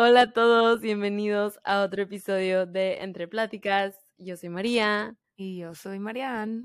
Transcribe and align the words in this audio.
Hola 0.00 0.20
a 0.20 0.32
todos, 0.32 0.80
bienvenidos 0.80 1.58
a 1.64 1.82
otro 1.82 2.02
episodio 2.02 2.66
de 2.66 3.02
Entre 3.02 3.26
Pláticas. 3.26 3.98
Yo 4.16 4.36
soy 4.36 4.48
María. 4.48 5.16
Y 5.34 5.58
yo 5.58 5.74
soy 5.74 5.98
Marianne. 5.98 6.62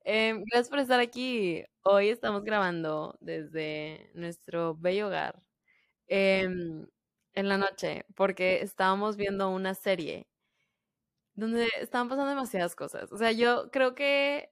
Em, 0.00 0.42
gracias 0.50 0.68
por 0.68 0.80
estar 0.80 0.98
aquí. 0.98 1.62
Hoy 1.82 2.08
estamos 2.08 2.42
grabando 2.42 3.16
desde 3.20 4.10
nuestro 4.14 4.74
bello 4.74 5.06
hogar 5.06 5.40
em, 6.08 6.84
en 7.34 7.48
la 7.48 7.58
noche 7.58 8.06
porque 8.16 8.60
estábamos 8.60 9.16
viendo 9.16 9.48
una 9.48 9.74
serie 9.74 10.26
donde 11.34 11.68
estaban 11.80 12.08
pasando 12.08 12.30
demasiadas 12.30 12.74
cosas. 12.74 13.12
O 13.12 13.18
sea, 13.18 13.30
yo 13.30 13.70
creo 13.70 13.94
que 13.94 14.51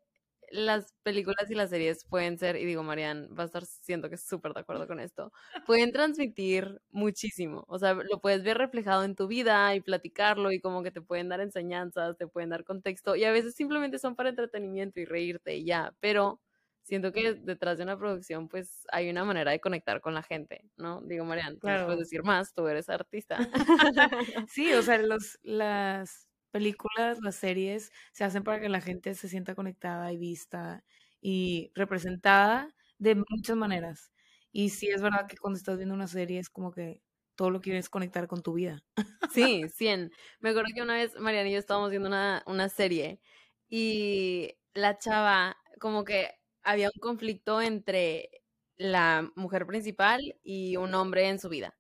las 0.50 0.94
películas 1.02 1.50
y 1.50 1.54
las 1.54 1.70
series 1.70 2.04
pueden 2.04 2.38
ser, 2.38 2.56
y 2.56 2.64
digo, 2.64 2.82
Marian 2.82 3.28
va 3.38 3.44
a 3.44 3.46
estar, 3.46 3.64
siento 3.64 4.08
que 4.08 4.16
es 4.16 4.22
súper 4.22 4.52
de 4.52 4.60
acuerdo 4.60 4.86
con 4.86 5.00
esto, 5.00 5.32
pueden 5.66 5.92
transmitir 5.92 6.80
muchísimo. 6.90 7.64
O 7.68 7.78
sea, 7.78 7.94
lo 7.94 8.20
puedes 8.20 8.42
ver 8.42 8.58
reflejado 8.58 9.04
en 9.04 9.14
tu 9.14 9.26
vida 9.26 9.74
y 9.74 9.80
platicarlo 9.80 10.52
y 10.52 10.60
como 10.60 10.82
que 10.82 10.90
te 10.90 11.00
pueden 11.00 11.28
dar 11.28 11.40
enseñanzas, 11.40 12.16
te 12.16 12.26
pueden 12.26 12.50
dar 12.50 12.64
contexto 12.64 13.16
y 13.16 13.24
a 13.24 13.32
veces 13.32 13.54
simplemente 13.54 13.98
son 13.98 14.16
para 14.16 14.30
entretenimiento 14.30 15.00
y 15.00 15.04
reírte 15.04 15.56
y 15.56 15.64
ya, 15.64 15.94
pero 16.00 16.40
siento 16.82 17.12
que 17.12 17.34
detrás 17.34 17.78
de 17.78 17.84
una 17.84 17.98
producción 17.98 18.48
pues 18.48 18.84
hay 18.90 19.10
una 19.10 19.24
manera 19.24 19.52
de 19.52 19.60
conectar 19.60 20.00
con 20.00 20.14
la 20.14 20.22
gente, 20.22 20.64
¿no? 20.76 21.00
Digo, 21.02 21.24
Marian, 21.24 21.56
claro. 21.56 21.86
puedes 21.86 22.00
decir 22.00 22.22
más, 22.24 22.52
tú 22.52 22.66
eres 22.66 22.88
artista. 22.88 23.38
sí, 24.48 24.72
o 24.72 24.82
sea, 24.82 24.98
los, 24.98 25.38
las 25.42 26.29
películas, 26.50 27.20
las 27.22 27.36
series 27.36 27.92
se 28.12 28.24
hacen 28.24 28.42
para 28.44 28.60
que 28.60 28.68
la 28.68 28.80
gente 28.80 29.14
se 29.14 29.28
sienta 29.28 29.54
conectada 29.54 30.12
y 30.12 30.18
vista 30.18 30.84
y 31.20 31.70
representada 31.74 32.74
de 32.98 33.14
muchas 33.14 33.56
maneras. 33.56 34.12
Y 34.52 34.70
sí 34.70 34.88
es 34.88 35.02
verdad 35.02 35.26
que 35.28 35.36
cuando 35.36 35.56
estás 35.58 35.76
viendo 35.76 35.94
una 35.94 36.08
serie 36.08 36.38
es 36.38 36.50
como 36.50 36.72
que 36.72 37.02
todo 37.36 37.50
lo 37.50 37.60
quieres 37.60 37.88
conectar 37.88 38.26
con 38.26 38.42
tu 38.42 38.52
vida. 38.54 38.82
Sí, 39.26 39.62
100. 39.68 40.12
Me 40.40 40.50
acuerdo 40.50 40.68
que 40.74 40.82
una 40.82 40.94
vez 40.94 41.18
Mariana 41.18 41.48
y 41.48 41.52
yo 41.52 41.58
estábamos 41.58 41.90
viendo 41.90 42.08
una, 42.08 42.42
una 42.46 42.68
serie 42.68 43.20
y 43.68 44.56
la 44.74 44.98
chava, 44.98 45.56
como 45.80 46.04
que 46.04 46.30
había 46.62 46.88
un 46.94 47.00
conflicto 47.00 47.62
entre 47.62 48.42
la 48.76 49.30
mujer 49.36 49.66
principal 49.66 50.20
y 50.42 50.76
un 50.76 50.94
hombre 50.94 51.28
en 51.28 51.38
su 51.38 51.48
vida. 51.48 51.76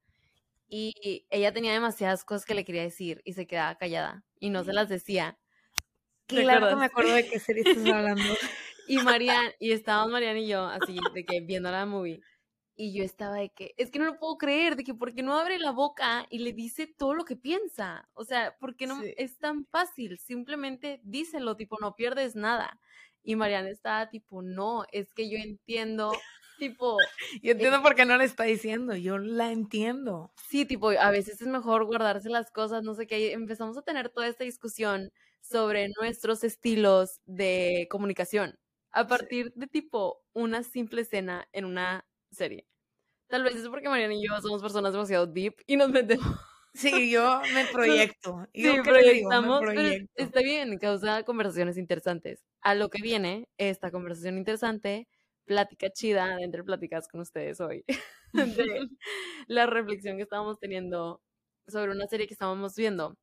Y 0.68 1.26
ella 1.30 1.52
tenía 1.52 1.72
demasiadas 1.72 2.24
cosas 2.24 2.46
que 2.46 2.54
le 2.54 2.64
quería 2.64 2.82
decir 2.82 3.22
y 3.24 3.34
se 3.34 3.46
quedaba 3.46 3.76
callada 3.76 4.24
y 4.40 4.50
no 4.50 4.64
se 4.64 4.72
las 4.72 4.88
decía. 4.88 5.38
Claro 6.26 6.68
que 6.68 6.76
me 6.76 6.86
acuerdo 6.86 7.14
de 7.14 7.28
qué 7.28 7.38
serie 7.38 7.62
estás 7.64 7.86
hablando. 7.86 8.22
y 8.88 8.98
Marian, 8.98 9.52
y 9.60 9.72
estábamos 9.72 10.12
Marian 10.12 10.38
y 10.38 10.48
yo 10.48 10.64
así, 10.64 10.98
de 11.14 11.24
que 11.24 11.40
viendo 11.40 11.70
la 11.70 11.86
movie. 11.86 12.20
Y 12.76 12.94
yo 12.94 13.04
estaba 13.04 13.36
de 13.36 13.50
que, 13.50 13.74
es 13.76 13.90
que 13.90 13.98
no 13.98 14.06
lo 14.06 14.18
puedo 14.18 14.38
creer, 14.38 14.74
de 14.74 14.84
que 14.84 14.94
porque 14.94 15.22
no 15.22 15.38
abre 15.38 15.58
la 15.58 15.70
boca 15.70 16.26
y 16.30 16.38
le 16.38 16.54
dice 16.54 16.86
todo 16.86 17.14
lo 17.14 17.24
que 17.24 17.36
piensa. 17.36 18.08
O 18.14 18.24
sea, 18.24 18.56
porque 18.58 18.86
no 18.86 19.02
es 19.02 19.38
tan 19.38 19.66
fácil, 19.66 20.18
simplemente 20.18 21.00
díselo, 21.04 21.56
tipo, 21.56 21.76
no 21.80 21.94
pierdes 21.94 22.36
nada. 22.36 22.80
Y 23.22 23.36
Mariana 23.36 23.68
estaba 23.68 24.08
tipo, 24.08 24.40
no, 24.40 24.86
es 24.92 25.12
que 25.12 25.28
yo 25.28 25.36
entiendo 25.36 26.12
tipo... 26.60 26.96
Yo 27.42 27.52
entiendo 27.52 27.82
por 27.82 27.96
qué 27.96 28.04
no 28.04 28.16
le 28.16 28.24
está 28.24 28.44
diciendo, 28.44 28.94
yo 28.94 29.18
la 29.18 29.50
entiendo. 29.50 30.32
Sí, 30.48 30.64
tipo, 30.64 30.90
a 30.90 31.10
veces 31.10 31.40
es 31.40 31.48
mejor 31.48 31.86
guardarse 31.86 32.28
las 32.28 32.52
cosas, 32.52 32.84
no 32.84 32.94
sé 32.94 33.08
qué. 33.08 33.32
Empezamos 33.32 33.76
a 33.76 33.82
tener 33.82 34.10
toda 34.10 34.28
esta 34.28 34.44
discusión 34.44 35.10
sobre 35.40 35.88
nuestros 36.00 36.44
estilos 36.44 37.20
de 37.26 37.88
comunicación 37.90 38.58
a 38.92 39.06
partir 39.06 39.52
de 39.54 39.66
tipo 39.66 40.22
una 40.32 40.62
simple 40.62 41.02
escena 41.02 41.48
en 41.52 41.64
una 41.64 42.06
serie. 42.30 42.66
Tal 43.28 43.44
vez 43.44 43.56
es 43.56 43.68
porque 43.68 43.88
Mariana 43.88 44.14
y 44.14 44.26
yo 44.26 44.40
somos 44.40 44.60
personas 44.60 44.92
demasiado 44.92 45.26
deep 45.26 45.54
y 45.66 45.76
nos 45.76 45.90
metemos. 45.90 46.24
Sí, 46.72 47.10
yo 47.10 47.42
me 47.52 47.64
proyecto. 47.72 48.46
sí, 48.54 48.70
proyectamos. 48.84 49.60
está 50.14 50.40
bien, 50.40 50.78
causa 50.78 51.24
conversaciones 51.24 51.76
interesantes. 51.76 52.44
A 52.60 52.76
lo 52.76 52.90
que 52.90 53.02
viene 53.02 53.48
esta 53.58 53.90
conversación 53.90 54.38
interesante 54.38 55.08
plática 55.50 55.90
chida 55.90 56.36
de 56.36 56.44
entre 56.44 56.62
pláticas 56.62 57.08
con 57.08 57.22
ustedes 57.22 57.60
hoy. 57.60 57.84
de 58.32 58.88
la 59.48 59.66
reflexión 59.66 60.16
que 60.16 60.22
estábamos 60.22 60.60
teniendo 60.60 61.20
sobre 61.66 61.90
una 61.90 62.06
serie 62.06 62.28
que 62.28 62.34
estábamos 62.34 62.76
viendo, 62.76 63.18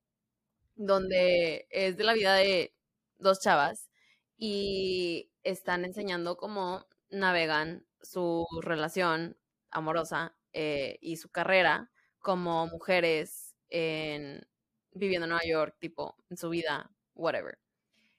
donde 0.75 1.67
es 1.69 1.95
de 1.95 2.03
la 2.03 2.13
vida 2.13 2.35
de 2.35 2.75
dos 3.17 3.39
chavas 3.39 3.89
y 4.35 5.31
están 5.43 5.85
enseñando 5.85 6.35
cómo 6.35 6.85
navegan 7.09 7.87
su 8.01 8.45
relación 8.61 9.37
amorosa 9.71 10.35
eh, 10.51 10.97
y 10.99 11.15
su 11.15 11.29
carrera 11.29 11.91
como 12.19 12.67
mujeres 12.67 13.55
en, 13.69 14.45
viviendo 14.91 15.27
en 15.27 15.29
Nueva 15.29 15.45
York, 15.47 15.77
tipo, 15.79 16.17
en 16.29 16.35
su 16.35 16.49
vida, 16.49 16.91
whatever. 17.15 17.57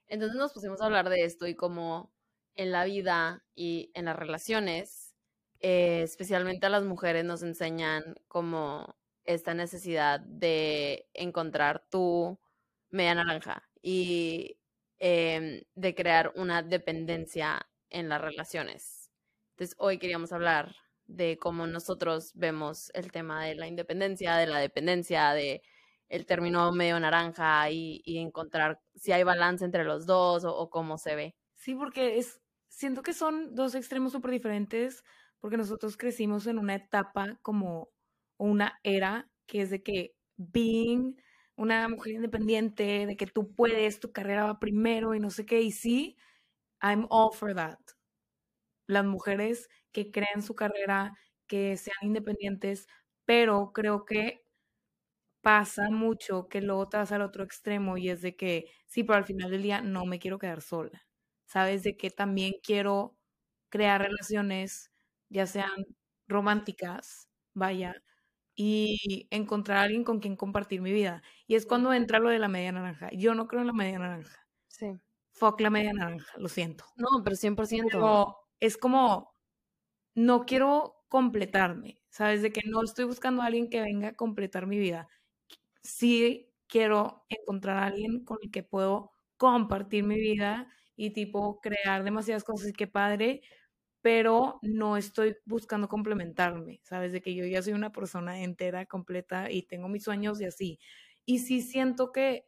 Entonces 0.06 0.38
nos 0.38 0.54
pusimos 0.54 0.80
a 0.80 0.86
hablar 0.86 1.10
de 1.10 1.24
esto 1.24 1.46
y 1.46 1.54
cómo 1.54 2.10
en 2.58 2.72
la 2.72 2.84
vida 2.84 3.44
y 3.54 3.90
en 3.94 4.06
las 4.06 4.16
relaciones, 4.16 5.14
eh, 5.60 6.02
especialmente 6.02 6.66
a 6.66 6.70
las 6.70 6.82
mujeres, 6.84 7.24
nos 7.24 7.42
enseñan 7.42 8.16
como 8.26 8.96
esta 9.24 9.54
necesidad 9.54 10.20
de 10.20 11.08
encontrar 11.14 11.86
tu 11.88 12.38
media 12.90 13.14
naranja 13.14 13.62
y 13.80 14.58
em, 14.98 15.62
de 15.76 15.94
crear 15.94 16.32
una 16.34 16.62
dependencia 16.62 17.64
en 17.90 18.08
las 18.08 18.20
relaciones. 18.20 19.12
Entonces, 19.52 19.76
hoy 19.78 19.98
queríamos 19.98 20.32
hablar 20.32 20.74
de 21.06 21.38
cómo 21.38 21.66
nosotros 21.68 22.32
vemos 22.34 22.90
el 22.94 23.12
tema 23.12 23.44
de 23.44 23.54
la 23.54 23.68
independencia, 23.68 24.36
de 24.36 24.48
la 24.48 24.58
dependencia, 24.58 25.32
de 25.32 25.62
el 26.08 26.26
término 26.26 26.72
medio 26.72 26.98
naranja 26.98 27.70
y, 27.70 28.02
encontrar 28.18 28.80
si 28.96 29.12
hay 29.12 29.22
balance 29.22 29.64
entre 29.64 29.84
los 29.84 30.06
dos 30.06 30.44
o, 30.44 30.56
o, 30.56 30.70
cómo 30.70 30.98
se 30.98 31.14
ve. 31.14 31.36
Sí, 31.54 31.74
porque 31.74 32.18
es, 32.18 32.40
siento 32.78 33.02
que 33.02 33.12
son 33.12 33.54
dos 33.56 33.74
extremos 33.74 34.12
súper 34.12 34.30
diferentes 34.32 35.02
porque 35.40 35.56
nosotros 35.56 35.96
crecimos 35.96 36.46
en 36.46 36.58
una 36.58 36.76
etapa 36.76 37.38
como 37.42 37.90
una 38.38 38.78
era 38.84 39.28
que 39.46 39.62
es 39.62 39.70
de 39.70 39.82
que 39.82 40.14
being 40.36 41.16
una 41.56 41.88
mujer 41.88 42.12
independiente, 42.14 43.04
de 43.06 43.16
que 43.16 43.26
tú 43.26 43.52
puedes, 43.54 43.98
tu 44.00 44.12
carrera 44.12 44.44
va 44.44 44.60
primero 44.60 45.14
y 45.16 45.20
no 45.20 45.30
sé 45.30 45.44
qué, 45.44 45.60
y 45.60 45.72
sí, 45.72 46.16
I'm 46.82 47.06
all 47.10 47.32
for 47.34 47.54
that. 47.54 47.78
Las 48.86 49.04
mujeres 49.04 49.68
que 49.92 50.10
crean 50.10 50.42
su 50.42 50.54
carrera, 50.54 51.14
que 51.46 51.76
sean 51.76 51.96
independientes, 52.02 52.86
pero 53.24 53.72
creo 53.72 54.04
que 54.04 54.44
pasa 55.42 55.90
mucho 55.90 56.48
que 56.48 56.60
luego 56.60 56.88
te 56.88 56.96
vas 56.98 57.10
al 57.12 57.22
otro 57.22 57.42
extremo 57.44 57.96
y 57.96 58.08
es 58.10 58.22
de 58.22 58.36
que 58.36 58.66
sí, 58.86 59.02
pero 59.04 59.18
al 59.18 59.24
final 59.24 59.50
del 59.50 59.62
día 59.62 59.80
no 59.82 60.06
me 60.06 60.18
quiero 60.20 60.38
quedar 60.38 60.62
sola 60.62 61.07
sabes 61.48 61.82
de 61.82 61.96
que 61.96 62.10
también 62.10 62.54
quiero 62.62 63.18
crear 63.70 64.02
relaciones, 64.02 64.92
ya 65.30 65.46
sean 65.46 65.86
románticas, 66.28 67.28
vaya, 67.54 68.04
y 68.54 69.28
encontrar 69.30 69.78
a 69.78 69.82
alguien 69.84 70.04
con 70.04 70.20
quien 70.20 70.36
compartir 70.36 70.82
mi 70.82 70.92
vida. 70.92 71.22
Y 71.46 71.56
es 71.56 71.66
cuando 71.66 71.92
entra 71.94 72.20
lo 72.20 72.28
de 72.30 72.38
la 72.38 72.48
media 72.48 72.72
naranja. 72.72 73.10
Yo 73.12 73.34
no 73.34 73.48
creo 73.48 73.62
en 73.62 73.68
la 73.68 73.72
media 73.72 73.98
naranja. 73.98 74.46
Sí. 74.68 74.86
Fuck 75.32 75.60
la 75.60 75.70
media 75.70 75.92
naranja, 75.92 76.32
lo 76.38 76.48
siento. 76.48 76.84
No, 76.96 77.08
pero 77.24 77.36
100%. 77.36 77.88
Pero 77.92 78.36
es 78.60 78.76
como, 78.76 79.34
no 80.14 80.46
quiero 80.46 81.04
completarme, 81.08 82.02
¿sabes? 82.10 82.42
De 82.42 82.52
que 82.52 82.62
no 82.66 82.82
estoy 82.84 83.06
buscando 83.06 83.42
a 83.42 83.46
alguien 83.46 83.70
que 83.70 83.80
venga 83.82 84.08
a 84.08 84.16
completar 84.16 84.66
mi 84.66 84.78
vida. 84.78 85.08
Sí 85.82 86.52
quiero 86.68 87.24
encontrar 87.30 87.78
a 87.78 87.86
alguien 87.86 88.24
con 88.24 88.38
el 88.42 88.50
que 88.50 88.62
puedo 88.62 89.12
compartir 89.38 90.04
mi 90.04 90.16
vida 90.16 90.72
y 90.98 91.12
tipo 91.12 91.60
crear 91.60 92.04
demasiadas 92.04 92.44
cosas 92.44 92.70
y 92.70 92.74
qué 92.74 92.88
padre, 92.88 93.42
pero 94.02 94.58
no 94.62 94.96
estoy 94.98 95.36
buscando 95.46 95.88
complementarme, 95.88 96.80
¿sabes? 96.84 97.12
De 97.12 97.22
que 97.22 97.34
yo 97.36 97.46
ya 97.46 97.62
soy 97.62 97.74
una 97.74 97.92
persona 97.92 98.42
entera, 98.42 98.86
completa 98.86 99.50
y 99.50 99.62
tengo 99.64 99.88
mis 99.88 100.04
sueños 100.04 100.40
y 100.40 100.46
así. 100.46 100.80
Y 101.26 101.40
sí 101.40 101.62
siento 101.62 102.12
que 102.12 102.46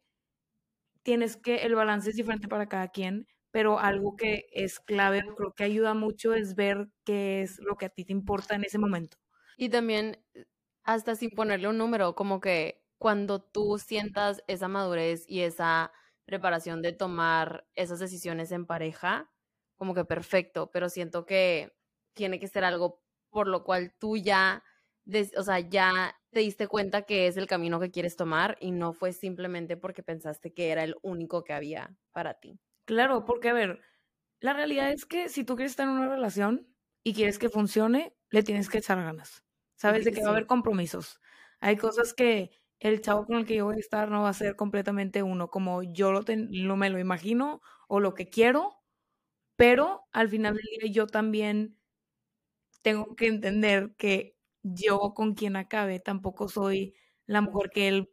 tienes 1.03 1.37
que, 1.37 1.57
el 1.59 1.75
balance 1.75 2.11
es 2.11 2.17
diferente 2.17 2.49
para 2.49 2.69
cada 2.69 2.89
quien, 2.89 3.27
pero 3.51 3.79
algo 3.81 4.17
que 4.17 4.47
es 4.53 4.79
clave, 4.81 5.23
creo 5.37 5.53
que 5.55 5.65
ayuda 5.65 5.95
mucho 5.95 6.35
es 6.35 6.55
ver 6.55 6.89
qué 7.05 7.43
es 7.43 7.59
lo 7.61 7.77
que 7.77 7.87
a 7.87 7.89
ti 7.91 8.05
te 8.05 8.13
importa 8.13 8.55
en 8.55 8.65
ese 8.65 8.79
momento. 8.79 9.17
Y 9.57 9.71
también, 9.71 10.23
hasta 10.85 11.15
sin 11.17 11.31
ponerle 11.31 11.69
un 11.69 11.79
número, 11.79 12.15
como 12.15 12.41
que 12.41 12.83
cuando 12.99 13.41
tú 13.43 13.79
sientas 13.79 14.43
esa 14.47 14.69
madurez 14.69 15.25
y 15.29 15.41
esa 15.41 15.93
preparación 16.31 16.81
de 16.81 16.93
tomar 16.93 17.67
esas 17.75 17.99
decisiones 17.99 18.53
en 18.53 18.65
pareja, 18.65 19.32
como 19.75 19.94
que 19.94 20.05
perfecto, 20.05 20.71
pero 20.71 20.88
siento 20.88 21.27
que 21.27 21.73
tiene 22.15 22.38
que 22.38 22.47
ser 22.47 22.62
algo 22.62 23.03
por 23.31 23.49
lo 23.49 23.65
cual 23.65 23.93
tú 23.99 24.17
ya, 24.17 24.62
o 25.37 25.43
sea, 25.43 25.59
ya 25.59 26.17
te 26.31 26.38
diste 26.38 26.69
cuenta 26.69 27.03
que 27.03 27.27
es 27.27 27.37
el 27.37 27.49
camino 27.49 27.81
que 27.81 27.91
quieres 27.91 28.15
tomar 28.15 28.56
y 28.61 28.71
no 28.71 28.93
fue 28.93 29.12
simplemente 29.12 29.77
porque 29.77 30.05
pensaste 30.05 30.53
que 30.53 30.71
era 30.71 30.85
el 30.85 30.94
único 31.03 31.43
que 31.43 31.53
había 31.53 31.97
para 32.12 32.35
ti. 32.35 32.61
Claro, 32.85 33.25
porque 33.25 33.49
a 33.49 33.53
ver, 33.53 33.81
la 34.38 34.53
realidad 34.53 34.93
es 34.93 35.06
que 35.06 35.29
si 35.29 35.43
tú 35.43 35.56
quieres 35.56 35.73
estar 35.73 35.88
en 35.88 35.94
una 35.94 36.09
relación 36.09 36.73
y 37.03 37.12
quieres 37.12 37.41
que 37.41 37.49
funcione, 37.49 38.17
le 38.31 38.44
tienes 38.44 38.69
que 38.69 38.79
echar 38.79 39.03
ganas. 39.03 39.44
Sabes 39.75 40.05
de 40.05 40.12
que 40.12 40.23
va 40.23 40.29
a 40.29 40.31
haber 40.31 40.47
compromisos. 40.47 41.21
Hay 41.59 41.76
cosas 41.76 42.15
que 42.15 42.53
el 42.81 43.00
chavo 43.03 43.27
con 43.27 43.37
el 43.37 43.47
que 43.47 43.56
yo 43.56 43.67
voy 43.67 43.77
a 43.77 43.81
estar 43.81 44.11
no 44.11 44.23
va 44.23 44.31
a 44.31 44.35
ser 44.35 44.56
completamente 44.56 45.23
uno, 45.23 45.49
como 45.49 45.82
yo 45.82 46.12
lo, 46.12 46.25
lo 46.27 46.77
me 46.77 46.91
lo 46.91 46.99
imagino 46.99 47.61
o 47.88 48.00
lo 48.00 48.15
que 48.15 48.29
quiero, 48.29 48.81
pero 49.56 50.05
al 50.12 50.29
final 50.29 50.55
del 50.55 50.65
día 50.81 50.91
yo 50.91 51.06
también 51.06 51.77
tengo 52.82 53.15
que 53.15 53.27
entender 53.27 53.94
que 53.97 54.37
yo 54.62 55.12
con 55.15 55.35
quien 55.35 55.56
acabe 55.56 56.00
tampoco 56.00 56.49
soy 56.49 56.94
la 57.27 57.43
mujer 57.43 57.71
que 57.71 57.88
él 57.88 58.11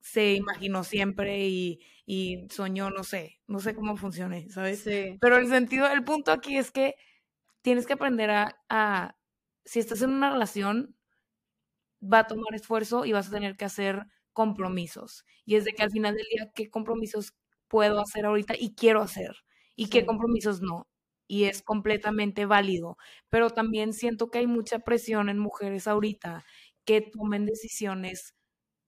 se 0.00 0.34
imaginó 0.34 0.84
siempre 0.84 1.46
y, 1.48 1.80
soñó, 2.50 2.90
no 2.90 3.04
sé, 3.04 3.40
no 3.46 3.60
sé 3.60 3.74
cómo 3.74 3.96
funcione, 3.96 4.48
¿sabes? 4.50 4.80
Sí. 4.80 5.18
Pero 5.20 5.36
el 5.36 5.48
sentido, 5.48 5.86
el 5.86 6.04
punto 6.04 6.32
aquí 6.32 6.56
es 6.56 6.70
que 6.70 6.94
tienes 7.62 7.86
que 7.86 7.92
aprender 7.92 8.30
a, 8.30 8.58
a, 8.68 9.16
si 9.64 9.78
estás 9.78 10.02
en 10.02 10.10
una 10.10 10.30
relación, 10.30 10.96
va 12.02 12.20
a 12.20 12.26
tomar 12.26 12.54
esfuerzo 12.54 13.04
y 13.04 13.12
vas 13.12 13.28
a 13.28 13.32
tener 13.32 13.56
que 13.56 13.64
hacer 13.64 14.06
compromisos. 14.32 15.24
Y 15.44 15.56
es 15.56 15.64
de 15.64 15.72
que 15.72 15.82
al 15.82 15.90
final 15.90 16.14
del 16.14 16.26
día, 16.30 16.50
¿qué 16.54 16.70
compromisos 16.70 17.34
puedo 17.68 18.00
hacer 18.00 18.26
ahorita 18.26 18.54
y 18.58 18.74
quiero 18.74 19.02
hacer? 19.02 19.36
¿Y 19.76 19.88
qué 19.90 20.06
compromisos 20.06 20.60
no? 20.62 20.88
Y 21.26 21.44
es 21.44 21.62
completamente 21.62 22.46
válido. 22.46 22.96
Pero 23.30 23.50
también 23.50 23.92
siento 23.92 24.30
que 24.30 24.38
hay 24.38 24.46
mucha 24.46 24.80
presión 24.80 25.28
en 25.28 25.38
mujeres 25.38 25.86
ahorita 25.88 26.44
que 26.84 27.00
tomen 27.02 27.46
decisiones 27.46 28.34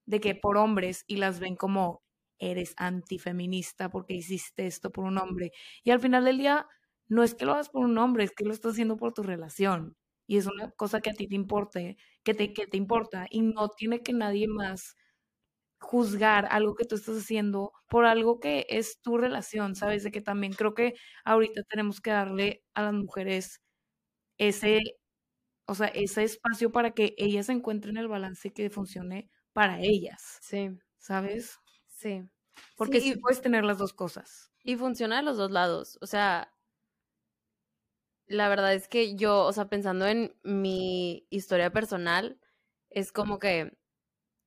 de 0.06 0.20
que 0.20 0.34
por 0.34 0.56
hombres 0.58 1.04
y 1.06 1.16
las 1.16 1.40
ven 1.40 1.56
como 1.56 2.02
eres 2.38 2.74
antifeminista 2.76 3.90
porque 3.90 4.14
hiciste 4.14 4.66
esto 4.66 4.90
por 4.90 5.04
un 5.04 5.18
hombre. 5.18 5.52
Y 5.84 5.90
al 5.90 6.00
final 6.00 6.24
del 6.24 6.38
día, 6.38 6.66
no 7.08 7.22
es 7.24 7.34
que 7.34 7.44
lo 7.44 7.52
hagas 7.52 7.68
por 7.70 7.84
un 7.84 7.98
hombre, 7.98 8.24
es 8.24 8.32
que 8.32 8.44
lo 8.44 8.52
estás 8.52 8.72
haciendo 8.72 8.96
por 8.96 9.12
tu 9.12 9.22
relación. 9.22 9.96
Y 10.30 10.36
es 10.38 10.46
una 10.46 10.70
cosa 10.70 11.00
que 11.00 11.10
a 11.10 11.12
ti 11.12 11.26
te 11.26 11.34
importe, 11.34 11.96
que 12.22 12.34
te, 12.34 12.52
que 12.52 12.68
te 12.68 12.76
importa. 12.76 13.26
Y 13.30 13.42
no 13.42 13.68
tiene 13.70 14.00
que 14.00 14.12
nadie 14.12 14.46
más 14.46 14.94
juzgar 15.80 16.46
algo 16.50 16.76
que 16.76 16.84
tú 16.84 16.96
estás 16.96 17.16
haciendo 17.18 17.72
por 17.88 18.06
algo 18.06 18.40
que 18.40 18.66
es 18.70 19.00
tu 19.02 19.18
relación, 19.18 19.74
¿sabes? 19.76 20.04
De 20.04 20.12
que 20.12 20.20
también 20.22 20.52
creo 20.52 20.74
que 20.74 20.94
ahorita 21.24 21.62
tenemos 21.64 22.00
que 22.00 22.10
darle 22.12 22.64
a 22.74 22.82
las 22.84 22.94
mujeres 22.94 23.60
ese, 24.38 24.80
o 25.66 25.74
sea, 25.74 25.88
ese 25.88 26.24
espacio 26.24 26.72
para 26.72 26.92
que 26.92 27.14
ellas 27.18 27.48
encuentren 27.48 27.96
el 27.96 28.08
balance 28.08 28.52
que 28.52 28.70
funcione 28.70 29.30
para 29.52 29.80
ellas. 29.80 30.38
Sí. 30.42 30.70
¿Sabes? 30.98 31.58
Sí. 31.88 32.22
Porque 32.76 33.00
sí, 33.00 33.16
puedes 33.16 33.42
tener 33.42 33.64
las 33.64 33.78
dos 33.78 33.92
cosas. 33.94 34.52
Y 34.64 34.76
funciona 34.76 35.16
de 35.18 35.22
los 35.24 35.38
dos 35.38 35.50
lados. 35.50 35.98
O 36.02 36.06
sea, 36.06 36.52
la 38.30 38.48
verdad 38.48 38.72
es 38.74 38.86
que 38.88 39.16
yo, 39.16 39.44
o 39.44 39.52
sea, 39.52 39.68
pensando 39.68 40.06
en 40.06 40.36
mi 40.44 41.26
historia 41.30 41.72
personal, 41.72 42.38
es 42.88 43.10
como 43.10 43.40
que 43.40 43.76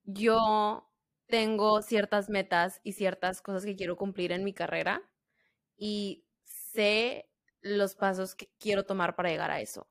yo 0.04 0.90
tengo 1.28 1.82
ciertas 1.82 2.30
metas 2.30 2.80
y 2.84 2.92
ciertas 2.92 3.42
cosas 3.42 3.66
que 3.66 3.76
quiero 3.76 3.96
cumplir 3.98 4.32
en 4.32 4.44
mi 4.44 4.54
carrera 4.54 5.02
y 5.76 6.26
sé 6.44 7.30
los 7.62 7.94
pasos 7.96 8.34
que 8.34 8.50
quiero 8.58 8.86
tomar 8.86 9.16
para 9.16 9.30
llegar 9.30 9.50
a 9.50 9.60
eso 9.60 9.88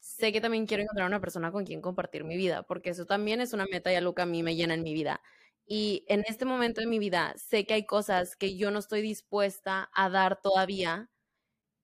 sé 0.00 0.32
que 0.32 0.40
también 0.40 0.66
quiero 0.66 0.82
encontrar 0.82 1.08
una 1.08 1.20
persona 1.20 1.52
con 1.52 1.64
quien 1.66 1.80
compartir 1.82 2.24
mi 2.24 2.36
vida, 2.36 2.62
porque 2.64 2.90
eso 2.90 3.06
también 3.06 3.40
es 3.40 3.52
una 3.54 3.66
meta 3.72 3.92
y 3.92 3.96
algo 3.96 4.14
que 4.14 4.22
a 4.22 4.26
mí 4.26 4.42
me 4.42 4.56
llena 4.56 4.74
en 4.74 4.82
mi 4.82 4.94
vida. 4.94 5.22
Y 5.66 6.04
en 6.08 6.22
este 6.28 6.44
momento 6.44 6.80
de 6.82 6.86
mi 6.86 6.98
vida 6.98 7.34
sé 7.36 7.66
que 7.66 7.74
hay 7.74 7.86
cosas 7.86 8.36
que 8.36 8.56
yo 8.56 8.70
no 8.70 8.80
estoy 8.80 9.02
dispuesta 9.02 9.90
a 9.94 10.10
dar 10.10 10.40
todavía 10.42 11.10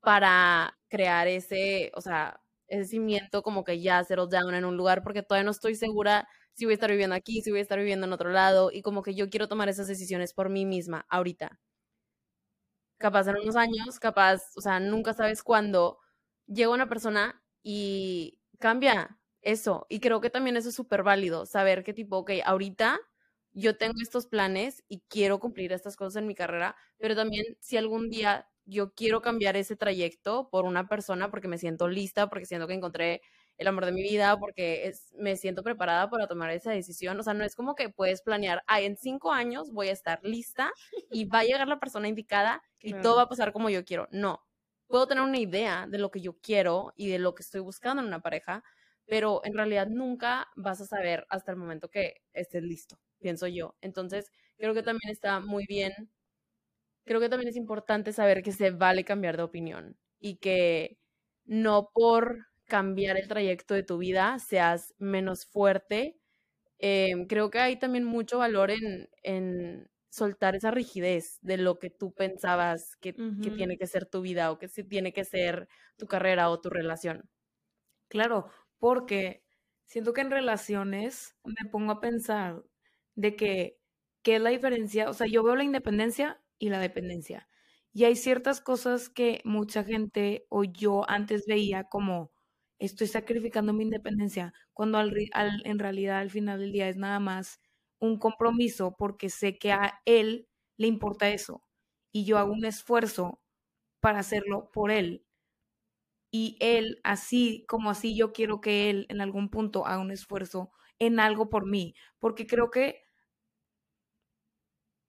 para 0.00 0.79
crear 0.88 1.29
ese, 1.29 1.93
o 1.94 2.00
sea, 2.00 2.41
ese 2.69 2.85
cimiento 2.87 3.43
como 3.43 3.64
que 3.64 3.81
ya 3.81 4.02
settle 4.05 4.26
down 4.31 4.55
en 4.55 4.64
un 4.64 4.76
lugar, 4.76 5.02
porque 5.02 5.23
todavía 5.23 5.44
no 5.44 5.50
estoy 5.52 5.75
segura 5.75 6.29
si 6.55 6.64
voy 6.67 6.73
a 6.73 6.75
estar 6.75 6.91
viviendo 6.91 7.14
aquí, 7.17 7.43
si 7.43 7.50
voy 7.50 7.61
a 7.61 7.62
estar 7.62 7.79
viviendo 7.79 8.06
en 8.06 8.12
otro 8.12 8.31
lado, 8.31 8.70
y 8.73 8.82
como 8.82 9.02
que 9.02 9.14
yo 9.14 9.31
quiero 9.31 9.49
tomar 9.49 9.69
esas 9.69 9.88
decisiones 9.88 10.35
por 10.35 10.49
mí 10.50 10.67
misma 10.67 11.06
ahorita. 11.08 11.58
Capaz 12.99 13.29
en 13.29 13.37
unos 13.38 13.56
años, 13.56 13.99
capaz, 13.99 14.43
o 14.56 14.61
sea, 14.61 14.79
nunca 14.79 15.14
sabes 15.14 15.43
cuándo 15.43 15.99
llega 16.47 16.69
una 16.70 16.87
persona 16.88 17.43
y 17.62 18.38
cambia 18.58 19.19
eso. 19.41 19.87
Y 19.88 20.00
creo 20.00 20.20
que 20.20 20.29
también 20.29 20.56
eso 20.58 20.69
es 20.69 20.75
súper 20.75 21.02
válido, 21.02 21.47
saber 21.47 21.82
que 21.82 21.94
tipo, 21.94 22.19
ok, 22.19 22.32
ahorita 22.44 23.00
yo 23.52 23.76
tengo 23.79 23.94
estos 24.02 24.26
planes 24.26 24.85
y 24.87 25.00
quiero 25.08 25.41
cumplir 25.41 25.73
estas 25.73 25.97
cosas 25.97 26.17
en 26.17 26.26
mi 26.26 26.35
carrera, 26.35 26.76
pero 26.99 27.17
también 27.17 27.44
si 27.61 27.79
algún 27.79 28.11
día 28.11 28.50
yo 28.70 28.94
quiero 28.94 29.20
cambiar 29.20 29.56
ese 29.56 29.76
trayecto 29.76 30.49
por 30.50 30.64
una 30.64 30.88
persona 30.88 31.31
porque 31.31 31.49
me 31.49 31.58
siento 31.58 31.88
lista, 31.88 32.28
porque 32.28 32.46
siento 32.46 32.67
que 32.67 32.75
encontré 32.75 33.20
el 33.58 33.67
amor 33.67 33.84
de 33.84 33.93
mi 33.93 34.02
vida, 34.02 34.38
porque 34.38 34.87
es, 34.87 35.12
me 35.19 35.37
siento 35.37 35.62
preparada 35.62 36.08
para 36.08 36.26
tomar 36.26 36.50
esa 36.50 36.70
decisión. 36.72 37.19
O 37.20 37.22
sea, 37.22 37.34
no 37.34 37.44
es 37.44 37.55
como 37.55 37.75
que 37.75 37.90
puedes 37.90 38.22
planear, 38.22 38.62
ay, 38.67 38.87
en 38.87 38.96
cinco 38.96 39.32
años 39.32 39.72
voy 39.72 39.88
a 39.88 39.93
estar 39.93 40.20
lista 40.22 40.72
y 41.11 41.26
va 41.26 41.40
a 41.40 41.44
llegar 41.44 41.69
la 41.69 41.81
persona 41.81 42.08
indicada 42.08 42.62
y 42.81 42.94
todo 42.94 43.17
va 43.17 43.22
a 43.22 43.28
pasar 43.28 43.52
como 43.52 43.69
yo 43.69 43.84
quiero. 43.84 44.08
No, 44.12 44.46
puedo 44.87 45.06
tener 45.06 45.23
una 45.25 45.38
idea 45.38 45.87
de 45.88 45.99
lo 45.99 46.11
que 46.11 46.20
yo 46.20 46.38
quiero 46.40 46.93
y 46.96 47.08
de 47.08 47.19
lo 47.19 47.34
que 47.34 47.43
estoy 47.43 47.61
buscando 47.61 48.02
en 48.02 48.08
una 48.08 48.20
pareja, 48.20 48.64
pero 49.06 49.40
en 49.44 49.55
realidad 49.55 49.88
nunca 49.88 50.49
vas 50.56 50.81
a 50.81 50.87
saber 50.87 51.26
hasta 51.28 51.52
el 51.52 51.58
momento 51.58 51.90
que 51.90 52.23
estés 52.32 52.62
listo, 52.62 52.99
pienso 53.19 53.46
yo. 53.46 53.76
Entonces, 53.81 54.31
creo 54.56 54.75
que 54.75 54.82
también 54.82 55.11
está 55.11 55.40
muy 55.40 55.66
bien, 55.66 55.93
creo 57.10 57.20
que 57.20 57.28
también 57.28 57.48
es 57.48 57.56
importante 57.56 58.12
saber 58.12 58.40
que 58.40 58.52
se 58.52 58.70
vale 58.70 59.02
cambiar 59.02 59.36
de 59.36 59.42
opinión 59.42 59.96
y 60.20 60.36
que 60.36 60.96
no 61.44 61.90
por 61.92 62.46
cambiar 62.66 63.16
el 63.16 63.26
trayecto 63.26 63.74
de 63.74 63.82
tu 63.82 63.98
vida 63.98 64.38
seas 64.38 64.94
menos 64.96 65.44
fuerte. 65.44 66.20
Em, 66.78 67.26
creo 67.26 67.50
que 67.50 67.58
hay 67.58 67.80
también 67.80 68.04
mucho 68.04 68.38
valor 68.38 68.70
en, 68.70 69.08
en 69.24 69.90
soltar 70.08 70.54
esa 70.54 70.70
rigidez 70.70 71.40
de 71.42 71.56
lo 71.56 71.80
que 71.80 71.90
tú 71.90 72.14
pensabas 72.14 72.94
que, 73.00 73.12
tiene 73.12 73.76
que 73.76 73.88
ser 73.88 74.06
tu 74.06 74.20
vida 74.20 74.52
o 74.52 74.60
que 74.60 74.68
tiene 74.68 75.12
que 75.12 75.24
ser 75.24 75.66
tu 75.96 76.06
carrera 76.06 76.48
o 76.48 76.60
tu 76.60 76.70
relación. 76.70 77.28
Claro, 78.06 78.52
porque 78.78 79.42
siento 79.84 80.12
que 80.12 80.20
en 80.20 80.30
relaciones 80.30 81.34
me 81.42 81.68
pongo 81.68 81.90
a 81.90 82.00
pensar 82.00 82.62
de 83.16 83.34
que, 83.34 83.80
¿qué 84.22 84.36
es 84.36 84.40
la 84.40 84.50
diferencia? 84.50 85.10
O 85.10 85.12
sea, 85.12 85.26
yo 85.26 85.42
veo 85.42 85.56
la 85.56 85.64
independencia 85.64 86.40
y 86.60 86.70
la 86.70 86.78
dependencia. 86.80 87.48
Y 87.92 88.04
hay 88.04 88.14
ciertas 88.16 88.60
cosas 88.60 89.08
que 89.08 89.42
mucha 89.44 89.82
gente 89.84 90.46
o 90.50 90.64
yo 90.64 91.10
antes 91.10 91.46
veía 91.48 91.84
como 91.84 92.32
estoy 92.78 93.08
sacrificando 93.08 93.72
mi 93.72 93.84
independencia, 93.84 94.54
cuando 94.74 95.00
en 95.00 95.78
realidad 95.80 96.18
al 96.20 96.30
final 96.30 96.60
del 96.60 96.72
día 96.72 96.88
es 96.88 96.96
nada 96.98 97.20
más 97.20 97.60
un 97.98 98.18
compromiso 98.18 98.96
porque 98.98 99.30
sé 99.30 99.58
que 99.58 99.72
a 99.72 100.00
él 100.06 100.49
le 100.78 100.87
importa 100.88 101.30
eso 101.30 101.64
y 102.12 102.25
yo 102.25 102.38
hago 102.38 102.52
un 102.52 102.64
esfuerzo 102.64 103.42
para 104.00 104.20
hacerlo 104.20 104.70
por 104.73 104.90
él. 104.92 105.26
Y 106.32 106.56
él, 106.61 107.00
así 107.04 107.64
como 107.68 107.90
así, 107.90 108.16
yo 108.16 108.32
quiero 108.32 108.61
que 108.61 108.88
él 108.90 109.06
en 109.08 109.20
algún 109.20 109.49
punto 109.50 109.87
haga 109.87 109.99
un 110.00 110.12
esfuerzo 110.12 110.70
en 110.99 111.18
algo 111.18 111.49
por 111.50 111.66
mí, 111.66 111.94
porque 112.20 112.46
creo 112.46 112.70
que 112.70 113.02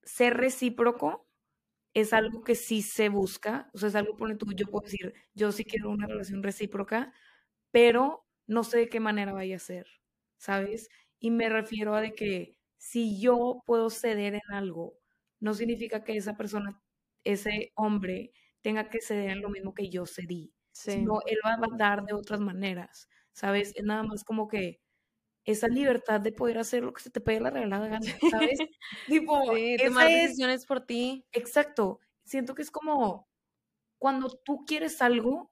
ser 0.03 0.35
recíproco 0.37 1.27
es 1.93 2.13
algo 2.13 2.43
que 2.43 2.55
sí 2.55 2.81
se 2.81 3.09
busca, 3.09 3.69
o 3.73 3.77
sea, 3.77 3.89
es 3.89 3.95
algo 3.95 4.15
por 4.17 4.35
tú, 4.37 4.53
yo 4.53 4.67
puedo 4.67 4.83
decir, 4.85 5.13
yo 5.33 5.51
sí 5.51 5.65
quiero 5.65 5.89
una 5.89 6.07
relación 6.07 6.43
recíproca, 6.43 7.13
pero 7.71 8.25
no 8.47 8.63
sé 8.63 8.79
de 8.79 8.89
qué 8.89 8.99
manera 8.99 9.33
vaya 9.33 9.57
a 9.57 9.59
ser, 9.59 9.87
¿sabes? 10.37 10.89
Y 11.19 11.31
me 11.31 11.49
refiero 11.49 11.95
a 11.95 12.01
de 12.01 12.13
que 12.15 12.57
si 12.77 13.19
yo 13.21 13.63
puedo 13.65 13.89
ceder 13.89 14.35
en 14.35 14.53
algo, 14.53 14.97
no 15.39 15.53
significa 15.53 16.03
que 16.03 16.17
esa 16.17 16.37
persona, 16.37 16.81
ese 17.23 17.71
hombre, 17.75 18.31
tenga 18.61 18.89
que 18.89 19.01
ceder 19.01 19.31
en 19.31 19.41
lo 19.41 19.49
mismo 19.49 19.73
que 19.73 19.89
yo 19.89 20.05
cedí, 20.05 20.53
sino 20.71 21.19
él 21.25 21.37
va 21.45 21.53
a 21.53 21.77
dar 21.77 22.03
de 22.05 22.13
otras 22.13 22.39
maneras, 22.39 23.09
¿sabes? 23.33 23.73
Es 23.75 23.83
nada 23.83 24.03
más 24.03 24.23
como 24.23 24.47
que 24.47 24.81
esa 25.45 25.67
libertad 25.67 26.21
de 26.21 26.31
poder 26.31 26.57
hacer 26.59 26.83
lo 26.83 26.93
que 26.93 27.01
se 27.01 27.09
te 27.09 27.21
pegue 27.21 27.39
la 27.39 27.49
regalada 27.49 27.87
gana, 27.87 27.99
¿sabes? 28.31 28.59
tipo, 29.07 29.55
sí, 29.55 29.77
tomar 29.83 30.07
decisiones 30.07 30.65
por 30.65 30.85
ti. 30.85 31.25
Exacto. 31.31 31.99
Siento 32.23 32.55
que 32.55 32.61
es 32.61 32.71
como 32.71 33.27
cuando 33.97 34.29
tú 34.29 34.65
quieres 34.65 35.01
algo 35.01 35.51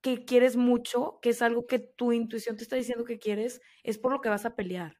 que 0.00 0.24
quieres 0.24 0.56
mucho, 0.56 1.18
que 1.22 1.30
es 1.30 1.42
algo 1.42 1.66
que 1.66 1.78
tu 1.78 2.12
intuición 2.12 2.56
te 2.56 2.62
está 2.62 2.76
diciendo 2.76 3.04
que 3.04 3.18
quieres, 3.18 3.60
es 3.82 3.98
por 3.98 4.12
lo 4.12 4.20
que 4.20 4.28
vas 4.28 4.44
a 4.44 4.54
pelear. 4.54 4.98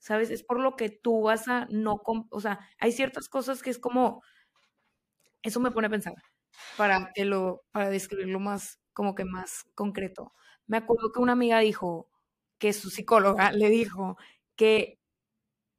¿sabes? 0.00 0.30
Es 0.30 0.42
por 0.42 0.58
lo 0.58 0.74
que 0.76 0.88
tú 0.88 1.22
vas 1.22 1.46
a 1.46 1.66
no, 1.70 2.00
o 2.30 2.40
sea, 2.40 2.58
hay 2.78 2.90
ciertas 2.90 3.28
cosas 3.28 3.62
que 3.62 3.70
es 3.70 3.78
como, 3.78 4.22
eso 5.42 5.60
me 5.60 5.70
pone 5.70 5.86
a 5.86 5.90
pensar, 5.90 6.14
para, 6.76 7.12
que 7.14 7.24
lo, 7.24 7.62
para 7.70 7.90
describirlo 7.90 8.40
más, 8.40 8.80
como 8.92 9.14
que 9.14 9.24
más 9.24 9.64
concreto. 9.74 10.32
Me 10.66 10.78
acuerdo 10.78 11.12
que 11.12 11.20
una 11.20 11.32
amiga 11.32 11.60
dijo, 11.60 12.09
que 12.60 12.72
su 12.74 12.90
psicóloga 12.90 13.50
le 13.50 13.70
dijo 13.70 14.16
que 14.54 15.00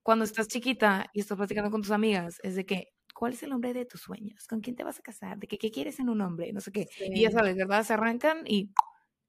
cuando 0.04 0.26
estás 0.26 0.48
chiquita 0.48 1.10
y 1.14 1.22
estás 1.22 1.38
platicando 1.38 1.70
con 1.70 1.84
tus 1.84 1.92
amigas, 1.92 2.40
es 2.44 2.56
de 2.56 2.66
que, 2.66 2.88
¿cuál 3.14 3.34
es 3.34 3.44
el 3.44 3.54
hombre 3.54 3.72
de 3.72 3.86
tus 3.86 4.02
sueños? 4.02 4.48
¿Con 4.48 4.62
quién 4.62 4.76
te 4.76 4.84
vas 4.84 5.00
a 5.00 5.04
casar? 5.04 5.38
¿De 5.38 5.48
que, 5.48 5.60
qué 5.60 5.72
quieres 5.72 6.00
en 6.00 6.10
un 6.10 6.20
hombre? 6.22 6.52
No 6.52 6.60
sé 6.60 6.72
qué. 6.72 6.88
Y 7.00 7.22
ya 7.22 7.32
sabes, 7.32 7.56
¿verdad? 7.56 7.84
Se 7.84 7.94
arrancan 7.94 8.44
y 8.48 8.72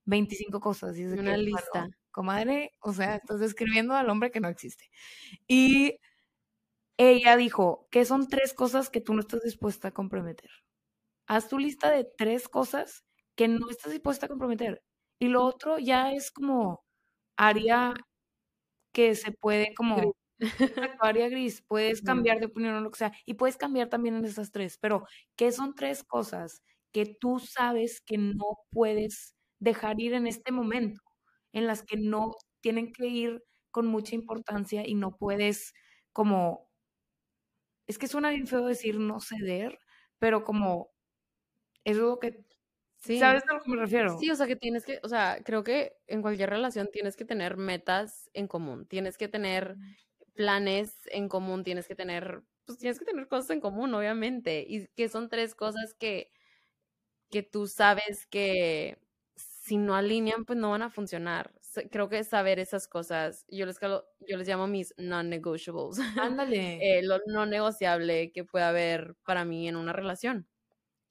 25 0.06 0.60
cosas. 0.60 0.96
Y 0.98 1.02
es 1.02 1.12
una 1.12 1.36
lista. 1.36 1.88
comadre, 2.10 2.72
o 2.80 2.94
sea, 2.94 3.16
estás 3.16 3.38
describiendo 3.84 3.94
al 3.94 4.08
hombre 4.08 4.30
que 4.30 4.40
no 4.40 4.48
existe. 4.48 4.88
Y 5.46 5.98
ella 6.96 7.36
dijo, 7.36 7.86
¿qué 7.90 8.06
son 8.06 8.28
tres 8.28 8.54
cosas 8.54 8.88
que 8.88 9.02
tú 9.02 9.12
no 9.12 9.20
estás 9.20 9.42
dispuesta 9.42 9.88
a 9.88 9.92
comprometer? 9.92 10.50
Haz 11.26 11.48
tu 11.48 11.58
lista 11.58 11.90
de 11.90 12.04
tres 12.16 12.48
cosas 12.48 13.04
que 13.34 13.46
no 13.46 13.68
estás 13.68 13.92
dispuesta 13.92 14.24
a 14.24 14.28
comprometer. 14.30 14.82
Y 15.18 15.28
lo 15.28 15.44
otro 15.44 15.78
ya 15.78 16.12
es 16.12 16.30
como 16.30 16.82
área 17.36 17.94
que 18.92 19.14
se 19.14 19.32
puede 19.32 19.74
como 19.74 20.14
área 21.00 21.28
gris, 21.28 21.62
puedes 21.68 22.02
cambiar 22.02 22.40
de 22.40 22.46
opinión 22.46 22.74
o 22.74 22.80
lo 22.80 22.90
que 22.90 22.98
sea, 22.98 23.12
y 23.26 23.34
puedes 23.34 23.56
cambiar 23.56 23.88
también 23.88 24.16
en 24.16 24.24
esas 24.24 24.50
tres, 24.52 24.78
pero 24.78 25.06
¿qué 25.36 25.52
son 25.52 25.74
tres 25.74 26.04
cosas 26.04 26.62
que 26.92 27.06
tú 27.06 27.38
sabes 27.40 28.00
que 28.00 28.18
no 28.18 28.58
puedes 28.70 29.34
dejar 29.60 30.00
ir 30.00 30.14
en 30.14 30.26
este 30.26 30.52
momento, 30.52 31.00
en 31.52 31.66
las 31.66 31.82
que 31.82 31.96
no 31.96 32.32
tienen 32.60 32.92
que 32.92 33.06
ir 33.06 33.42
con 33.70 33.86
mucha 33.86 34.14
importancia 34.14 34.86
y 34.86 34.94
no 34.94 35.16
puedes 35.16 35.72
como, 36.12 36.68
es 37.86 37.98
que 37.98 38.08
suena 38.08 38.30
bien 38.30 38.46
feo 38.46 38.66
decir 38.66 38.98
no 38.98 39.20
ceder, 39.20 39.78
pero 40.18 40.44
como, 40.44 40.90
eso 41.84 42.00
es 42.00 42.06
lo 42.06 42.18
que 42.20 42.44
¿Sabes 43.02 43.42
a 43.48 43.54
lo 43.54 43.60
que 43.62 43.70
me 43.70 43.76
refiero? 43.76 44.18
Sí, 44.18 44.30
o 44.30 44.36
sea, 44.36 44.46
que 44.46 44.56
tienes 44.56 44.84
que, 44.84 45.00
o 45.02 45.08
sea, 45.08 45.40
creo 45.44 45.64
que 45.64 45.96
en 46.06 46.22
cualquier 46.22 46.50
relación 46.50 46.88
tienes 46.92 47.16
que 47.16 47.24
tener 47.24 47.56
metas 47.56 48.30
en 48.34 48.46
común, 48.48 48.86
tienes 48.86 49.18
que 49.18 49.28
tener 49.28 49.78
planes 50.34 50.96
en 51.06 51.28
común, 51.28 51.64
tienes 51.64 51.88
que 51.88 51.94
tener, 51.96 52.42
pues 52.64 52.78
tienes 52.78 52.98
que 52.98 53.04
tener 53.04 53.28
cosas 53.28 53.50
en 53.50 53.60
común, 53.60 53.94
obviamente, 53.94 54.64
y 54.68 54.86
que 54.88 55.08
son 55.08 55.28
tres 55.28 55.54
cosas 55.54 55.94
que, 55.94 56.30
que 57.30 57.42
tú 57.42 57.66
sabes 57.66 58.26
que 58.26 58.98
si 59.36 59.76
no 59.78 59.94
alinean, 59.94 60.44
pues 60.44 60.58
no 60.58 60.70
van 60.70 60.82
a 60.82 60.90
funcionar. 60.90 61.52
Creo 61.90 62.08
que 62.08 62.22
saber 62.24 62.58
esas 62.58 62.86
cosas, 62.88 63.46
yo 63.48 63.64
les, 63.66 63.78
yo 63.80 64.36
les 64.36 64.46
llamo 64.48 64.66
mis 64.66 64.94
non-negotiables. 64.98 65.98
Ándale. 66.22 66.98
eh, 66.98 67.02
lo 67.02 67.18
no 67.26 67.46
negociable 67.46 68.32
que 68.32 68.44
puede 68.44 68.64
haber 68.64 69.16
para 69.24 69.44
mí 69.44 69.68
en 69.68 69.76
una 69.76 69.92
relación. 69.92 70.48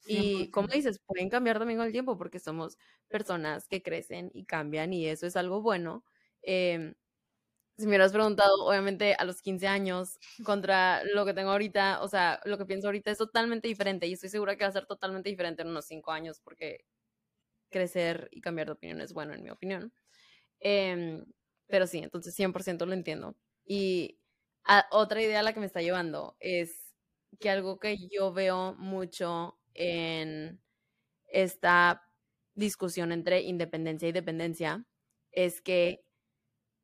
Y 0.05 0.50
como 0.51 0.67
dices, 0.70 1.00
pueden 1.05 1.29
cambiar 1.29 1.60
también 1.60 1.77
con 1.79 1.86
el 1.88 1.91
tiempo 1.93 2.17
porque 2.17 2.39
somos 2.39 2.77
personas 3.10 3.67
que 3.67 3.84
crecen 3.84 4.31
y 4.34 4.46
cambian 4.46 4.93
y 4.93 5.08
eso 5.08 5.27
es 5.27 5.36
algo 5.36 5.62
bueno. 5.62 6.03
Eh, 6.43 6.93
si 7.77 7.86
me 7.86 7.91
hubieras 7.91 8.13
preguntado, 8.13 8.65
obviamente 8.65 9.15
a 9.15 9.25
los 9.25 9.41
15 9.41 9.67
años 9.67 10.20
contra 10.46 11.03
lo 11.15 11.25
que 11.25 11.34
tengo 11.34 11.51
ahorita, 11.51 12.01
o 12.03 12.08
sea, 12.10 12.39
lo 12.46 12.58
que 12.58 12.65
pienso 12.65 12.88
ahorita 12.88 13.12
es 13.12 13.17
totalmente 13.20 13.67
diferente 13.67 14.08
y 14.08 14.13
estoy 14.13 14.29
segura 14.29 14.55
que 14.58 14.63
va 14.65 14.70
a 14.70 14.74
ser 14.74 14.86
totalmente 14.88 15.29
diferente 15.29 15.63
en 15.63 15.70
unos 15.70 15.86
5 15.86 16.12
años 16.12 16.39
porque 16.41 16.86
crecer 17.70 18.29
y 18.31 18.41
cambiar 18.41 18.67
de 18.67 18.74
opinión 18.74 19.01
es 19.01 19.13
bueno, 19.13 19.34
en 19.34 19.43
mi 19.43 19.50
opinión. 19.50 19.93
Eh, 20.62 21.24
pero 21.67 21.88
sí, 21.88 22.00
entonces 22.00 22.36
100% 22.36 22.86
lo 22.88 22.93
entiendo. 22.93 23.36
Y 23.65 24.20
otra 24.91 25.22
idea 25.24 25.41
a 25.41 25.43
la 25.43 25.53
que 25.53 25.62
me 25.62 25.67
está 25.67 25.81
llevando 25.81 26.38
es 26.41 26.93
que 27.39 27.50
algo 27.51 27.79
que 27.79 27.98
yo 28.10 28.34
veo 28.34 28.75
mucho 28.77 29.60
en 29.74 30.62
esta 31.28 32.04
discusión 32.56 33.12
entre 33.12 33.42
independencia 33.42 34.08
y 34.08 34.12
dependencia 34.12 34.86
es 35.32 35.62
que 35.62 36.04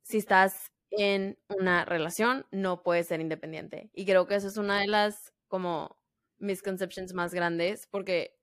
si 0.04 0.18
estás 0.18 0.72
en 0.92 1.38
una 1.50 1.86
relación 1.86 2.46
no 2.52 2.84
puedes 2.84 3.08
ser 3.08 3.20
independiente. 3.20 3.90
Y 3.94 4.06
creo 4.06 4.28
que 4.28 4.36
eso 4.36 4.48
es 4.48 4.58
una 4.58 4.80
de 4.80 4.88
las 4.88 5.34
como 5.48 6.00
misconceptions 6.40 7.14
más 7.14 7.34
grandes 7.34 7.88
porque 7.88 8.38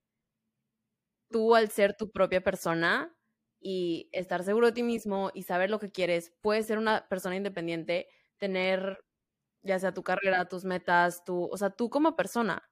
tú 1.30 1.54
al 1.54 1.70
ser 1.70 1.96
tu 1.96 2.10
propia 2.10 2.42
persona 2.42 3.14
y 3.60 4.08
estar 4.12 4.44
seguro 4.44 4.66
de 4.68 4.72
ti 4.74 4.82
mismo 4.82 5.30
y 5.34 5.44
saber 5.44 5.70
lo 5.70 5.78
que 5.78 5.90
quieres, 5.90 6.32
puedes 6.42 6.66
ser 6.66 6.78
una 6.78 7.08
persona 7.08 7.36
independiente, 7.36 8.08
tener 8.38 9.04
ya 9.62 9.78
sea 9.78 9.94
tu 9.94 10.02
carrera, 10.02 10.48
tus 10.48 10.64
metas, 10.64 11.24
tu, 11.24 11.44
o 11.50 11.56
sea, 11.56 11.70
tú 11.70 11.88
como 11.90 12.16
persona 12.16 12.62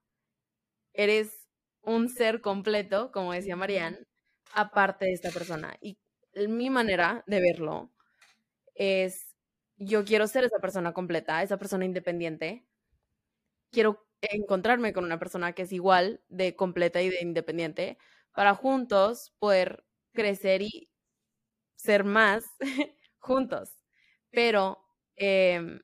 eres 0.93 1.42
un 1.83 2.09
ser 2.09 2.41
completo, 2.41 3.11
como 3.13 3.33
decía 3.33 3.57
Marianne, 3.57 3.99
aparte 4.55 5.07
de 5.07 5.13
esta 5.13 5.31
persona. 5.31 5.77
Y 5.81 5.99
mi 6.49 6.71
manera 6.71 7.25
de 7.27 7.41
verlo 7.41 7.93
es, 8.75 9.35
yo 9.77 10.05
quiero 10.05 10.27
ser 10.27 10.45
esa 10.45 10.61
persona 10.61 10.93
completa, 10.93 11.43
esa 11.43 11.59
persona 11.59 11.85
independiente. 11.85 12.67
Quiero 13.71 14.07
encontrarme 14.21 14.93
con 14.93 15.05
una 15.05 15.19
persona 15.19 15.53
que 15.53 15.63
es 15.63 15.73
igual 15.73 16.23
de 16.29 16.55
completa 16.57 17.03
y 17.03 17.11
de 17.11 17.21
independiente 17.23 17.99
para 18.35 18.55
juntos 18.55 19.35
poder 19.39 19.85
crecer 20.13 20.63
y 20.63 20.91
ser 21.77 22.05
más 22.05 22.45
juntos. 23.19 23.71
Pero 24.31 24.79
eh, 25.17 25.81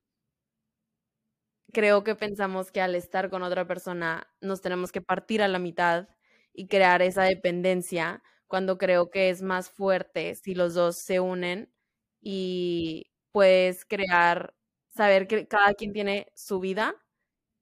creo 1.73 2.05
que 2.05 2.15
pensamos 2.15 2.71
que 2.73 2.81
al 2.81 2.95
estar 2.95 3.31
con 3.31 3.43
otra 3.43 3.67
persona 3.67 4.29
nos 4.41 4.61
tenemos 4.63 4.93
que 4.93 5.01
partir 5.03 5.43
a 5.43 5.49
la 5.49 5.59
mitad 5.59 6.09
y 6.53 6.69
crear 6.69 7.03
esa 7.03 7.25
dependencia, 7.25 8.23
cuando 8.47 8.79
creo 8.79 9.11
que 9.11 9.31
es 9.31 9.43
más 9.43 9.71
fuerte 9.71 10.35
si 10.35 10.55
los 10.55 10.75
dos 10.75 10.97
se 10.99 11.21
unen 11.21 11.73
y 12.21 13.11
puedes 13.33 13.85
crear, 13.85 14.55
saber 14.89 15.27
que 15.29 15.47
cada 15.47 15.75
quien 15.75 15.93
tiene 15.93 16.29
su 16.35 16.59
vida 16.61 16.95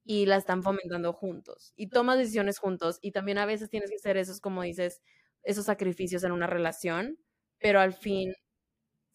y 0.05 0.25
la 0.27 0.37
están 0.37 0.63
fomentando 0.63 1.13
juntos 1.13 1.73
y 1.77 1.89
tomas 1.89 2.17
decisiones 2.17 2.59
juntos 2.59 2.99
y 3.01 3.11
también 3.11 3.37
a 3.39 3.45
veces 3.45 3.69
tienes 3.69 3.89
que 3.91 3.97
hacer 3.97 4.17
esos, 4.17 4.39
como 4.41 4.63
dices, 4.63 5.01
esos 5.43 5.65
sacrificios 5.65 6.23
en 6.23 6.31
una 6.33 6.47
relación, 6.47 7.19
pero 7.59 7.79
al 7.81 7.93
fin 7.93 8.33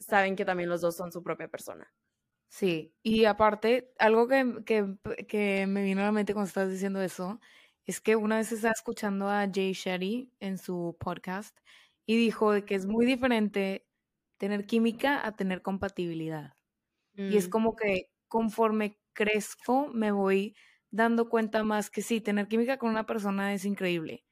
saben 0.00 0.36
que 0.36 0.44
también 0.44 0.68
los 0.70 0.80
dos 0.82 0.96
son 0.96 1.12
su 1.12 1.22
propia 1.22 1.48
persona. 1.48 1.90
Sí, 2.52 2.92
y 3.02 3.24
aparte, 3.24 3.94
algo 3.98 4.28
que, 4.28 4.44
que, 5.26 5.66
me 5.66 5.82
vino 5.82 6.02
a 6.02 6.04
la 6.04 6.12
mente 6.12 6.34
cuando 6.34 6.48
estás 6.48 6.70
diciendo 6.70 7.00
eso, 7.00 7.40
es 7.86 8.02
que 8.02 8.14
una 8.14 8.36
vez 8.36 8.52
estaba 8.52 8.72
escuchando 8.72 9.30
a 9.30 9.48
Jay 9.50 9.72
Shetty 9.72 10.30
en 10.38 10.58
su 10.58 10.94
podcast 11.00 11.58
y 12.04 12.18
dijo 12.18 12.52
de 12.52 12.66
que 12.66 12.74
es 12.74 12.84
muy 12.84 13.06
diferente 13.06 13.86
tener 14.36 14.66
química 14.66 15.26
a 15.26 15.34
tener 15.34 15.62
compatibilidad. 15.62 16.52
Y 17.14 17.38
es 17.38 17.48
mm. 17.48 17.50
como 17.50 17.74
que 17.74 18.10
conforme 18.28 19.00
crezco 19.14 19.88
me 19.88 20.12
voy 20.12 20.54
dando 20.90 21.30
cuenta 21.30 21.64
más 21.64 21.88
que 21.88 22.02
sí, 22.02 22.20
tener 22.20 22.48
química 22.48 22.76
con 22.76 22.90
una 22.90 23.06
persona 23.06 23.54
es 23.54 23.64
increíble, 23.64 24.26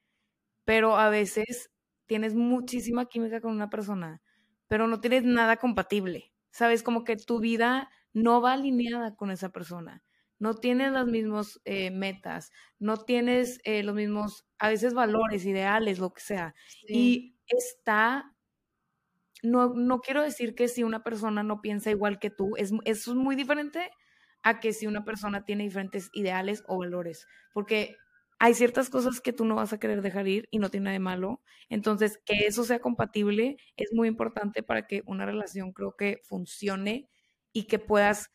pero 0.63 0.95
a 0.95 1.09
veces 1.09 1.71
tienes 2.05 2.35
muchísima 2.35 3.07
química 3.07 3.41
con 3.41 3.51
una 3.51 3.71
persona, 3.71 4.21
pero 4.67 4.85
no 4.85 5.01
tienes 5.01 5.23
nada 5.23 5.57
compatible. 5.57 6.31
Sabes, 6.51 6.83
como 6.83 7.03
que 7.03 7.15
tu 7.15 7.39
vida 7.39 7.89
no 8.13 8.41
va 8.41 8.53
alineada 8.53 9.15
con 9.15 9.31
esa 9.31 9.49
persona. 9.49 10.03
No 10.39 10.55
tienes 10.55 10.91
las 10.91 11.05
mismas 11.05 11.61
eh, 11.65 11.91
metas, 11.91 12.51
no 12.79 12.97
tienes 12.97 13.59
eh, 13.63 13.83
los 13.83 13.93
mismos, 13.93 14.47
a 14.57 14.69
veces 14.69 14.93
valores, 14.93 15.45
ideales, 15.45 15.99
lo 15.99 16.13
que 16.13 16.21
sea. 16.21 16.55
Y 16.87 17.35
está, 17.45 18.35
no, 19.43 19.73
no 19.75 19.99
quiero 19.99 20.23
decir 20.23 20.55
que 20.55 20.67
si 20.67 20.83
una 20.83 21.03
persona 21.03 21.43
no 21.43 21.61
piensa 21.61 21.91
igual 21.91 22.17
que 22.19 22.31
tú, 22.31 22.55
es, 22.57 22.71
eso 22.85 23.11
es 23.11 23.17
muy 23.17 23.35
diferente 23.35 23.91
a 24.41 24.59
que 24.59 24.73
si 24.73 24.87
una 24.87 25.05
persona 25.05 25.45
tiene 25.45 25.63
diferentes 25.63 26.09
ideales 26.13 26.63
o 26.67 26.79
valores, 26.79 27.27
porque 27.53 27.95
hay 28.39 28.55
ciertas 28.55 28.89
cosas 28.89 29.21
que 29.21 29.33
tú 29.33 29.45
no 29.45 29.53
vas 29.53 29.71
a 29.71 29.79
querer 29.79 30.01
dejar 30.01 30.27
ir 30.27 30.47
y 30.49 30.57
no 30.57 30.69
tiene 30.71 30.85
nada 30.85 30.93
de 30.93 30.99
malo. 30.99 31.43
Entonces, 31.69 32.19
que 32.25 32.47
eso 32.47 32.63
sea 32.63 32.79
compatible 32.79 33.57
es 33.77 33.93
muy 33.93 34.07
importante 34.07 34.63
para 34.63 34.87
que 34.87 35.03
una 35.05 35.27
relación 35.27 35.73
creo 35.73 35.95
que 35.95 36.21
funcione 36.23 37.07
y 37.53 37.63
que 37.63 37.79
puedas 37.79 38.29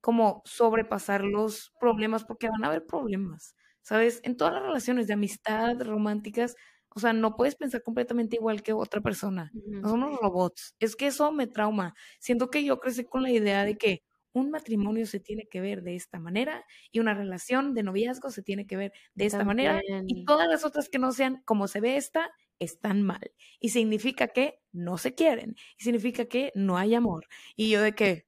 como 0.00 0.42
sobrepasar 0.44 1.24
los 1.24 1.72
problemas, 1.80 2.24
porque 2.24 2.48
van 2.48 2.64
a 2.64 2.68
haber 2.68 2.86
problemas, 2.86 3.56
¿sabes? 3.82 4.20
En 4.22 4.36
todas 4.36 4.54
las 4.54 4.62
relaciones 4.62 5.06
de 5.06 5.14
amistad, 5.14 5.80
románticas, 5.80 6.54
o 6.94 7.00
sea, 7.00 7.12
no 7.12 7.36
puedes 7.36 7.54
pensar 7.56 7.82
completamente 7.82 8.36
igual 8.36 8.62
que 8.62 8.72
otra 8.72 9.00
persona. 9.00 9.50
No 9.54 9.88
somos 9.88 10.18
robots. 10.20 10.74
Es 10.78 10.96
que 10.96 11.08
eso 11.08 11.30
me 11.32 11.46
trauma. 11.46 11.94
Siento 12.18 12.50
que 12.50 12.64
yo 12.64 12.80
crecí 12.80 13.04
con 13.04 13.22
la 13.22 13.30
idea 13.30 13.64
de 13.64 13.76
que 13.76 14.02
un 14.32 14.50
matrimonio 14.50 15.06
se 15.06 15.20
tiene 15.20 15.46
que 15.48 15.60
ver 15.60 15.82
de 15.82 15.96
esta 15.96 16.18
manera 16.18 16.64
y 16.92 17.00
una 17.00 17.14
relación 17.14 17.74
de 17.74 17.82
noviazgo 17.82 18.30
se 18.30 18.42
tiene 18.42 18.66
que 18.66 18.76
ver 18.76 18.92
de 19.14 19.26
esta 19.26 19.44
manera 19.44 19.80
y 20.06 20.24
todas 20.24 20.48
las 20.48 20.64
otras 20.64 20.88
que 20.88 20.98
no 20.98 21.12
sean 21.12 21.42
como 21.44 21.66
se 21.68 21.80
ve 21.80 21.96
esta 21.96 22.30
están 22.58 23.02
mal. 23.02 23.32
Y 23.60 23.70
significa 23.70 24.28
que 24.28 24.60
no 24.72 24.98
se 24.98 25.14
quieren. 25.14 25.56
Y 25.78 25.84
significa 25.84 26.26
que 26.26 26.52
no 26.54 26.76
hay 26.76 26.94
amor. 26.94 27.26
Y 27.56 27.70
yo 27.70 27.82
de 27.82 27.94
que, 27.94 28.26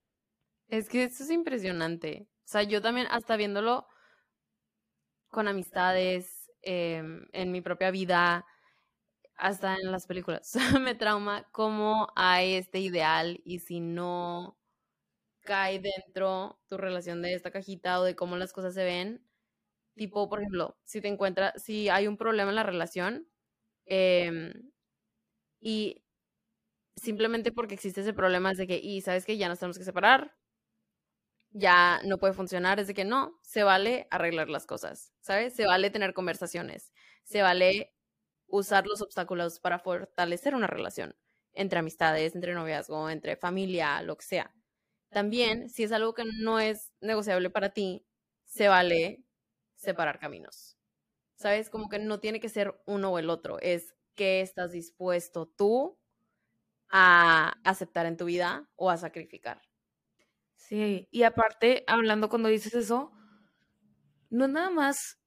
es 0.70 0.88
que 0.88 1.04
eso 1.04 1.24
es 1.24 1.30
impresionante. 1.30 2.28
O 2.44 2.48
sea, 2.48 2.62
yo 2.62 2.80
también, 2.82 3.06
hasta 3.10 3.36
viéndolo 3.36 3.86
con 5.30 5.48
amistades, 5.48 6.50
em, 6.62 7.26
en 7.32 7.52
mi 7.52 7.60
propia 7.60 7.90
vida, 7.90 8.44
hasta 9.36 9.76
en 9.76 9.92
las 9.92 10.06
películas, 10.06 10.52
me 10.82 10.94
trauma 10.96 11.48
cómo 11.52 12.08
hay 12.16 12.54
este 12.54 12.80
ideal 12.80 13.40
y 13.44 13.60
si 13.60 13.80
no 13.80 14.58
cae 15.42 15.80
dentro 15.80 16.60
tu 16.68 16.78
relación 16.78 17.22
de 17.22 17.34
esta 17.34 17.50
cajita 17.52 18.00
o 18.00 18.04
de 18.04 18.16
cómo 18.16 18.36
las 18.36 18.52
cosas 18.52 18.74
se 18.74 18.84
ven. 18.84 19.24
Tipo, 19.96 20.28
por 20.30 20.40
ejemplo, 20.40 20.78
si 20.84 21.00
te 21.02 21.08
encuentras, 21.08 21.62
si 21.62 21.88
hay 21.90 22.06
un 22.08 22.16
problema 22.18 22.50
en 22.50 22.56
la 22.56 22.64
relación 22.64 23.28
em, 23.86 24.52
y 25.60 26.04
simplemente 26.96 27.52
porque 27.52 27.74
existe 27.74 28.02
ese 28.02 28.12
problema 28.14 28.52
es 28.52 28.58
de 28.58 28.66
que, 28.66 28.78
y 28.78 29.00
sabes 29.02 29.24
que 29.24 29.36
ya 29.38 29.48
nos 29.48 29.58
tenemos 29.58 29.78
que 29.78 29.84
separar, 29.84 30.36
ya 31.50 32.00
no 32.04 32.18
puede 32.18 32.32
funcionar, 32.32 32.80
es 32.80 32.86
de 32.86 32.94
que 32.94 33.04
no, 33.04 33.38
se 33.42 33.62
vale 33.62 34.06
arreglar 34.10 34.48
las 34.48 34.66
cosas, 34.66 35.12
¿sabes? 35.20 35.54
Se 35.54 35.66
vale 35.66 35.90
tener 35.90 36.14
conversaciones, 36.14 36.92
se 37.24 37.42
vale 37.42 37.94
usar 38.46 38.86
los 38.86 39.02
obstáculos 39.02 39.60
para 39.60 39.78
fortalecer 39.78 40.54
una 40.54 40.66
relación 40.66 41.16
entre 41.52 41.80
amistades, 41.80 42.34
entre 42.34 42.54
noviazgo, 42.54 43.10
entre 43.10 43.36
familia, 43.36 44.02
lo 44.02 44.16
que 44.16 44.24
sea. 44.24 44.54
También, 45.10 45.68
si 45.68 45.82
es 45.82 45.92
algo 45.92 46.14
que 46.14 46.24
no 46.24 46.60
es 46.60 46.92
negociable 47.00 47.50
para 47.50 47.70
ti, 47.70 48.06
se 48.44 48.68
vale 48.68 49.24
separar 49.74 50.18
caminos. 50.20 50.76
¿Sabes? 51.36 51.70
Como 51.70 51.88
que 51.88 51.98
no 51.98 52.20
tiene 52.20 52.38
que 52.38 52.48
ser 52.48 52.80
uno 52.86 53.10
o 53.10 53.18
el 53.18 53.30
otro, 53.30 53.58
es 53.60 53.94
que 54.14 54.40
estás 54.42 54.72
dispuesto 54.72 55.46
tú 55.46 55.98
a 56.90 57.54
aceptar 57.64 58.06
en 58.06 58.16
tu 58.16 58.26
vida 58.26 58.68
o 58.76 58.90
a 58.90 58.96
sacrificar. 58.98 59.62
Sí, 60.70 61.06
y 61.10 61.24
aparte, 61.24 61.84
hablando 61.86 62.28
cuando 62.30 62.48
dices 62.48 62.72
eso, 62.74 63.12
no 64.30 64.44
es 64.44 64.50
nada 64.50 64.70
más, 64.70 65.18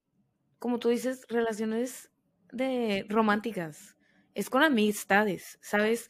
como 0.59 0.79
tú 0.79 0.89
dices, 0.89 1.25
relaciones 1.29 2.11
de 2.51 3.05
románticas, 3.09 3.97
es 4.35 4.49
con 4.49 4.63
amistades, 4.63 5.59
¿sabes? 5.61 6.09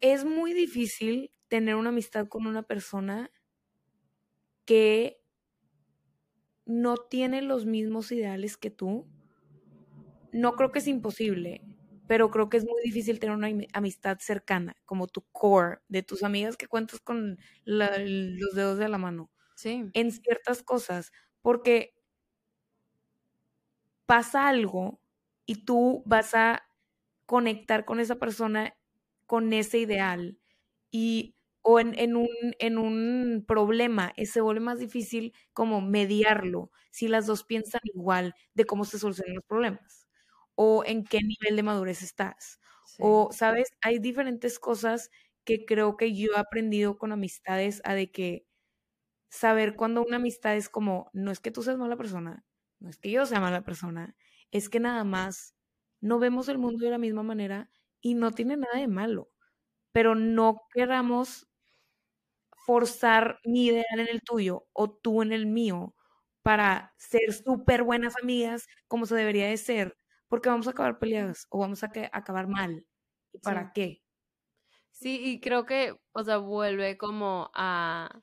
Es 0.00 0.24
muy 0.24 0.54
difícil 0.54 1.30
tener 1.48 1.74
una 1.76 1.90
amistad 1.90 2.28
con 2.28 2.46
una 2.46 2.62
persona 2.62 3.30
que 4.66 5.16
no 6.66 6.96
tiene 6.98 7.40
los 7.42 7.64
mismos 7.64 8.12
ideales 8.12 8.56
que 8.58 8.70
tú. 8.70 9.06
No 10.32 10.54
creo 10.54 10.70
que 10.72 10.78
es 10.78 10.86
imposible, 10.86 11.65
pero 12.06 12.30
creo 12.30 12.48
que 12.48 12.56
es 12.58 12.64
muy 12.64 12.80
difícil 12.84 13.18
tener 13.20 13.36
una 13.36 13.48
amistad 13.72 14.18
cercana, 14.20 14.76
como 14.84 15.06
tu 15.08 15.22
core, 15.32 15.80
de 15.88 16.02
tus 16.02 16.22
amigas 16.22 16.56
que 16.56 16.68
cuentas 16.68 17.00
con 17.00 17.38
los 17.64 18.54
dedos 18.54 18.78
de 18.78 18.88
la 18.88 18.98
mano. 18.98 19.30
Sí. 19.56 19.84
En 19.94 20.12
ciertas 20.12 20.62
cosas, 20.62 21.12
porque 21.42 21.94
pasa 24.06 24.48
algo 24.48 25.00
y 25.46 25.64
tú 25.64 26.02
vas 26.06 26.34
a 26.34 26.62
conectar 27.26 27.84
con 27.84 28.00
esa 28.00 28.16
persona 28.16 28.76
con 29.26 29.52
ese 29.52 29.78
ideal 29.78 30.38
y 30.90 31.34
o 31.62 31.80
en, 31.80 31.98
en, 31.98 32.14
un, 32.16 32.28
en 32.60 32.78
un 32.78 33.44
problema 33.46 34.12
se 34.24 34.40
vuelve 34.40 34.60
más 34.60 34.78
difícil 34.78 35.34
como 35.52 35.80
mediarlo 35.80 36.70
si 36.90 37.08
las 37.08 37.26
dos 37.26 37.42
piensan 37.44 37.80
igual 37.84 38.34
de 38.54 38.64
cómo 38.64 38.84
se 38.84 38.98
solucionan 39.00 39.34
los 39.36 39.44
problemas 39.44 40.05
o 40.56 40.84
en 40.86 41.04
qué 41.04 41.20
nivel 41.22 41.56
de 41.56 41.64
madurez 41.64 42.02
estás. 42.02 42.60
O, 42.98 43.30
¿sabes? 43.32 43.70
Hay 43.82 44.00
diferentes 44.00 44.58
cosas 44.60 45.10
que 45.44 45.66
creo 45.66 45.96
que 45.98 46.14
yo 46.16 46.32
he 46.36 46.40
aprendido 46.40 46.98
con 46.98 47.12
amistades 47.12 47.82
a 47.84 47.94
de 47.94 48.10
que 48.12 48.46
saber 49.30 49.76
cuando 49.76 50.02
una 50.04 50.16
amistad 50.16 50.56
es 50.56 50.68
como, 50.68 51.10
no 51.12 51.30
es 51.30 51.40
que 51.40 51.50
tú 51.50 51.62
seas 51.62 51.78
mala 51.78 51.96
persona, 51.96 52.44
no 52.80 52.90
es 52.90 52.98
que 52.98 53.10
yo 53.10 53.26
sea 53.26 53.40
mala 53.40 53.64
persona, 53.64 54.16
es 54.52 54.68
que 54.68 54.80
nada 54.80 55.04
más 55.04 55.54
no 56.00 56.18
vemos 56.18 56.48
el 56.48 56.58
mundo 56.58 56.84
de 56.84 56.90
la 56.92 56.98
misma 56.98 57.22
manera 57.22 57.70
y 58.00 58.14
no 58.14 58.32
tiene 58.32 58.56
nada 58.56 58.78
de 58.78 58.88
malo, 58.88 59.30
pero 59.92 60.14
no 60.16 60.62
queramos 60.74 61.48
forzar 62.66 63.38
mi 63.44 63.66
ideal 63.66 63.84
en 64.00 64.08
el 64.08 64.22
tuyo 64.22 64.66
o 64.72 64.90
tú 64.90 65.22
en 65.22 65.32
el 65.32 65.46
mío 65.46 65.94
para 66.42 66.94
ser 66.98 67.32
súper 67.32 67.82
buenas 67.82 68.14
amigas 68.22 68.66
como 68.88 69.06
se 69.06 69.14
debería 69.16 69.48
de 69.48 69.56
ser, 69.56 69.96
porque 70.28 70.48
vamos 70.48 70.66
a 70.66 70.70
acabar 70.70 70.98
peleadas 70.98 71.46
o 71.50 71.58
vamos 71.58 71.82
a 71.82 71.90
acabar 72.12 72.48
mal. 72.48 72.86
¿Y 73.32 73.38
para 73.38 73.72
qué? 73.72 74.02
Sí, 74.90 75.20
y 75.22 75.40
creo 75.40 75.66
que, 75.66 75.94
o 76.12 76.24
sea, 76.24 76.38
vuelve 76.38 76.96
como 76.96 77.50
a 77.54 78.22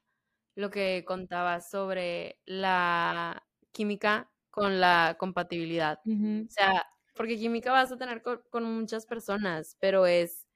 lo 0.56 0.70
que 0.70 1.04
contabas 1.06 1.70
sobre 1.70 2.40
la 2.46 3.46
química 3.72 4.32
con 4.50 4.80
la 4.80 5.16
compatibilidad. 5.20 6.00
O 6.06 6.50
sea, 6.50 6.86
porque 7.16 7.38
química 7.38 7.72
vas 7.72 7.92
a 7.92 7.98
tener 7.98 8.22
con, 8.22 8.42
con, 8.50 8.63
muchas 8.63 9.06
personas, 9.06 9.78
pero 9.80 10.06
es 10.06 10.48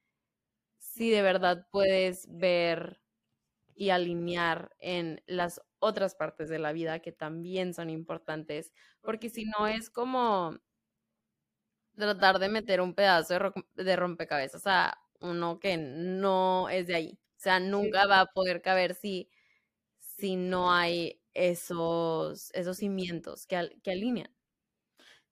si 0.79 1.09
de 1.11 1.21
verdad 1.21 1.67
puedes 1.71 2.27
ver 2.29 2.99
y 3.75 3.91
alinear 3.91 4.75
en 4.79 5.21
las 5.27 5.61
otras 5.79 6.15
partes 6.15 6.49
de 6.49 6.59
la 6.59 6.73
vida 6.73 6.99
que 6.99 7.11
también 7.11 7.73
son 7.73 7.89
importantes, 7.89 8.73
porque 9.01 9.29
si 9.29 9.45
no 9.45 9.67
es 9.67 9.89
como 9.91 10.57
tratar 11.97 12.39
de 12.39 12.49
meter 12.49 12.81
un 12.81 12.93
pedazo 12.93 13.53
de, 13.75 13.95
rompecabezas 13.95 14.63
a 14.67 14.97
uno 15.19 15.59
que 15.59 15.77
no 15.77 16.69
es 16.69 16.87
de 16.87 16.95
ahí. 16.95 17.19
O 17.37 17.39
sea, 17.39 17.59
nunca 17.59 18.07
va 18.07 18.21
a 18.21 18.25
poder 18.27 18.61
caber 18.61 18.95
si, 18.95 19.29
si 19.99 20.35
no 20.35 20.71
hay 20.73 21.21
esos, 21.33 22.51
esos 22.53 22.77
cimientos 22.77 23.47
que, 23.47 23.79
que 23.83 23.91
alinean. 23.91 24.31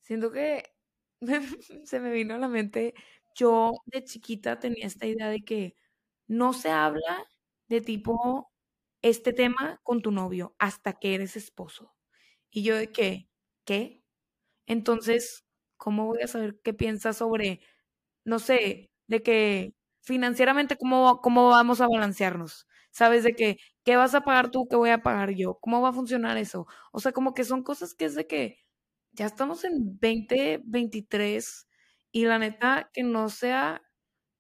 Siento 0.01 0.31
que 0.31 0.73
se 1.85 1.99
me 1.99 2.11
vino 2.11 2.35
a 2.35 2.37
la 2.37 2.47
mente, 2.47 2.93
yo 3.35 3.73
de 3.87 4.03
chiquita 4.03 4.59
tenía 4.59 4.85
esta 4.87 5.05
idea 5.07 5.29
de 5.29 5.43
que 5.43 5.75
no 6.27 6.53
se 6.53 6.69
habla 6.69 7.27
de 7.67 7.81
tipo 7.81 8.51
este 9.01 9.33
tema 9.33 9.79
con 9.83 10.01
tu 10.01 10.11
novio 10.11 10.55
hasta 10.59 10.93
que 10.93 11.15
eres 11.15 11.35
esposo. 11.35 11.95
Y 12.51 12.63
yo 12.63 12.75
de 12.75 12.91
que, 12.91 13.29
¿qué? 13.65 14.03
Entonces, 14.67 15.44
¿cómo 15.77 16.05
voy 16.07 16.21
a 16.23 16.27
saber 16.27 16.59
qué 16.63 16.73
piensas 16.73 17.17
sobre, 17.17 17.61
no 18.25 18.39
sé, 18.39 18.91
de 19.07 19.23
que 19.23 19.73
financieramente 20.01 20.77
cómo, 20.77 21.21
cómo 21.21 21.49
vamos 21.49 21.81
a 21.81 21.87
balancearnos? 21.87 22.67
¿Sabes? 22.91 23.23
De 23.23 23.35
que, 23.35 23.57
¿qué 23.83 23.97
vas 23.97 24.15
a 24.15 24.21
pagar 24.21 24.51
tú? 24.51 24.67
¿Qué 24.69 24.75
voy 24.77 24.89
a 24.91 25.03
pagar 25.03 25.31
yo? 25.31 25.59
¿Cómo 25.61 25.81
va 25.81 25.89
a 25.89 25.93
funcionar 25.93 26.37
eso? 26.37 26.67
O 26.93 26.99
sea, 27.01 27.11
como 27.11 27.33
que 27.33 27.43
son 27.45 27.63
cosas 27.63 27.93
que 27.95 28.05
es 28.05 28.15
de 28.15 28.27
que 28.27 28.59
ya 29.11 29.25
estamos 29.27 29.63
en 29.65 29.97
2023 29.99 31.67
y 32.11 32.25
la 32.25 32.39
neta 32.39 32.89
que 32.93 33.03
no 33.03 33.29
sea, 33.29 33.81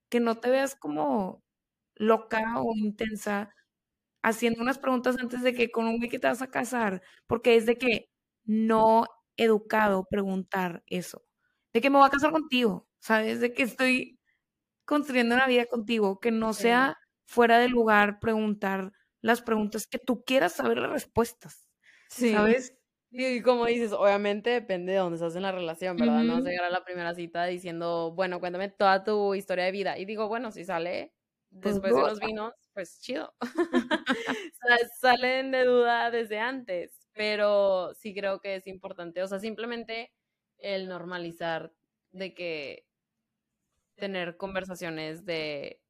que 0.09 0.19
no 0.19 0.37
te 0.39 0.49
veas 0.51 0.75
como 0.75 1.43
loca 1.95 2.61
o 2.61 2.73
intensa 2.75 3.51
haciendo 4.23 4.61
unas 4.61 4.79
preguntas 4.79 5.17
antes 5.19 5.41
de 5.43 5.53
que 5.53 5.71
con 5.71 5.85
un 5.87 5.97
güey 5.97 6.09
que 6.09 6.19
te 6.19 6.27
vas 6.27 6.41
a 6.41 6.49
casar, 6.51 7.01
porque 7.27 7.55
es 7.55 7.65
de 7.65 7.77
que 7.77 8.09
no 8.45 9.05
educado 9.37 10.05
preguntar 10.09 10.83
eso. 10.87 11.23
De 11.73 11.81
que 11.81 11.89
me 11.89 11.97
voy 11.97 12.07
a 12.07 12.11
casar 12.11 12.31
contigo, 12.31 12.87
¿sabes? 12.99 13.39
De 13.39 13.53
que 13.53 13.63
estoy 13.63 14.19
construyendo 14.85 15.35
una 15.35 15.47
vida 15.47 15.65
contigo, 15.65 16.19
que 16.19 16.31
no 16.31 16.53
sea 16.53 16.97
fuera 17.25 17.59
de 17.59 17.69
lugar 17.69 18.19
preguntar 18.19 18.91
las 19.21 19.41
preguntas 19.41 19.87
que 19.87 19.99
tú 19.99 20.23
quieras 20.23 20.53
saber 20.53 20.77
las 20.77 20.91
respuestas. 20.91 21.67
Sí. 22.09 22.31
¿Sabes? 22.31 22.77
Y 23.11 23.41
como 23.41 23.65
dices, 23.65 23.93
obviamente 23.93 24.49
depende 24.49 24.91
de 24.91 24.99
dónde 24.99 25.15
estás 25.15 25.35
en 25.35 25.43
la 25.43 25.51
relación, 25.51 25.95
¿verdad? 25.95 26.23
No 26.23 26.33
vas 26.33 26.45
a 26.45 26.49
llegar 26.49 26.65
a 26.65 26.69
la 26.69 26.83
primera 26.83 27.15
cita 27.15 27.45
diciendo, 27.45 28.11
bueno, 28.13 28.39
cuéntame 28.41 28.69
toda 28.69 29.03
tu 29.03 29.33
historia 29.35 29.65
de 29.65 29.71
vida. 29.71 29.97
Y 29.97 30.05
digo, 30.05 30.27
bueno, 30.27 30.51
si 30.51 30.65
sale 30.65 31.13
pues 31.49 31.75
después 31.75 31.95
de 31.95 32.01
los 32.01 32.19
vinos, 32.19 32.53
pues 32.73 32.99
chido. 32.99 33.33
Salen 34.99 35.51
de 35.51 35.63
duda 35.63 36.11
desde 36.11 36.39
antes 36.39 37.04
pero 37.15 37.93
sí 37.95 38.13
creo 38.15 38.41
que 38.41 38.55
es 38.57 38.67
importante, 38.67 39.23
o 39.23 39.27
sea, 39.27 39.39
simplemente 39.39 40.13
el 40.59 40.89
normalizar 40.89 41.73
de 42.11 42.33
que 42.35 42.85
tener 43.97 44.37
conversaciones 44.37 45.25
de, 45.25 45.81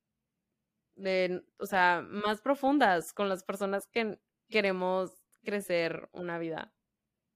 de, 0.95 1.43
o 1.59 1.65
sea, 1.65 2.01
más 2.07 2.41
profundas 2.41 3.13
con 3.13 3.29
las 3.29 3.43
personas 3.43 3.88
que 3.88 4.19
queremos 4.49 5.11
crecer 5.43 6.09
una 6.13 6.38
vida, 6.39 6.73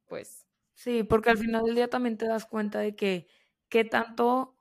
pues. 0.08 0.46
Sí, 0.76 1.04
porque 1.04 1.30
al 1.32 1.38
final 1.38 1.64
del 1.66 1.76
día 1.76 1.90
también 1.90 2.18
te 2.18 2.28
das 2.28 2.46
cuenta 2.46 2.80
de 2.80 2.96
que 2.96 3.28
qué 3.70 3.84
tanto, 3.84 4.58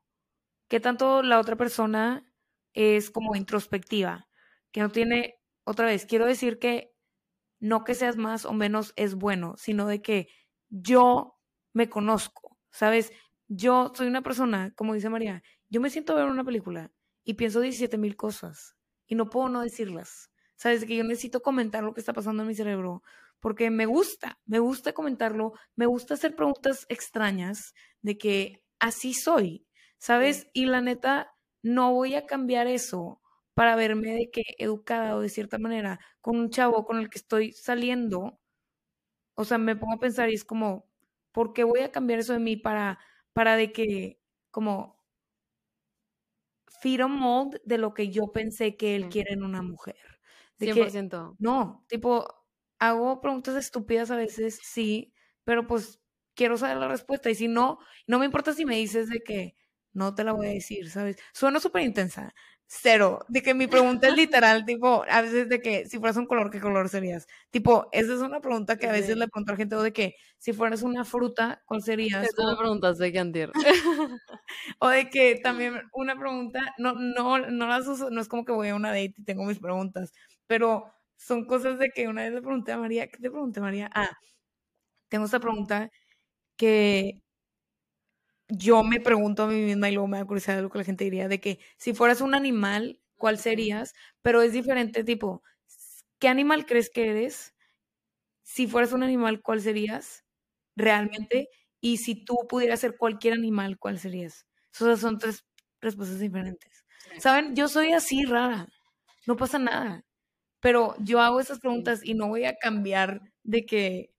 qué 0.69 0.81
tanto 0.81 1.23
la 1.23 1.41
otra 1.41 1.57
persona 1.57 2.33
es 2.75 3.11
como 3.11 3.37
introspectiva, 3.37 4.29
que 4.73 4.81
no 4.83 4.91
tiene, 4.91 5.41
otra 5.65 5.87
vez, 5.87 6.07
quiero 6.07 6.27
decir 6.27 6.59
que 6.59 6.95
no 7.61 7.85
que 7.85 7.95
seas 7.95 8.17
más 8.17 8.45
o 8.45 8.53
menos 8.53 8.93
es 8.97 9.15
bueno, 9.15 9.55
sino 9.57 9.87
de 9.87 10.01
que 10.03 10.29
yo 10.69 11.39
me 11.73 11.89
conozco, 11.89 12.59
¿sabes? 12.71 13.13
Yo 13.49 13.93
soy 13.95 14.07
una 14.07 14.23
persona, 14.23 14.73
como 14.77 14.95
dice 14.95 15.09
María, 15.09 15.43
yo 15.69 15.81
me 15.81 15.91
siento 15.91 16.13
a 16.13 16.17
ver 16.17 16.27
una 16.27 16.45
película 16.45 16.93
y 17.25 17.35
pienso 17.35 17.61
17 17.61 17.99
mil 17.99 18.17
cosas 18.17 18.77
y 19.07 19.15
no 19.15 19.31
puedo 19.31 19.49
no 19.49 19.61
decirlas. 19.63 20.31
¿Sabes? 20.57 20.85
Que 20.85 20.97
yo 20.97 21.05
necesito 21.05 21.41
comentar 21.41 21.85
lo 21.85 21.95
que 21.95 22.01
está 22.01 22.13
pasando 22.13 22.43
en 22.43 22.49
mi 22.49 22.55
cerebro 22.55 23.05
porque 23.41 23.71
me 23.71 23.87
gusta, 23.87 24.41
me 24.47 24.59
gusta 24.59 24.93
comentarlo, 24.93 25.53
me 25.77 25.87
gusta 25.87 26.15
hacer 26.15 26.35
preguntas 26.35 26.87
extrañas 26.89 27.75
de 28.03 28.19
que 28.19 28.65
así 28.81 29.15
soy, 29.15 29.67
¿sabes? 29.99 30.49
Y 30.53 30.67
la 30.67 30.81
neta, 30.81 31.33
no 31.63 31.93
voy 31.93 32.15
a 32.15 32.27
cambiar 32.27 32.67
eso 32.67 33.21
para 33.59 33.75
verme 33.75 34.13
de 34.13 34.31
que 34.31 34.45
educada 34.59 35.17
o 35.17 35.21
de 35.21 35.29
cierta 35.29 35.59
manera 35.59 35.99
con 36.21 36.37
un 36.37 36.49
chavo 36.49 36.85
con 36.85 36.99
el 36.99 37.11
que 37.11 37.19
estoy 37.19 37.51
saliendo, 37.51 38.39
o 39.35 39.45
sea, 39.45 39.59
me 39.59 39.75
pongo 39.75 39.95
a 39.95 39.99
pensar 39.99 40.31
y 40.31 40.35
es 40.35 40.45
como, 40.45 40.89
¿por 41.33 41.55
qué 41.55 41.65
voy 41.65 41.81
a 41.81 41.91
cambiar 41.91 42.21
eso 42.21 42.35
de 42.35 42.39
mí 42.39 42.57
para, 42.57 43.01
para 43.33 43.57
de 43.57 43.73
que, 43.73 44.21
como, 44.53 45.03
fit 46.81 47.01
mold 47.01 47.61
de 47.65 47.79
lo 47.79 47.95
que 47.95 48.11
yo 48.11 48.31
pensé 48.31 48.77
que 48.77 48.95
él 48.95 49.09
quiere 49.09 49.33
en 49.33 49.43
una 49.43 49.61
mujer. 49.61 49.97
De 50.57 50.73
100%. 50.73 51.35
no, 51.41 51.85
tipo, 51.89 52.29
hago 52.79 53.21
preguntas 53.21 53.57
estúpidas 53.57 54.13
a 54.13 54.17
veces, 54.17 54.61
sí, 54.63 55.13
pero 55.43 55.67
pues 55.67 56.01
quiero 56.37 56.57
saber 56.59 56.77
la 56.77 56.87
respuesta. 56.87 57.29
Y 57.29 57.35
si 57.35 57.49
no, 57.49 57.81
no 58.07 58.21
me 58.21 58.25
importa 58.25 58.53
si 58.53 58.65
me 58.65 58.77
dices 58.77 59.09
de 59.09 59.19
que 59.19 59.57
no 59.93 60.15
te 60.15 60.23
la 60.23 60.33
voy 60.33 60.47
a 60.47 60.51
decir, 60.51 60.89
¿sabes? 60.91 61.17
Suena 61.33 61.59
súper 61.59 61.83
intensa. 61.83 62.33
Cero. 62.71 63.21
De 63.29 63.43
que 63.43 63.55
mi 63.55 63.67
pregunta 63.67 64.09
es 64.09 64.15
literal, 64.15 64.67
tipo, 64.67 65.03
a 65.09 65.23
veces 65.23 65.49
de 65.49 65.63
que 65.63 65.87
si 65.87 65.99
fueras 65.99 66.19
un 66.19 66.27
color, 66.27 66.51
¿qué 66.51 66.61
color 66.61 66.91
serías? 66.91 67.27
Tipo, 67.51 67.89
esa 67.93 68.13
es 68.13 68.21
una 68.21 68.41
pregunta 68.41 68.77
que 68.77 68.87
a 68.87 68.93
veces 68.93 69.17
le 69.17 69.27
pregunto 69.27 69.53
a 69.53 69.55
la 69.55 69.57
gente, 69.57 69.75
o 69.75 69.83
de 69.83 69.95
que 69.95 70.17
si 70.37 70.53
fueras 70.53 70.83
una 70.83 71.07
fruta, 71.07 71.63
¿cuál 71.65 71.83
serías? 71.83 72.23
Esa 72.25 72.43
es 72.43 72.47
la 72.47 72.59
pregunta 72.59 72.93
de 72.93 73.11
que 73.11 73.51
o 74.81 74.89
de 74.89 75.09
que 75.09 75.37
también 75.43 75.81
una 75.95 76.19
pregunta, 76.19 76.75
no, 76.77 76.93
no, 76.93 77.39
no 77.39 77.67
las 77.69 77.89
uso, 77.89 78.11
no 78.11 78.21
es 78.21 78.29
como 78.29 78.45
que 78.45 78.53
voy 78.53 78.69
a 78.69 78.75
una 78.75 78.91
date 78.91 79.15
y 79.17 79.25
tengo 79.25 79.45
mis 79.45 79.59
preguntas, 79.59 80.13
pero 80.47 80.93
son 81.17 81.47
cosas 81.47 81.79
de 81.79 81.89
que 81.89 82.07
una 82.07 82.23
vez 82.25 82.35
le 82.35 82.43
pregunté 82.43 82.73
a 82.73 82.79
María, 82.79 83.07
¿qué 83.07 83.17
te 83.17 83.31
pregunté, 83.31 83.63
María? 83.63 83.91
Ah, 83.95 84.11
tengo 85.09 85.25
esta 85.25 85.41
pregunta 85.41 85.91
que 86.57 87.23
yo 88.49 88.83
me 88.85 89.01
pregunto 89.01 89.45
a 89.45 89.47
mí 89.49 89.61
misma 89.61 89.89
y 89.89 89.93
luego 89.93 90.09
me 90.09 90.19
da 90.19 90.25
curiosidad 90.25 90.57
de 90.57 90.63
lo 90.63 90.71
que 90.71 90.79
la 90.79 90.85
gente 90.85 91.05
diría, 91.05 91.29
de 91.29 91.41
que 91.41 91.61
si 91.77 91.95
fueras 91.95 92.21
un 92.21 92.35
animal, 92.35 93.01
¿cuál 93.17 93.39
serías? 93.39 93.95
Pero 94.23 94.43
es 94.43 94.53
diferente, 94.53 95.05
tipo, 95.05 95.43
¿qué 96.19 96.29
animal 96.29 96.67
crees 96.67 96.91
que 96.91 97.11
eres? 97.11 97.55
Si 98.43 98.67
fueras 98.67 98.93
un 98.93 99.03
animal, 99.03 99.43
¿cuál 99.43 99.61
serías 99.61 100.25
realmente? 100.77 101.49
Y 101.81 101.99
si 101.99 102.25
tú 102.25 102.47
pudieras 102.49 102.81
ser 102.81 102.97
cualquier 102.97 103.35
animal, 103.35 103.79
¿cuál 103.79 103.99
serías? 103.99 104.47
Esas 104.73 105.01
son 105.01 105.19
tres 105.19 105.45
respuestas 105.81 106.21
diferentes. 106.21 106.85
¿Saben? 107.19 107.55
Yo 107.57 107.69
soy 107.69 107.93
así 107.93 108.25
rara, 108.25 108.69
no 109.27 109.37
pasa 109.37 109.59
nada, 109.59 110.05
pero 110.61 110.97
yo 111.01 111.21
hago 111.21 111.41
esas 111.41 111.61
preguntas 111.61 112.03
y 112.05 112.15
no 112.15 112.29
voy 112.29 112.45
a 112.45 112.57
cambiar 112.57 113.23
de 113.45 113.67
que, 113.67 114.13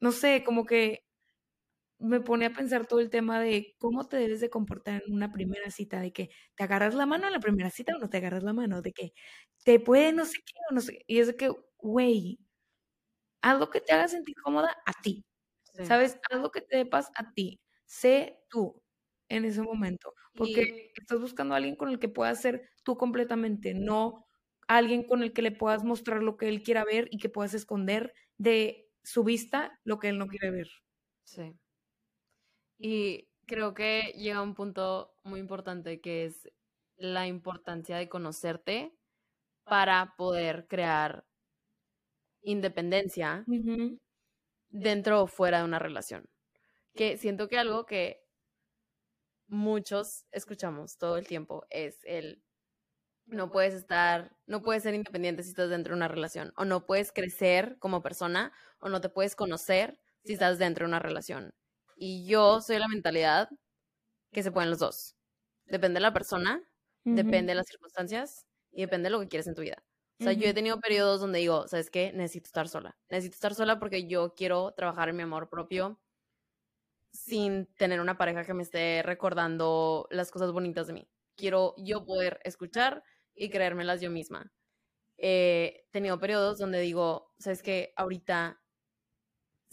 no 0.00 0.12
sé, 0.12 0.44
como 0.44 0.66
que 0.66 1.03
me 1.98 2.20
pone 2.20 2.46
a 2.46 2.52
pensar 2.54 2.86
todo 2.86 3.00
el 3.00 3.10
tema 3.10 3.40
de 3.40 3.74
cómo 3.78 4.06
te 4.08 4.16
debes 4.18 4.40
de 4.40 4.50
comportar 4.50 5.02
en 5.06 5.14
una 5.14 5.32
primera 5.32 5.70
cita, 5.70 6.00
de 6.00 6.12
que 6.12 6.30
te 6.56 6.64
agarras 6.64 6.94
la 6.94 7.06
mano 7.06 7.26
en 7.26 7.32
la 7.34 7.40
primera 7.40 7.70
cita 7.70 7.94
o 7.96 7.98
no 8.00 8.10
te 8.10 8.18
agarras 8.18 8.42
la 8.44 8.52
mano, 8.52 8.82
de 8.82 8.92
que 8.92 9.12
te 9.64 9.80
puede 9.80 10.12
no 10.12 10.24
sé 10.26 10.38
qué 10.44 10.54
o 10.70 10.74
no 10.74 10.80
sé, 10.80 11.00
y 11.06 11.18
es 11.20 11.28
de 11.28 11.36
que, 11.36 11.50
güey, 11.78 12.40
haz 13.42 13.58
lo 13.60 13.70
que 13.70 13.80
te 13.80 13.92
haga 13.94 14.08
sentir 14.08 14.34
cómoda 14.42 14.76
a 14.86 14.92
ti, 15.02 15.24
¿sabes? 15.82 16.18
Haz 16.30 16.40
lo 16.40 16.50
que 16.52 16.62
te 16.62 16.78
dé 16.78 16.86
paz 16.86 17.10
a 17.16 17.32
ti, 17.34 17.60
sé 17.86 18.40
tú 18.50 18.82
en 19.30 19.44
ese 19.46 19.62
momento, 19.62 20.14
porque 20.36 20.92
estás 20.96 21.20
buscando 21.20 21.54
a 21.54 21.58
alguien 21.58 21.76
con 21.76 21.90
el 21.90 21.98
que 22.00 22.08
puedas 22.10 22.40
ser 22.42 22.70
tú 22.84 22.96
completamente, 22.98 23.74
no 23.74 24.26
alguien 24.68 25.04
con 25.06 25.22
el 25.22 25.32
que 25.34 25.42
le 25.42 25.52
puedas 25.52 25.84
mostrar 25.84 26.22
lo 26.22 26.36
que 26.38 26.48
él 26.48 26.62
quiera 26.62 26.84
ver 26.84 27.08
y 27.10 27.18
que 27.18 27.28
puedas 27.30 27.54
esconder 27.54 28.14
de 28.38 28.90
su 29.04 29.24
vista 29.24 29.80
lo 29.84 29.98
que 30.00 30.08
él 30.10 30.18
no 30.18 30.26
quiere 30.28 30.50
ver. 30.52 30.68
Sí. 31.24 31.58
Y 32.78 33.28
creo 33.46 33.74
que 33.74 34.14
llega 34.16 34.42
un 34.42 34.54
punto 34.54 35.14
muy 35.22 35.40
importante 35.40 36.00
que 36.00 36.26
es 36.26 36.50
la 36.96 37.26
importancia 37.26 37.96
de 37.96 38.08
conocerte 38.08 38.96
para 39.64 40.14
poder 40.16 40.66
crear 40.68 41.24
independencia 42.42 43.44
dentro 44.70 45.22
o 45.22 45.26
fuera 45.26 45.58
de 45.58 45.64
una 45.64 45.78
relación. 45.78 46.28
Que 46.94 47.16
siento 47.18 47.48
que 47.48 47.58
algo 47.58 47.86
que 47.86 48.24
muchos 49.48 50.26
escuchamos 50.32 50.98
todo 50.98 51.16
el 51.16 51.26
tiempo 51.26 51.66
es 51.70 51.98
el 52.04 52.42
no 53.26 53.50
puedes 53.50 53.74
estar, 53.74 54.36
no 54.46 54.62
puedes 54.62 54.82
ser 54.82 54.94
independiente 54.94 55.42
si 55.42 55.50
estás 55.50 55.70
dentro 55.70 55.92
de 55.92 55.96
una 55.98 56.08
relación, 56.08 56.52
o 56.56 56.64
no 56.64 56.86
puedes 56.86 57.12
crecer 57.12 57.78
como 57.78 58.02
persona, 58.02 58.52
o 58.80 58.88
no 58.90 59.00
te 59.00 59.08
puedes 59.08 59.36
conocer 59.36 59.98
si 60.24 60.34
estás 60.34 60.58
dentro 60.58 60.84
de 60.84 60.90
una 60.90 60.98
relación. 60.98 61.54
Y 61.96 62.26
yo 62.26 62.60
soy 62.60 62.78
la 62.78 62.88
mentalidad 62.88 63.50
que 64.32 64.42
se 64.42 64.52
pueden 64.52 64.70
los 64.70 64.80
dos. 64.80 65.16
Depende 65.66 65.98
de 65.98 66.02
la 66.02 66.12
persona, 66.12 66.62
depende 67.04 67.52
de 67.52 67.56
las 67.56 67.66
circunstancias 67.66 68.46
y 68.72 68.82
depende 68.82 69.06
de 69.06 69.10
lo 69.10 69.20
que 69.20 69.28
quieres 69.28 69.46
en 69.46 69.54
tu 69.54 69.62
vida. 69.62 69.82
O 70.20 70.24
sea, 70.24 70.32
yo 70.32 70.46
he 70.48 70.54
tenido 70.54 70.80
periodos 70.80 71.20
donde 71.20 71.40
digo, 71.40 71.66
¿sabes 71.66 71.90
qué? 71.90 72.12
Necesito 72.12 72.46
estar 72.46 72.68
sola. 72.68 72.96
Necesito 73.10 73.34
estar 73.34 73.54
sola 73.54 73.78
porque 73.78 74.06
yo 74.06 74.34
quiero 74.34 74.72
trabajar 74.72 75.08
en 75.08 75.16
mi 75.16 75.22
amor 75.22 75.48
propio 75.48 76.00
sin 77.12 77.66
tener 77.74 78.00
una 78.00 78.18
pareja 78.18 78.44
que 78.44 78.54
me 78.54 78.62
esté 78.62 79.02
recordando 79.04 80.06
las 80.10 80.30
cosas 80.30 80.52
bonitas 80.52 80.86
de 80.86 80.94
mí. 80.94 81.08
Quiero 81.36 81.74
yo 81.78 82.04
poder 82.04 82.40
escuchar 82.44 83.02
y 83.34 83.50
creérmelas 83.50 84.00
yo 84.00 84.10
misma. 84.10 84.52
he 85.18 85.86
tenido 85.92 86.18
periodos 86.18 86.58
donde 86.58 86.80
digo, 86.80 87.34
¿sabes 87.38 87.62
qué? 87.62 87.92
Ahorita 87.96 88.63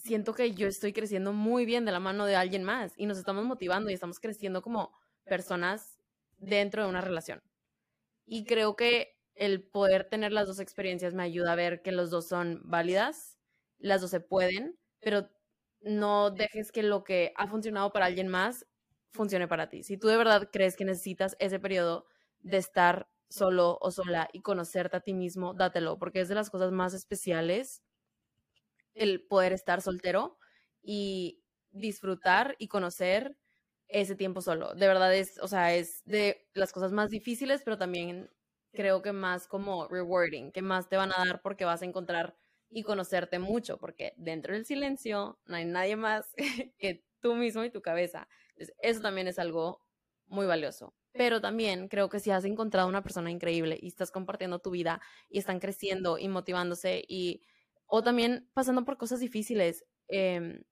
siento 0.04 0.34
que 0.34 0.54
yo 0.54 0.68
estoy 0.68 0.94
creciendo 0.94 1.34
muy 1.34 1.66
bien 1.66 1.86
de 1.86 1.92
la 1.92 2.00
mano 2.00 2.26
de 2.26 2.36
alguien 2.36 2.64
más 2.64 2.94
y 2.98 3.06
nos 3.06 3.18
estamos 3.18 3.46
motivando 3.46 3.90
y 3.90 3.94
estamos 3.94 4.20
creciendo 4.20 4.62
como 4.62 4.92
personas 5.26 6.00
dentro 6.38 6.84
de 6.84 6.90
una 6.90 7.02
relación. 7.02 7.42
Y 8.26 8.46
creo 8.46 8.76
que 8.76 9.18
el 9.36 9.64
poder 9.64 10.06
tener 10.06 10.32
las 10.32 10.48
dos 10.48 10.60
experiencias 10.60 11.14
me 11.14 11.24
ayuda 11.24 11.54
a 11.54 11.56
ver 11.56 11.82
que 11.82 11.92
los 11.92 12.10
dos 12.10 12.28
son 12.28 12.62
válidas, 12.64 13.38
las 13.80 14.02
dos 14.02 14.12
se 14.12 14.20
pueden, 14.20 14.78
pero 15.00 15.30
no 15.82 16.32
dejes 16.32 16.72
que 16.72 16.84
lo 16.84 17.04
que 17.04 17.34
ha 17.36 17.48
funcionado 17.48 17.92
para 17.92 18.06
alguien 18.06 18.28
más 18.28 18.68
funcione 19.12 19.48
para 19.48 19.70
ti. 19.70 19.84
Si 19.84 19.98
tú 19.98 20.08
de 20.08 20.18
verdad 20.18 20.50
crees 20.52 20.76
que 20.76 20.86
necesitas 20.86 21.36
ese 21.40 21.60
periodo 21.60 22.06
de 22.40 22.58
estar 22.58 23.10
solo 23.30 23.78
o 23.82 23.92
sola 23.92 24.30
y 24.34 24.42
conocerte 24.42 24.98
a 24.98 25.02
ti 25.02 25.14
mismo, 25.14 25.54
dátelo, 25.54 25.98
porque 25.98 26.22
es 26.22 26.30
de 26.30 26.36
las 26.36 26.50
cosas 26.50 26.72
más 26.72 26.94
especiales 26.94 27.82
el 28.94 29.26
poder 29.26 29.54
estar 29.54 29.82
soltero 29.82 30.38
y 30.82 31.44
disfrutar 31.72 32.56
y 32.60 32.68
conocer 32.68 33.38
ese 33.88 34.16
tiempo 34.16 34.42
solo. 34.42 34.74
De 34.74 34.88
verdad 34.88 35.14
es, 35.16 35.38
o 35.40 35.48
sea, 35.48 35.74
es 35.76 36.04
de 36.06 36.48
las 36.54 36.72
cosas 36.72 36.92
más 36.92 37.10
difíciles, 37.10 37.62
pero 37.64 37.78
también 37.78 38.30
creo 38.74 39.02
que 39.02 39.12
más 39.12 39.48
como 39.48 39.88
rewarding, 39.88 40.52
que 40.52 40.62
más 40.62 40.88
te 40.88 40.98
van 40.98 41.12
a 41.12 41.26
dar 41.26 41.42
porque 41.42 41.66
vas 41.66 41.82
a 41.82 41.86
encontrar 41.86 42.36
y 42.70 42.84
conocerte 42.84 43.38
mucho, 43.38 43.78
porque 43.78 44.14
dentro 44.18 44.54
del 44.54 44.66
silencio 44.66 45.40
no 45.46 45.58
hay 45.58 45.66
nadie 45.66 45.98
más 45.98 46.34
que 46.78 47.04
tú 47.20 47.36
mismo 47.36 47.64
y 47.64 47.70
tu 47.70 47.82
cabeza. 47.82 48.28
eso 48.56 49.02
también 49.02 49.28
es 49.28 49.40
algo 49.40 49.86
muy 50.28 50.46
valioso. 50.46 50.96
Pero 51.14 51.42
también 51.42 51.90
creo 51.90 52.08
que 52.08 52.22
si 52.22 52.32
has 52.32 52.46
encontrado 52.46 52.88
una 52.88 53.04
persona 53.04 53.30
increíble 53.30 53.78
y 53.82 53.88
estás 53.88 54.12
compartiendo 54.12 54.60
tu 54.60 54.72
vida 54.72 55.02
y 55.30 55.40
están 55.40 55.60
creciendo 55.60 56.18
y 56.18 56.30
motivándose 56.30 57.04
y 57.06 57.44
o 57.94 58.04
también 58.04 58.50
pasando 58.54 58.86
por 58.86 58.98
cosas 58.98 59.20
difíciles, 59.20 59.86
em, 60.08 60.64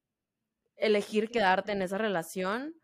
elegir 0.78 1.32
quedarte 1.32 1.74
en 1.74 1.82
esa 1.84 1.98
relación 2.00 2.76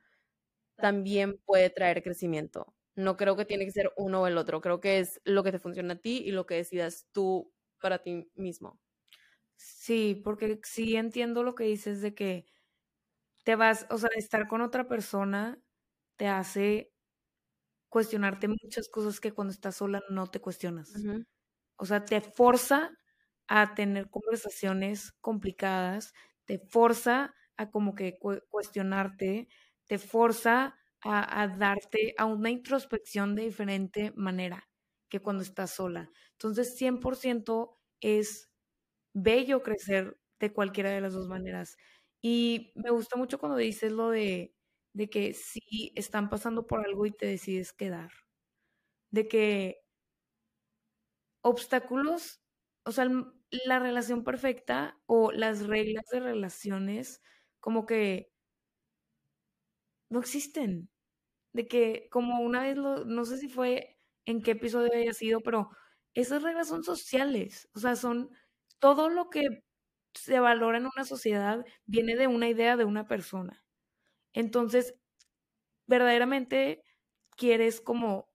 también 0.77 1.39
puede 1.45 1.69
traer 1.71 2.03
crecimiento. 2.03 2.75
No 2.95 3.17
creo 3.17 3.35
que 3.37 3.45
tiene 3.45 3.65
que 3.65 3.71
ser 3.71 3.91
uno 3.97 4.23
o 4.23 4.27
el 4.27 4.37
otro, 4.37 4.61
creo 4.61 4.81
que 4.81 4.99
es 4.99 5.21
lo 5.25 5.43
que 5.43 5.51
te 5.53 5.59
funciona 5.59 5.95
a 5.95 5.97
ti 5.97 6.23
y 6.25 6.31
lo 6.31 6.45
que 6.47 6.55
decidas 6.55 7.07
tú 7.13 7.53
para 7.81 7.99
ti 8.03 8.31
mismo. 8.35 8.79
Sí, 9.57 10.21
porque 10.23 10.59
sí 10.63 10.95
entiendo 10.97 11.43
lo 11.43 11.55
que 11.55 11.65
dices 11.65 12.01
de 12.01 12.15
que 12.15 12.45
te 13.45 13.55
vas, 13.55 13.87
o 13.91 13.97
sea, 13.99 14.09
estar 14.15 14.47
con 14.47 14.61
otra 14.61 14.87
persona 14.87 15.59
te 16.17 16.27
hace 16.27 16.93
cuestionarte 17.89 18.47
muchas 18.47 18.89
cosas 18.89 19.19
que 19.19 19.31
cuando 19.33 19.53
estás 19.53 19.75
sola 19.77 20.01
no 20.09 20.27
te 20.27 20.41
cuestionas. 20.41 20.91
O 21.77 21.85
sea, 21.85 22.05
te 22.05 22.21
forza 22.21 22.91
a 23.47 23.75
tener 23.75 24.09
conversaciones 24.09 25.13
complicadas, 25.21 26.13
te 26.45 26.59
forza 26.59 27.33
a 27.57 27.71
como 27.71 27.95
que 27.95 28.17
cuestionarte, 28.49 29.47
te 29.87 29.97
forza 29.99 30.75
a, 31.03 31.47
darte 31.47 32.15
a 32.17 32.25
una 32.25 32.49
introspección 32.49 33.35
de 33.35 33.43
diferente 33.43 34.11
manera 34.15 34.67
que 35.09 35.21
cuando 35.21 35.43
estás 35.43 35.71
sola. 35.71 36.09
Entonces, 36.33 36.75
100% 36.77 37.77
es 38.01 38.49
bello 39.13 39.63
crecer 39.63 40.17
de 40.39 40.53
cualquiera 40.53 40.91
de 40.91 41.01
las 41.01 41.13
dos 41.13 41.27
maneras. 41.27 41.77
Y 42.21 42.71
me 42.75 42.91
gusta 42.91 43.17
mucho 43.17 43.39
cuando 43.39 43.57
dices 43.57 43.91
lo 43.91 44.09
de, 44.09 44.55
de 44.93 45.09
que 45.09 45.33
si 45.33 45.93
están 45.95 46.29
pasando 46.29 46.67
por 46.67 46.85
algo 46.85 47.05
y 47.05 47.11
te 47.11 47.27
decides 47.27 47.73
quedar. 47.73 48.11
De 49.11 49.27
que 49.27 49.81
obstáculos, 51.41 52.41
o 52.85 52.91
sea, 52.91 53.05
la 53.51 53.79
relación 53.79 54.23
perfecta 54.23 54.97
o 55.07 55.31
las 55.31 55.67
reglas 55.67 56.05
de 56.11 56.19
relaciones 56.19 57.21
como 57.59 57.85
que 57.85 58.31
no 60.09 60.19
existen. 60.19 60.89
De 61.53 61.67
que 61.67 62.07
como 62.11 62.41
una 62.41 62.63
vez, 62.63 62.77
lo, 62.77 63.05
no 63.05 63.25
sé 63.25 63.37
si 63.37 63.49
fue 63.49 63.99
en 64.25 64.41
qué 64.43 64.51
episodio 64.51 64.91
haya 64.93 65.13
sido, 65.13 65.41
pero 65.41 65.69
esas 66.15 66.43
reglas 66.43 66.67
son 66.69 66.83
sociales, 66.83 67.69
o 67.75 67.79
sea, 67.79 67.95
son 67.95 68.31
todo 68.79 69.09
lo 69.09 69.29
que 69.29 69.63
se 70.13 70.39
valora 70.39 70.77
en 70.79 70.87
una 70.87 71.05
sociedad 71.05 71.65
viene 71.85 72.15
de 72.15 72.27
una 72.27 72.49
idea 72.49 72.77
de 72.77 72.85
una 72.85 73.07
persona. 73.07 73.63
Entonces, 74.33 74.95
verdaderamente, 75.87 76.83
quieres 77.37 77.81
como 77.81 78.29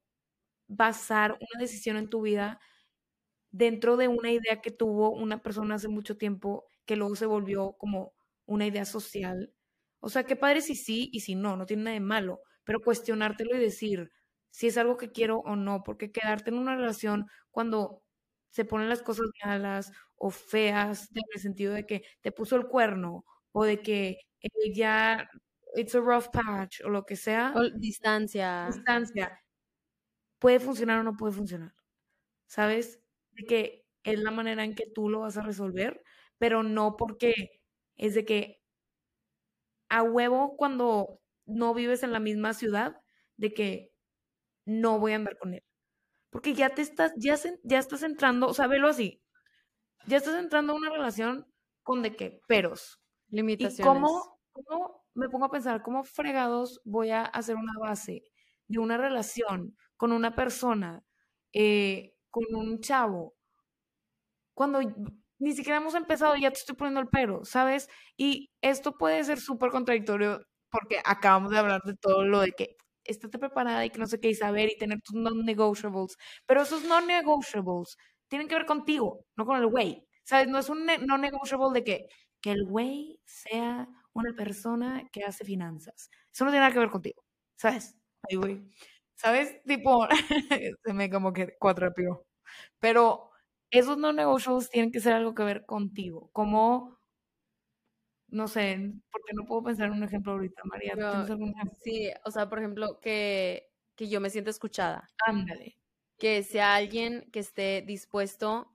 basar 0.69 1.33
una 1.35 1.61
decisión 1.61 1.97
en 1.97 2.11
tu 2.11 2.23
vida 2.23 2.61
dentro 3.51 3.97
de 3.97 4.09
una 4.09 4.31
idea 4.33 4.61
que 4.63 4.71
tuvo 4.71 5.11
una 5.11 5.43
persona 5.43 5.77
hace 5.77 5.89
mucho 5.89 6.17
tiempo 6.17 6.67
que 6.87 6.97
luego 6.97 7.17
se 7.17 7.27
volvió 7.27 7.73
como 7.79 8.15
una 8.47 8.67
idea 8.67 8.85
social. 8.85 9.53
O 10.01 10.09
sea, 10.11 10.25
qué 10.25 10.37
padre 10.37 10.61
si 10.63 10.75
sí 10.77 11.11
y 11.13 11.21
si 11.21 11.35
no, 11.35 11.57
no 11.57 11.67
tiene 11.67 11.85
nada 11.85 11.95
de 11.95 12.01
malo, 12.01 12.41
pero 12.65 12.81
cuestionártelo 12.83 13.57
y 13.57 13.61
decir 13.61 14.13
si 14.51 14.67
es 14.69 14.79
algo 14.79 14.97
que 14.97 15.13
quiero 15.13 15.39
o 15.41 15.57
no, 15.57 15.83
porque 15.85 16.11
quedarte 16.13 16.51
en 16.51 16.59
una 16.59 16.77
relación 16.77 17.27
cuando 17.51 18.03
se 18.51 18.65
ponen 18.65 18.89
las 18.89 19.03
cosas 19.03 19.27
malas 19.45 19.93
o 20.17 20.31
feas, 20.31 21.09
en 21.15 21.23
el 21.35 21.41
sentido 21.41 21.73
de 21.75 21.87
que 21.87 22.03
te 22.21 22.33
puso 22.33 22.57
el 22.57 22.67
cuerno 22.67 23.25
o 23.53 23.65
de 23.65 23.81
que 23.83 24.17
ya 24.75 25.29
it's 25.77 25.95
a 25.95 26.01
rough 26.01 26.29
patch 26.33 26.81
o 26.85 26.89
lo 26.89 27.07
que 27.07 27.17
sea. 27.17 27.53
O 27.57 27.63
distancia. 27.79 28.67
Distancia. 28.67 29.41
Puede 30.41 30.59
funcionar 30.59 31.01
o 31.01 31.03
no 31.05 31.17
puede 31.17 31.35
funcionar. 31.35 31.75
¿Sabes? 32.47 33.00
De 33.41 33.47
que 33.47 33.85
es 34.05 34.19
la 34.19 34.31
manera 34.31 34.65
en 34.65 34.75
que 34.75 34.87
tú 34.87 35.09
lo 35.09 35.21
vas 35.21 35.37
a 35.37 35.43
resolver, 35.43 36.03
pero 36.39 36.63
no 36.63 36.97
porque 36.97 37.61
es 37.97 38.15
de 38.15 38.25
que 38.25 38.63
a 39.89 40.03
huevo 40.03 40.57
cuando 40.57 41.21
no 41.47 41.75
vives 41.75 42.03
en 42.03 42.13
la 42.13 42.21
misma 42.21 42.55
ciudad, 42.55 42.97
de 43.37 43.53
que 43.53 43.93
no 44.65 44.99
voy 44.99 45.13
a 45.13 45.17
andar 45.17 45.39
con 45.39 45.55
él. 45.55 45.65
Porque 46.31 46.55
ya 46.55 46.71
te 46.71 46.83
estás, 46.83 47.13
ya, 47.17 47.37
ya 47.65 47.79
estás 47.79 48.03
entrando, 48.03 48.47
o 48.47 48.55
sea, 48.55 48.69
velo 48.69 48.89
así, 48.89 49.21
ya 50.07 50.19
estás 50.19 50.37
entrando 50.37 50.73
a 50.73 50.77
una 50.77 50.91
relación 50.91 51.47
con 51.83 52.03
de 52.03 52.15
qué, 52.15 52.41
peros. 52.47 53.01
Limitaciones. 53.29 53.81
¿Y 53.81 53.83
cómo, 53.83 54.41
cómo 54.53 55.05
me 55.15 55.29
pongo 55.29 55.47
a 55.47 55.51
pensar, 55.51 55.83
cómo 55.83 56.05
fregados 56.05 56.81
voy 56.85 57.11
a 57.11 57.25
hacer 57.25 57.57
una 57.57 57.73
base 57.81 58.23
de 58.69 58.79
una 58.79 58.97
relación 58.97 59.77
con 59.97 60.13
una 60.13 60.35
persona, 60.35 61.05
eh, 61.53 62.15
con 62.31 62.45
un 62.55 62.81
chavo, 62.81 63.35
cuando 64.55 64.81
ni 65.39 65.53
siquiera 65.53 65.79
hemos 65.79 65.95
empezado 65.95 66.37
ya 66.37 66.51
te 66.51 66.59
estoy 66.59 66.77
poniendo 66.77 67.01
el 67.01 67.09
pero, 67.09 67.45
¿sabes? 67.45 67.89
Y 68.17 68.51
esto 68.61 68.97
puede 68.97 69.25
ser 69.25 69.41
súper 69.41 69.71
contradictorio 69.71 70.43
porque 70.71 71.01
acabamos 71.05 71.51
de 71.51 71.59
hablar 71.59 71.83
de 71.85 71.95
todo 71.97 72.25
lo 72.25 72.41
de 72.41 72.53
que 72.53 72.77
estate 73.05 73.39
preparada 73.39 73.85
y 73.87 73.91
que 73.91 73.99
no 73.99 74.07
sé 74.07 74.21
qué, 74.21 74.29
y 74.31 74.35
saber 74.35 74.71
y 74.71 74.77
tener 74.79 75.01
tus 75.03 75.17
non-negotiables. 75.17 76.17
Pero 76.47 76.63
esos 76.63 76.85
non-negotiables 76.85 77.97
tienen 78.29 78.49
que 78.49 78.55
ver 78.55 78.67
contigo, 78.67 79.25
no 79.37 79.47
con 79.47 79.57
el 79.59 79.67
güey. 79.67 80.07
¿Sabes? 80.25 80.49
No 80.49 80.59
es 80.59 80.69
un 80.69 80.87
non-negotiable 80.87 81.73
de 81.81 81.85
que, 81.85 82.07
que 82.41 82.53
el 82.53 82.65
güey 82.67 83.21
sea 83.25 83.89
una 84.13 84.33
persona 84.37 85.09
que 85.13 85.25
hace 85.25 85.45
finanzas. 85.45 86.11
Eso 86.33 86.45
no 86.45 86.51
tiene 86.51 86.61
nada 86.61 86.73
que 86.73 86.79
ver 86.81 86.91
contigo. 86.91 87.25
¿Sabes? 87.57 87.97
Ay, 88.29 88.37
güey. 88.37 88.63
¿Sabes? 89.21 89.63
Tipo, 89.65 90.09
se 90.85 90.93
me 90.95 91.11
como 91.11 91.33
que 91.33 91.55
cuatro 91.59 91.91
de 91.91 92.09
Pero 92.79 93.31
esos 93.71 93.99
non-negotiables 93.99 94.71
tienen 94.71 94.91
que 94.93 95.01
ser 95.01 95.13
algo 95.13 95.35
que 95.35 95.45
ver 95.45 95.67
contigo. 95.67 96.31
Como 96.33 96.99
no 98.29 98.49
sé, 98.49 98.93
porque 99.11 99.33
no 99.35 99.45
puedo 99.45 99.65
pensar 99.65 99.89
en 99.89 99.95
un 99.95 100.05
ejemplo 100.05 100.33
ahorita, 100.33 100.63
María. 100.65 100.95
¿tienes 100.95 101.31
algún 101.31 101.51
ejemplo? 101.51 101.79
Sí, 101.83 102.11
o 102.25 102.31
sea, 102.31 102.49
por 102.49 102.61
ejemplo, 102.61 103.01
que, 103.01 103.69
que 103.95 104.09
yo 104.09 104.21
me 104.21 104.31
sienta 104.31 104.51
escuchada. 104.51 105.07
Ándale. 105.27 105.77
Que 106.17 106.43
sea 106.43 106.77
alguien 106.77 107.29
que 107.33 107.41
esté 107.41 107.83
dispuesto 107.83 108.73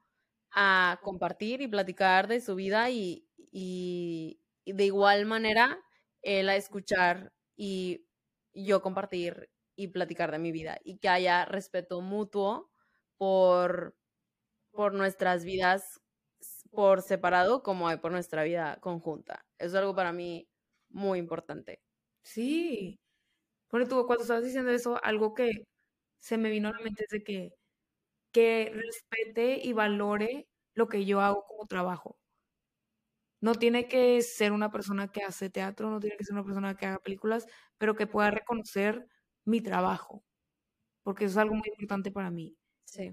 a 0.51 0.99
compartir 1.01 1.61
y 1.61 1.67
platicar 1.67 2.27
de 2.27 2.41
su 2.41 2.55
vida 2.55 2.89
y, 2.91 3.27
y, 3.51 4.41
de 4.65 4.85
igual 4.85 5.25
manera 5.25 5.79
él 6.21 6.49
a 6.49 6.55
escuchar 6.55 7.33
y 7.55 8.05
yo 8.53 8.81
compartir 8.81 9.49
y 9.75 9.89
platicar 9.89 10.31
de 10.31 10.39
mi 10.39 10.51
vida 10.51 10.79
y 10.83 10.97
que 10.97 11.09
haya 11.09 11.45
respeto 11.45 12.01
mutuo 12.01 12.71
por, 13.17 13.95
por 14.71 14.93
nuestras 14.93 15.45
vidas 15.45 16.01
por 16.71 17.01
separado 17.01 17.63
como 17.63 17.87
hay 17.87 17.97
por 17.97 18.11
nuestra 18.11 18.43
vida 18.43 18.77
conjunta. 18.81 19.45
Eso 19.57 19.69
es 19.69 19.75
algo 19.75 19.95
para 19.95 20.11
mí 20.13 20.49
muy 20.89 21.19
importante. 21.19 21.81
Sí. 22.23 22.99
Bueno, 23.71 23.87
tú 23.87 24.05
cuando 24.07 24.23
estabas 24.23 24.43
diciendo 24.43 24.71
eso, 24.71 24.99
algo 25.03 25.33
que 25.33 25.51
se 26.19 26.37
me 26.37 26.49
vino 26.51 26.69
a 26.69 26.73
la 26.73 26.79
mente 26.79 27.05
es 27.05 27.09
de 27.11 27.23
que, 27.23 27.51
que 28.33 28.71
respete 28.73 29.59
y 29.63 29.73
valore 29.73 30.47
lo 30.75 30.89
que 30.89 31.05
yo 31.05 31.21
hago 31.21 31.45
como 31.47 31.67
trabajo. 31.67 32.17
No 33.41 33.53
tiene 33.55 33.87
que 33.87 34.21
ser 34.21 34.51
una 34.51 34.71
persona 34.71 35.11
que 35.11 35.21
hace 35.23 35.49
teatro, 35.49 35.89
no 35.89 35.99
tiene 35.99 36.17
que 36.17 36.23
ser 36.23 36.33
una 36.33 36.43
persona 36.43 36.75
que 36.75 36.85
haga 36.87 36.99
películas, 36.99 37.45
pero 37.77 37.95
que 37.95 38.07
pueda 38.07 38.31
reconocer 38.31 39.07
mi 39.45 39.61
trabajo, 39.61 40.23
porque 41.03 41.25
eso 41.25 41.33
es 41.33 41.37
algo 41.37 41.55
muy 41.55 41.69
importante 41.69 42.11
para 42.11 42.31
mí. 42.31 42.55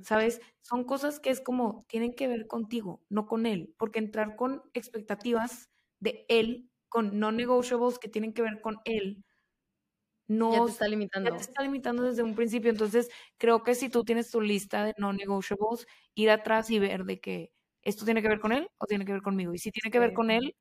¿Sabes? 0.03 0.41
Son 0.61 0.85
cosas 0.85 1.19
que 1.19 1.31
es 1.31 1.41
como, 1.41 1.85
tienen 1.89 2.15
que 2.15 2.29
ver 2.29 2.47
contigo, 2.47 3.03
no 3.09 3.27
con 3.27 3.47
él, 3.47 3.75
porque 3.79 3.99
entrar 3.99 4.37
con 4.37 4.63
expectativas 4.75 5.71
de 5.99 6.25
él, 6.29 6.71
con 6.89 7.19
non-negotiables 7.19 7.99
que 7.99 8.09
tienen 8.09 8.33
que 8.33 8.43
ver 8.43 8.61
con 8.61 8.79
él, 8.85 9.25
no 10.29 10.53
ya 10.53 10.65
te 10.65 10.71
está 10.71 10.89
limitando. 10.89 11.31
Ya 11.31 11.37
te 11.37 11.43
está 11.43 11.63
limitando 11.63 12.03
desde 12.05 12.23
un 12.23 12.35
principio. 12.35 12.71
Entonces, 12.71 13.11
creo 13.39 13.63
que 13.63 13.75
si 13.75 13.89
tú 13.89 14.05
tienes 14.05 14.31
tu 14.31 14.41
lista 14.41 14.85
de 14.85 14.95
non-negotiables, 14.99 15.87
ir 16.15 16.31
atrás 16.31 16.71
y 16.71 16.79
ver 16.79 17.05
de 17.05 17.21
que 17.21 17.53
esto 17.83 18.05
tiene 18.05 18.23
que 18.23 18.29
ver 18.29 18.41
con 18.41 18.53
él 18.53 18.69
o 18.79 18.87
tiene 18.87 19.05
que 19.05 19.13
ver 19.13 19.23
conmigo. 19.23 19.53
Y 19.53 19.59
si 19.59 19.71
tiene 19.71 19.91
que 19.91 19.99
ver 19.99 20.13
con 20.13 20.31
él, 20.31 20.55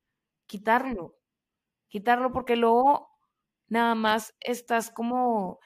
quitarlo. 0.48 1.18
Quitarlo 1.90 2.32
porque 2.32 2.56
luego 2.56 3.11
nada 3.72 3.96
más 3.96 4.36
estás 4.42 4.92
como, 4.92 5.60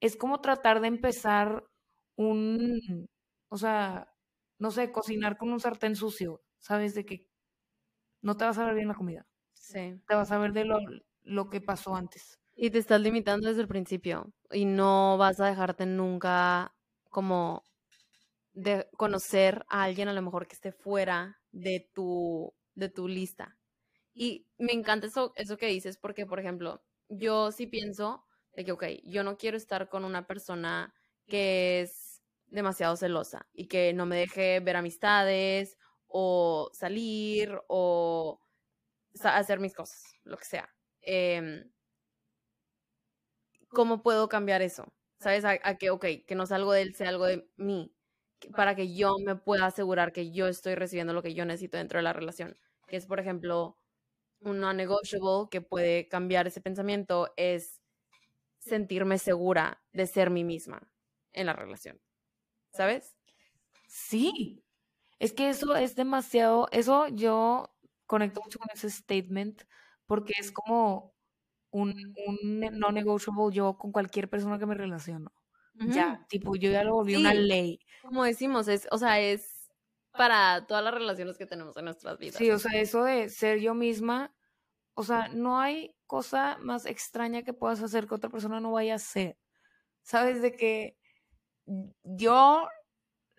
es 0.00 0.16
como 0.16 0.42
tratar 0.42 0.80
de 0.80 0.88
empezar 0.88 1.64
un, 2.16 3.08
o 3.48 3.56
sea, 3.56 4.08
no 4.58 4.70
sé, 4.70 4.92
cocinar 4.92 5.38
con 5.38 5.50
un 5.50 5.58
sartén 5.58 5.96
sucio, 5.96 6.42
¿sabes? 6.58 6.94
De 6.94 7.06
que 7.06 7.26
no 8.20 8.36
te 8.36 8.44
vas 8.44 8.58
a 8.58 8.66
ver 8.66 8.74
bien 8.74 8.88
la 8.88 8.94
comida. 8.94 9.26
Sí. 9.54 9.98
Te 10.06 10.14
vas 10.14 10.30
a 10.32 10.38
ver 10.38 10.52
de 10.52 10.66
lo, 10.66 10.78
lo 11.22 11.48
que 11.48 11.62
pasó 11.62 11.96
antes. 11.96 12.38
Y 12.54 12.70
te 12.70 12.78
estás 12.78 13.00
limitando 13.00 13.48
desde 13.48 13.62
el 13.62 13.68
principio 13.68 14.34
y 14.50 14.66
no 14.66 15.16
vas 15.16 15.40
a 15.40 15.46
dejarte 15.46 15.86
nunca 15.86 16.74
como 17.08 17.64
de 18.52 18.86
conocer 18.98 19.64
a 19.70 19.84
alguien 19.84 20.08
a 20.08 20.12
lo 20.12 20.20
mejor 20.20 20.46
que 20.46 20.54
esté 20.54 20.72
fuera 20.72 21.38
de 21.52 21.88
tu, 21.94 22.52
de 22.74 22.90
tu 22.90 23.08
lista. 23.08 23.56
Y 24.14 24.46
me 24.58 24.72
encanta 24.72 25.06
eso, 25.06 25.32
eso 25.36 25.56
que 25.56 25.66
dices 25.66 25.98
porque, 25.98 26.26
por 26.26 26.40
ejemplo, 26.40 26.82
yo 27.08 27.52
sí 27.52 27.66
pienso 27.66 28.24
de 28.54 28.64
que, 28.64 28.72
ok, 28.72 28.84
yo 29.04 29.24
no 29.24 29.36
quiero 29.36 29.56
estar 29.56 29.88
con 29.88 30.04
una 30.04 30.26
persona 30.26 30.94
que 31.26 31.80
es 31.82 32.22
demasiado 32.46 32.96
celosa 32.96 33.48
y 33.52 33.66
que 33.68 33.92
no 33.92 34.06
me 34.06 34.16
deje 34.16 34.60
ver 34.60 34.76
amistades 34.76 35.76
o 36.06 36.70
salir 36.72 37.58
o 37.68 38.40
hacer 39.22 39.60
mis 39.60 39.74
cosas, 39.74 40.02
lo 40.24 40.36
que 40.36 40.44
sea. 40.44 40.70
Em, 41.02 41.70
¿Cómo 43.68 44.02
puedo 44.02 44.28
cambiar 44.28 44.62
eso? 44.62 44.92
¿Sabes? 45.20 45.44
A, 45.44 45.58
que, 45.78 45.90
ok, 45.90 46.04
que 46.26 46.34
no 46.34 46.46
sea 46.46 46.56
algo 46.56 46.72
de 46.72 46.82
él, 46.82 46.94
sea 46.94 47.08
algo 47.08 47.26
de 47.26 47.48
mí, 47.56 47.92
para 48.54 48.74
que 48.76 48.94
yo 48.94 49.16
me 49.24 49.36
pueda 49.36 49.66
asegurar 49.66 50.12
que 50.12 50.30
yo 50.32 50.46
estoy 50.48 50.74
recibiendo 50.74 51.12
lo 51.14 51.22
que 51.22 51.34
yo 51.34 51.44
necesito 51.44 51.76
dentro 51.78 51.98
de 51.98 52.02
la 52.04 52.12
relación. 52.12 52.56
Que 52.86 52.96
es, 52.96 53.06
por 53.06 53.20
ejemplo, 53.20 53.76
un 54.40 54.60
non-negotiable 54.60 55.48
que 55.50 55.60
puede 55.60 56.08
cambiar 56.08 56.46
ese 56.46 56.60
pensamiento 56.60 57.32
es 57.36 57.80
sentirme 58.58 59.18
segura 59.18 59.82
de 59.92 60.06
ser 60.06 60.30
mí 60.30 60.44
misma 60.44 60.90
en 61.32 61.46
la 61.46 61.52
relación. 61.52 62.00
¿Sabes? 62.72 63.16
Sí. 63.88 64.62
Es 65.18 65.32
que 65.32 65.48
eso 65.48 65.76
es 65.76 65.94
demasiado, 65.94 66.68
eso 66.72 67.08
yo 67.08 67.74
conecto 68.06 68.40
mucho 68.44 68.58
con 68.58 68.68
ese 68.72 68.90
statement 68.90 69.62
porque 70.06 70.34
es 70.38 70.52
como 70.52 71.14
un, 71.70 72.14
un 72.26 72.60
no 72.78 72.92
negotiable 72.92 73.54
yo 73.54 73.78
con 73.78 73.92
cualquier 73.92 74.28
persona 74.28 74.58
que 74.58 74.66
me 74.66 74.74
relaciono. 74.74 75.32
Ya, 75.78 76.24
tipo, 76.28 76.56
yo 76.56 76.70
ya 76.70 76.84
lo 76.84 76.94
volví 76.94 77.16
una 77.16 77.34
ley. 77.34 77.80
Como 78.02 78.24
decimos, 78.24 78.66
es, 78.68 78.88
o 78.90 78.98
sea, 78.98 79.20
es 79.20 79.55
para 80.16 80.66
todas 80.66 80.82
las 80.82 80.94
relaciones 80.94 81.38
que 81.38 81.46
tenemos 81.46 81.76
en 81.76 81.84
nuestras 81.84 82.18
vidas. 82.18 82.36
Sí, 82.36 82.50
o 82.50 82.58
sea, 82.58 82.80
eso 82.80 83.04
de 83.04 83.28
ser 83.28 83.60
yo 83.60 83.74
misma, 83.74 84.34
o 84.94 85.02
sea, 85.02 85.28
no 85.28 85.60
hay 85.60 85.94
cosa 86.06 86.58
más 86.60 86.86
extraña 86.86 87.42
que 87.42 87.52
puedas 87.52 87.82
hacer 87.82 88.06
que 88.06 88.14
otra 88.14 88.30
persona 88.30 88.60
no 88.60 88.72
vaya 88.72 88.94
a 88.94 88.96
hacer. 88.96 89.38
¿Sabes? 90.02 90.40
De 90.42 90.52
que 90.52 90.96
yo 92.04 92.68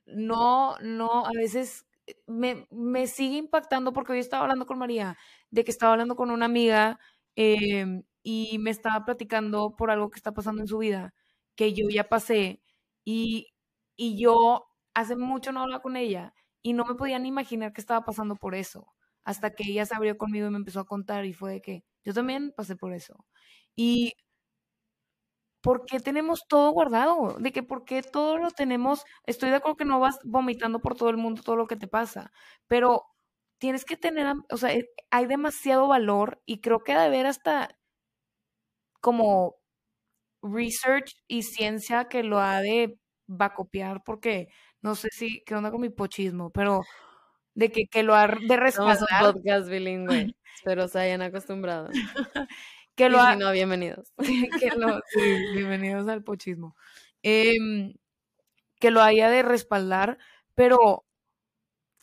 no, 0.05 0.77
no, 0.79 1.25
a 1.25 1.31
veces 1.33 1.85
me, 2.25 2.67
me, 2.71 3.07
sigue 3.07 3.37
impactando 3.37 3.93
porque 3.93 4.13
hoy 4.13 4.19
estaba 4.19 4.43
hablando 4.43 4.65
con 4.65 4.77
María, 4.77 5.17
de 5.49 5.63
que 5.63 5.71
estaba 5.71 5.93
hablando 5.93 6.15
con 6.15 6.31
una 6.31 6.45
amiga 6.45 6.99
em, 7.35 8.03
y 8.23 8.57
me 8.59 8.71
estaba 8.71 9.05
platicando 9.05 9.75
por 9.75 9.91
algo 9.91 10.09
que 10.09 10.17
está 10.17 10.33
pasando 10.33 10.61
en 10.61 10.67
su 10.67 10.77
vida, 10.79 11.13
que 11.55 11.73
yo 11.73 11.87
ya 11.89 12.09
pasé 12.09 12.61
y, 13.03 13.53
y 13.95 14.19
yo 14.19 14.67
hace 14.93 15.15
mucho 15.15 15.51
no 15.51 15.61
hablaba 15.61 15.81
con 15.81 15.95
ella 15.95 16.33
y 16.61 16.73
no 16.73 16.85
me 16.85 16.95
podía 16.95 17.19
ni 17.19 17.29
imaginar 17.29 17.73
que 17.73 17.81
estaba 17.81 18.05
pasando 18.05 18.35
por 18.35 18.55
eso, 18.55 18.93
hasta 19.23 19.51
que 19.55 19.63
ella 19.71 19.85
se 19.85 19.95
abrió 19.95 20.17
conmigo 20.17 20.47
y 20.47 20.51
me 20.51 20.57
empezó 20.57 20.79
a 20.81 20.85
contar 20.85 21.25
y 21.25 21.33
fue 21.33 21.53
de 21.53 21.61
que 21.61 21.83
yo 22.03 22.13
también 22.13 22.53
pasé 22.55 22.75
por 22.75 22.93
eso. 22.93 23.25
Y 23.75 24.13
¿por 25.61 25.85
qué 25.85 25.99
tenemos 25.99 26.41
todo 26.47 26.71
guardado? 26.71 27.35
De 27.39 27.51
que 27.51 27.63
por 27.63 27.83
qué 27.85 28.01
todo 28.03 28.37
lo 28.37 28.51
tenemos, 28.51 29.03
estoy 29.25 29.49
de 29.49 29.57
acuerdo 29.57 29.77
que 29.77 29.85
no 29.85 29.99
vas 29.99 30.17
vomitando 30.23 30.79
por 30.79 30.95
todo 30.95 31.09
el 31.09 31.17
mundo 31.17 31.41
todo 31.43 31.55
lo 31.55 31.67
que 31.67 31.75
te 31.77 31.87
pasa, 31.87 32.31
pero 32.67 33.03
tienes 33.59 33.85
que 33.85 33.97
tener, 33.97 34.27
o 34.51 34.57
sea, 34.57 34.73
eh, 34.73 34.87
hay 35.11 35.25
demasiado 35.27 35.87
valor 35.87 36.41
y 36.45 36.61
creo 36.61 36.79
que 36.83 36.93
debe 36.93 37.05
haber 37.05 37.25
hasta 37.27 37.69
como 39.01 39.55
research 40.43 41.13
y 41.27 41.43
ciencia 41.43 42.07
que 42.09 42.23
lo 42.23 42.39
ha 42.39 42.61
de 42.61 42.99
va 43.29 43.47
a 43.47 43.53
copiar 43.55 44.03
porque 44.05 44.47
no 44.81 44.95
sé 44.95 45.09
si 45.11 45.43
qué 45.45 45.55
onda 45.55 45.71
con 45.71 45.81
mi 45.81 45.89
pochismo, 45.89 46.49
pero 46.49 46.81
de 47.55 47.71
que, 47.71 47.87
que 47.87 48.03
lo 48.03 48.15
ha 48.15 48.27
de 48.27 48.57
respaldar. 48.57 48.97
un 48.99 49.33
podcast 49.33 49.69
bilingüe, 49.69 50.35
pero 50.63 50.87
se 50.87 50.99
hayan 50.99 51.21
acostumbrado. 51.21 51.89
que 52.95 53.09
lo 53.09 53.19
ha, 53.19 53.35
no, 53.35 53.51
bienvenidos. 53.51 54.13
que 54.59 54.69
lo, 54.75 55.01
bienvenidos 55.53 56.07
al 56.07 56.23
pochismo. 56.23 56.75
Em, 57.23 57.95
que 58.79 58.91
lo 58.91 59.01
haya 59.01 59.29
de 59.29 59.41
respaldar, 59.41 60.19
pero 60.53 61.05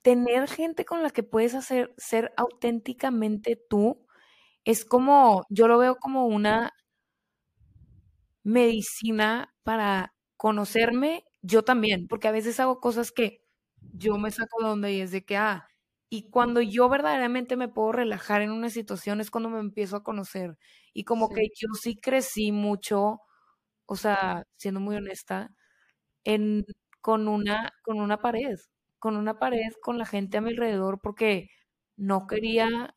tener 0.03 0.49
gente 0.49 0.85
con 0.85 1.03
la 1.03 1.11
que 1.11 1.23
puedes 1.23 1.55
hacer 1.55 1.95
ser 1.97 2.33
auténticamente 2.37 3.57
tú 3.57 4.05
es 4.65 4.85
como, 4.85 5.45
yo 5.49 5.69
lo 5.69 5.79
veo 5.79 5.97
como 5.97 6.27
una 6.27 6.73
medicina 8.43 9.55
para 9.63 10.15
conocerme 10.37 11.25
yo 11.45 11.63
también, 11.65 12.09
porque 12.09 12.29
a 12.29 12.33
veces 12.33 12.59
hago 12.61 12.81
cosas 12.81 13.13
que 13.13 13.41
yo 13.81 14.17
me 14.19 14.31
saco 14.31 14.63
de 14.63 14.69
donde 14.69 14.93
y 14.95 15.01
es 15.01 15.11
de 15.13 15.25
que, 15.25 15.37
ah, 15.37 15.69
y 16.11 16.31
cuando 16.31 16.61
yo 16.63 16.89
verdaderamente 16.89 17.57
me 17.57 17.69
puedo 17.69 17.93
relajar 17.93 18.43
en 18.43 18.51
una 18.53 18.71
situación 18.71 19.21
es 19.21 19.31
cuando 19.31 19.51
me 19.51 19.61
empiezo 19.61 19.97
a 19.97 20.05
conocer. 20.05 20.57
Y 20.95 21.05
como 21.05 21.29
que 21.31 21.43
yo 21.57 21.69
sí 21.81 21.97
crecí 21.97 22.53
mucho, 22.53 23.21
o 23.87 23.97
sea, 23.97 24.45
siendo 24.57 24.81
muy 24.81 24.97
honesta, 24.97 25.51
en, 26.25 26.65
con, 27.01 27.29
una, 27.29 27.73
con 27.85 28.01
una 28.01 28.19
pared, 28.21 28.57
con 28.99 29.17
una 29.17 29.39
pared, 29.39 29.73
con 29.83 29.99
la 29.99 30.07
gente 30.07 30.39
a 30.39 30.41
mi 30.43 30.51
alrededor, 30.51 31.01
porque 31.03 31.49
no 31.97 32.27
quería, 32.27 32.95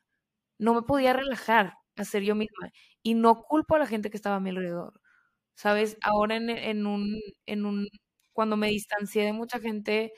no 0.60 0.74
me 0.76 0.84
podía 0.84 1.14
relajar 1.14 1.74
a 1.98 2.04
ser 2.06 2.24
yo 2.24 2.36
misma. 2.36 2.70
Y 3.04 3.16
no 3.16 3.44
culpo 3.44 3.76
a 3.76 3.80
la 3.80 3.88
gente 3.88 4.10
que 4.12 4.18
estaba 4.18 4.38
a 4.38 4.40
mi 4.42 4.52
alrededor. 4.52 5.02
¿Sabes? 5.56 5.98
Ahora 6.04 6.36
en, 6.38 6.50
en 6.52 6.86
un, 6.88 7.20
en 7.48 7.66
un, 7.66 7.88
cuando 8.38 8.56
me 8.58 8.70
distancié 8.70 9.26
de 9.26 9.34
mucha 9.34 9.60
gente 9.60 10.14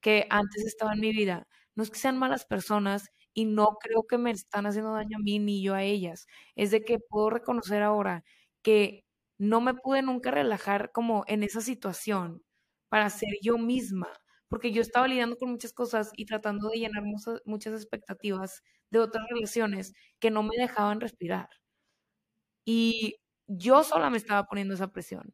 que 0.00 0.26
antes 0.30 0.64
estaba 0.66 0.94
en 0.94 1.00
mi 1.00 1.12
vida, 1.12 1.48
no 1.74 1.82
es 1.82 1.90
que 1.90 1.98
sean 1.98 2.16
malas 2.18 2.46
personas 2.46 3.10
y 3.34 3.46
no 3.46 3.78
creo 3.80 4.04
que 4.08 4.18
me 4.18 4.30
están 4.30 4.66
haciendo 4.66 4.92
daño 4.94 5.18
a 5.18 5.22
mí 5.22 5.40
ni 5.40 5.62
yo 5.64 5.74
a 5.74 5.82
ellas. 5.82 6.28
Es 6.56 6.70
de 6.70 6.84
que 6.84 7.00
puedo 7.00 7.28
reconocer 7.30 7.82
ahora 7.82 8.24
que 8.62 9.04
no 9.38 9.60
me 9.60 9.74
pude 9.74 10.02
nunca 10.02 10.30
relajar 10.30 10.92
como 10.92 11.24
en 11.26 11.42
esa 11.42 11.60
situación 11.60 12.44
para 12.88 13.10
ser 13.10 13.30
yo 13.42 13.58
misma, 13.58 14.08
porque 14.48 14.70
yo 14.72 14.80
estaba 14.82 15.08
lidiando 15.08 15.36
con 15.36 15.50
muchas 15.50 15.72
cosas 15.72 16.12
y 16.16 16.26
tratando 16.26 16.68
de 16.70 16.78
llenar 16.78 17.02
muchas, 17.44 17.74
expectativas 17.74 18.62
de 18.90 19.00
otras 19.00 19.24
relaciones 19.30 19.92
que 20.20 20.30
no 20.30 20.44
me 20.44 20.56
dejaban 20.56 21.00
respirar. 21.00 21.48
Y 22.64 23.16
yo 23.46 23.82
sola 23.84 24.10
me 24.10 24.18
estaba 24.18 24.44
poniendo 24.44 24.74
esa 24.74 24.92
presión. 24.92 25.32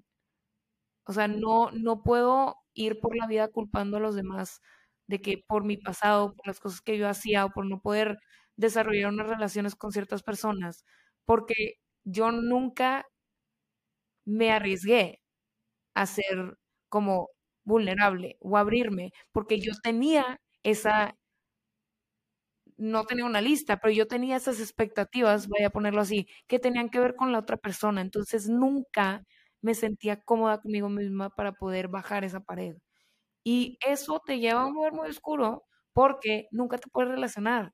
O 1.06 1.12
sea, 1.12 1.28
no, 1.28 1.70
no 1.72 2.02
puedo 2.02 2.56
ir 2.74 3.00
por 3.00 3.16
la 3.16 3.26
vida 3.26 3.48
culpando 3.48 3.96
a 3.98 4.00
los 4.00 4.14
demás 4.16 4.60
de 5.06 5.20
que 5.20 5.38
por 5.46 5.64
mi 5.64 5.76
pasado, 5.76 6.34
por 6.34 6.46
las 6.46 6.60
cosas 6.60 6.80
que 6.80 6.98
yo 6.98 7.08
hacía 7.08 7.44
o 7.46 7.50
por 7.50 7.66
no 7.68 7.80
poder 7.80 8.18
desarrollar 8.56 9.10
unas 9.12 9.28
relaciones 9.28 9.74
con 9.76 9.92
ciertas 9.92 10.22
personas, 10.22 10.84
porque 11.26 11.74
yo 12.04 12.30
nunca 12.32 13.06
me 14.24 14.50
arriesgué 14.52 15.20
a 15.94 16.06
ser 16.06 16.58
como 16.90 17.30
vulnerable 17.64 18.36
o 18.40 18.56
abrirme, 18.58 19.12
porque 19.32 19.60
yo 19.60 19.72
tenía 19.82 20.40
esa, 20.64 21.16
no 22.76 23.04
tenía 23.04 23.24
una 23.26 23.40
lista, 23.40 23.78
pero 23.78 23.92
yo 23.92 24.06
tenía 24.08 24.36
esas 24.36 24.60
expectativas, 24.60 25.46
voy 25.48 25.62
a 25.64 25.70
ponerlo 25.70 26.00
así, 26.00 26.26
que 26.48 26.58
tenían 26.58 26.88
que 26.90 27.00
ver 27.00 27.14
con 27.16 27.32
la 27.32 27.38
otra 27.38 27.56
persona. 27.56 28.00
Entonces 28.00 28.48
nunca 28.48 29.22
me 29.62 29.74
sentía 29.74 30.22
cómoda 30.22 30.60
conmigo 30.60 30.88
misma 30.90 31.30
para 31.30 31.52
poder 31.52 31.88
bajar 31.88 32.24
esa 32.24 32.40
pared. 32.40 32.76
Y 33.44 33.78
eso 33.86 34.20
te 34.24 34.38
lleva 34.40 34.62
a 34.62 34.66
un 34.66 34.74
lugar 34.74 34.92
muy 34.94 35.08
oscuro 35.08 35.64
porque 35.92 36.46
nunca 36.52 36.78
te 36.78 36.88
puedes 36.90 37.10
relacionar. 37.10 37.72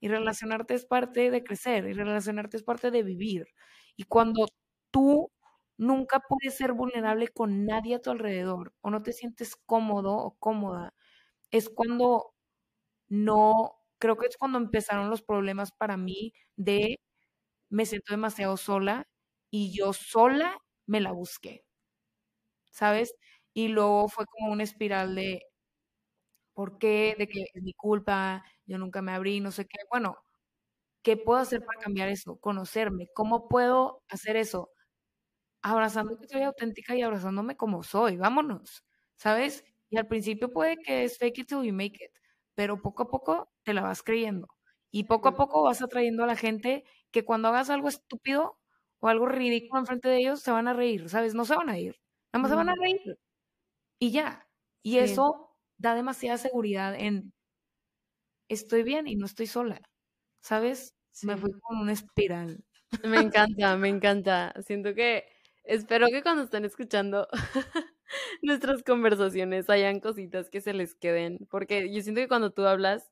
Y 0.00 0.08
relacionarte 0.08 0.74
es 0.74 0.86
parte 0.86 1.30
de 1.30 1.44
crecer, 1.44 1.86
y 1.88 1.92
relacionarte 1.94 2.56
es 2.58 2.62
parte 2.64 2.90
de 2.92 3.02
vivir. 3.02 3.46
Y 3.96 4.04
cuando 4.04 4.46
tú 4.92 5.32
nunca 5.78 6.20
puedes 6.28 6.56
ser 6.56 6.72
vulnerable 6.74 7.28
con 7.28 7.66
nadie 7.66 7.96
a 7.96 8.00
tu 8.02 8.10
alrededor 8.10 8.74
o 8.82 8.90
no 8.90 9.02
te 9.02 9.12
sientes 9.12 9.56
cómodo 9.66 10.16
o 10.16 10.36
cómoda, 10.38 10.94
es 11.52 11.68
cuando 11.70 12.34
no, 13.08 13.76
creo 13.98 14.16
que 14.18 14.26
es 14.28 14.36
cuando 14.38 14.58
empezaron 14.58 15.10
los 15.10 15.22
problemas 15.22 15.72
para 15.72 15.96
mí 15.96 16.32
de 16.56 16.98
me 17.70 17.86
siento 17.86 18.12
demasiado 18.14 18.56
sola 18.58 19.08
y 19.50 19.72
yo 19.76 19.92
sola 19.94 20.58
me 20.88 21.00
la 21.00 21.12
busqué. 21.12 21.64
¿Sabes? 22.70 23.14
Y 23.54 23.68
luego 23.68 24.08
fue 24.08 24.24
como 24.26 24.52
una 24.52 24.62
espiral 24.64 25.14
de, 25.14 25.42
¿por 26.54 26.78
qué? 26.78 27.14
De 27.18 27.28
que 27.28 27.42
es 27.54 27.62
mi 27.62 27.72
culpa, 27.74 28.44
yo 28.66 28.78
nunca 28.78 29.02
me 29.02 29.12
abrí, 29.12 29.40
no 29.40 29.50
sé 29.50 29.66
qué. 29.66 29.78
Bueno, 29.90 30.16
¿qué 31.02 31.16
puedo 31.16 31.40
hacer 31.40 31.60
para 31.64 31.80
cambiar 31.82 32.08
eso? 32.10 32.38
Conocerme. 32.40 33.08
¿Cómo 33.14 33.48
puedo 33.48 34.02
hacer 34.10 34.36
eso? 34.36 34.70
Abrazando 35.62 36.18
que 36.18 36.28
soy 36.28 36.42
auténtica 36.42 36.96
y 36.96 37.02
abrazándome 37.02 37.56
como 37.56 37.82
soy. 37.82 38.16
Vámonos, 38.16 38.84
¿sabes? 39.16 39.64
Y 39.90 39.98
al 39.98 40.08
principio 40.08 40.52
puede 40.52 40.76
que 40.78 41.04
es 41.04 41.18
fake 41.18 41.40
it 41.40 41.48
till 41.48 41.64
you 41.64 41.74
make 41.74 41.96
it, 42.04 42.12
pero 42.54 42.82
poco 42.82 43.04
a 43.04 43.08
poco 43.10 43.50
te 43.64 43.74
la 43.74 43.82
vas 43.82 44.02
creyendo. 44.02 44.48
Y 44.92 45.04
poco 45.04 45.28
a 45.30 45.36
poco 45.36 45.62
vas 45.64 45.82
atrayendo 45.82 46.24
a 46.24 46.26
la 46.28 46.36
gente 46.36 46.84
que 47.12 47.24
cuando 47.24 47.48
hagas 47.48 47.70
algo 47.70 47.88
estúpido 47.88 48.58
o 49.00 49.08
algo 49.08 49.26
ridículo 49.26 49.80
enfrente 49.80 50.08
de 50.08 50.18
ellos, 50.18 50.40
se 50.40 50.50
van 50.50 50.68
a 50.68 50.74
reír, 50.74 51.08
¿sabes? 51.08 51.34
No 51.34 51.44
se 51.44 51.56
van 51.56 51.68
a 51.68 51.78
ir, 51.78 51.96
nada 52.32 52.42
más 52.42 52.50
se 52.50 52.56
van 52.56 52.68
a 52.70 52.74
reír 52.74 53.18
y 53.98 54.12
ya. 54.12 54.46
Y 54.82 54.98
eso 54.98 55.50
da 55.78 55.94
demasiada 55.94 56.38
seguridad 56.38 56.94
en 56.94 57.32
estoy 58.48 58.82
bien 58.82 59.06
y 59.06 59.16
no 59.16 59.26
estoy 59.26 59.46
sola. 59.46 59.80
¿Sabes? 60.40 60.94
Me 61.22 61.36
fui 61.36 61.50
con 61.60 61.78
una 61.78 61.92
espiral. 61.92 62.64
Me 63.04 63.18
encanta, 63.32 63.76
me 63.76 63.88
encanta. 63.88 64.54
Siento 64.64 64.94
que 64.94 65.24
espero 65.64 66.06
que 66.08 66.22
cuando 66.22 66.44
estén 66.44 66.64
escuchando 66.64 67.28
nuestras 68.42 68.82
conversaciones 68.82 69.68
hayan 69.70 70.00
cositas 70.00 70.50
que 70.50 70.60
se 70.60 70.72
les 70.72 70.94
queden, 70.94 71.46
porque 71.50 71.92
yo 71.92 72.02
siento 72.02 72.20
que 72.20 72.28
cuando 72.28 72.52
tú 72.52 72.66
hablas 72.66 73.10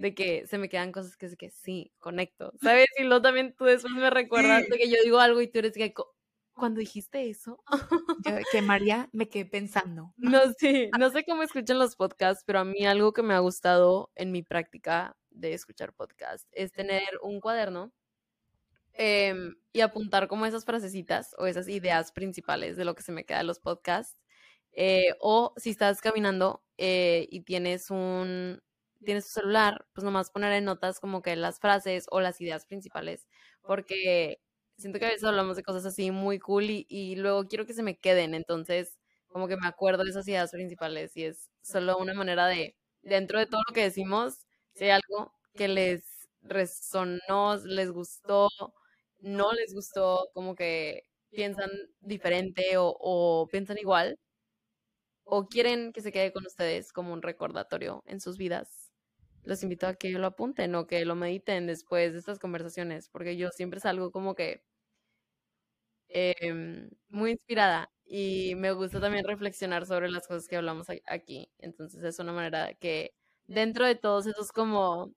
de 0.00 0.14
que 0.14 0.46
se 0.46 0.56
me 0.56 0.70
quedan 0.70 0.92
cosas 0.92 1.16
que 1.16 1.26
es 1.26 1.36
que 1.36 1.50
sí, 1.50 1.92
conecto, 1.98 2.54
¿sabes? 2.62 2.86
Y 2.96 3.04
luego 3.04 3.20
también 3.20 3.54
tú 3.56 3.66
después 3.66 3.92
me 3.92 4.08
recuerdas 4.08 4.66
de 4.66 4.78
que 4.78 4.88
yo 4.88 4.96
digo 5.04 5.20
algo 5.20 5.42
y 5.42 5.46
tú 5.46 5.58
eres 5.58 5.74
que 5.74 5.92
cuando 6.54 6.80
dijiste 6.80 7.28
eso. 7.28 7.62
que 8.50 8.62
María 8.62 9.10
me 9.12 9.28
quedé 9.28 9.44
pensando. 9.44 10.14
No, 10.16 10.40
sí, 10.58 10.90
no 10.98 11.10
sé 11.10 11.24
cómo 11.24 11.42
escuchan 11.42 11.78
los 11.78 11.96
podcasts, 11.96 12.44
pero 12.46 12.60
a 12.60 12.64
mí 12.64 12.86
algo 12.86 13.12
que 13.12 13.22
me 13.22 13.34
ha 13.34 13.40
gustado 13.40 14.10
en 14.14 14.32
mi 14.32 14.42
práctica 14.42 15.16
de 15.28 15.52
escuchar 15.52 15.92
podcast 15.92 16.48
es 16.52 16.72
tener 16.72 17.02
un 17.22 17.38
cuaderno 17.38 17.92
em, 18.94 19.54
y 19.72 19.80
apuntar 19.80 20.28
como 20.28 20.46
esas 20.46 20.64
frasecitas 20.64 21.34
o 21.38 21.46
esas 21.46 21.68
ideas 21.68 22.10
principales 22.10 22.78
de 22.78 22.86
lo 22.86 22.94
que 22.94 23.02
se 23.02 23.12
me 23.12 23.24
queda 23.24 23.38
de 23.38 23.44
los 23.44 23.60
podcasts. 23.60 24.16
Eh, 24.72 25.14
o 25.20 25.52
si 25.58 25.70
estás 25.70 26.00
caminando 26.00 26.64
eh, 26.78 27.26
y 27.30 27.42
tienes 27.42 27.90
un 27.90 28.62
tienes 29.04 29.24
tu 29.26 29.32
celular, 29.32 29.86
pues 29.94 30.04
nomás 30.04 30.30
poner 30.30 30.52
en 30.52 30.64
notas 30.64 31.00
como 31.00 31.22
que 31.22 31.36
las 31.36 31.60
frases 31.60 32.06
o 32.10 32.20
las 32.20 32.40
ideas 32.40 32.66
principales, 32.66 33.28
porque 33.62 34.40
siento 34.76 34.98
que 34.98 35.06
a 35.06 35.08
veces 35.10 35.24
hablamos 35.24 35.56
de 35.56 35.62
cosas 35.62 35.86
así 35.86 36.10
muy 36.10 36.38
cool 36.38 36.64
y, 36.68 37.16
luego 37.16 37.46
quiero 37.48 37.66
que 37.66 37.74
se 37.74 37.82
me 37.82 37.98
queden, 37.98 38.34
entonces 38.34 38.98
como 39.28 39.48
que 39.48 39.56
me 39.56 39.68
acuerdo 39.68 40.04
de 40.04 40.10
esas 40.10 40.26
ideas 40.28 40.50
principales 40.50 41.16
y 41.16 41.24
es 41.24 41.50
solo 41.62 41.98
una 41.98 42.14
manera 42.14 42.46
de, 42.46 42.76
dentro 43.02 43.38
de 43.38 43.46
todo 43.46 43.60
lo 43.68 43.74
que 43.74 43.82
decimos, 43.82 44.46
si 44.74 44.84
hay 44.84 44.90
algo 44.90 45.34
que 45.54 45.68
les 45.68 46.04
resonó, 46.42 47.56
les 47.64 47.90
gustó, 47.90 48.48
no 49.18 49.52
les 49.52 49.74
gustó, 49.74 50.30
como 50.34 50.54
que 50.56 51.04
piensan 51.30 51.70
diferente 52.00 52.76
o, 52.78 52.96
o 52.98 53.46
piensan 53.48 53.78
igual, 53.78 54.18
o 55.24 55.46
quieren 55.46 55.92
que 55.92 56.02
se 56.02 56.12
quede 56.12 56.32
con 56.32 56.46
ustedes 56.46 56.92
como 56.92 57.12
un 57.12 57.22
recordatorio 57.22 58.02
en 58.06 58.20
sus 58.20 58.36
vidas, 58.36 58.79
los 59.44 59.62
invito 59.62 59.86
a 59.86 59.94
que 59.94 60.10
lo 60.10 60.26
apunten 60.26 60.74
o 60.74 60.86
que 60.86 61.04
lo 61.04 61.14
mediten 61.16 61.66
después 61.66 62.12
de 62.12 62.18
estas 62.20 62.38
conversaciones, 62.38 63.08
porque 63.08 63.36
yo 63.36 63.50
siempre 63.50 63.80
salgo 63.80 64.10
como 64.12 64.34
que 64.34 64.62
Em, 66.12 66.90
muy 67.08 67.30
inspirada 67.32 67.88
y 68.04 68.54
me 68.56 68.72
gusta 68.72 69.00
también 69.00 69.24
reflexionar 69.24 69.86
sobre 69.86 70.10
las 70.10 70.26
cosas 70.26 70.48
que 70.48 70.56
hablamos 70.56 70.88
aquí. 71.06 71.48
Entonces 71.58 72.02
es 72.02 72.18
una 72.18 72.32
manera 72.32 72.74
que 72.74 73.14
dentro 73.46 73.86
de 73.86 73.94
todos 73.94 74.26
esos 74.26 74.50
como 74.50 75.14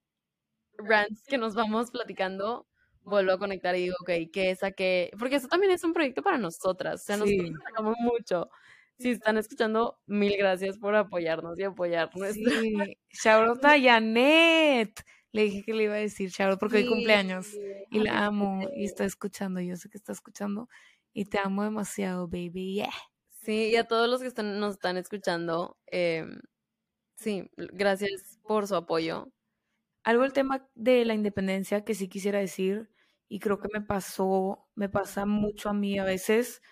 rants 0.78 1.22
que 1.28 1.38
nos 1.38 1.54
vamos 1.54 1.90
platicando, 1.90 2.68
vuelvo 3.02 3.32
a 3.32 3.38
conectar 3.38 3.76
y 3.76 3.82
digo, 3.84 3.96
ok, 4.02 4.10
¿qué 4.32 4.56
saqué? 4.56 5.10
Porque 5.18 5.36
eso 5.36 5.48
también 5.48 5.72
es 5.72 5.84
un 5.84 5.94
proyecto 5.94 6.22
para 6.22 6.38
nosotras, 6.38 7.02
o 7.02 7.04
sea, 7.04 7.16
nos 7.18 7.28
nosotros 7.30 7.96
mucho. 8.00 8.50
Si 8.98 9.10
están 9.10 9.36
escuchando, 9.38 9.98
mil 10.06 10.36
gracias 10.36 10.78
por 10.78 10.94
apoyarnos 10.94 11.58
y 11.58 11.64
apoyarnos. 11.64 12.34
Sí. 12.64 12.96
Shout 13.10 13.64
a 13.64 13.80
Janet. 13.80 15.04
Le 15.32 15.42
dije 15.44 15.64
que 15.64 15.74
le 15.74 15.84
iba 15.84 15.94
a 15.94 15.98
decir 15.98 16.30
shout 16.30 16.60
porque 16.60 16.78
hoy 16.78 16.86
cumpleaños 16.86 17.48
y 17.90 17.98
la 17.98 18.24
amo 18.26 18.60
y 18.76 18.84
está 18.84 19.04
escuchando. 19.04 19.60
Yo 19.60 19.76
sé 19.76 19.88
que 19.90 19.98
está 19.98 20.12
escuchando 20.12 20.68
y 21.12 21.24
te 21.26 21.38
amo 21.38 21.64
demasiado, 21.64 22.28
baby. 22.28 22.74
Yeah. 22.74 22.90
Sí, 23.44 23.70
y 23.72 23.76
a 23.76 23.84
todos 23.84 24.08
los 24.08 24.20
que 24.22 24.28
están, 24.28 24.58
nos 24.60 24.74
están 24.74 24.96
escuchando, 24.96 25.76
em, 25.86 26.40
sí, 27.16 27.50
gracias 27.56 28.38
por 28.44 28.66
su 28.68 28.76
apoyo. 28.76 29.32
Algo 30.04 30.22
del 30.24 30.32
tema 30.34 30.68
de 30.74 31.04
la 31.04 31.14
independencia 31.14 31.84
que 31.84 31.94
sí 31.94 32.08
quisiera 32.08 32.38
decir, 32.40 32.90
y 33.28 33.40
creo 33.40 33.58
que 33.60 33.68
me 33.72 33.82
pasó, 33.82 34.68
me 34.74 34.88
pasa 34.88 35.26
mucho 35.26 35.70
a 35.70 35.74
mí 35.74 35.98
a 35.98 36.04
veces. 36.04 36.62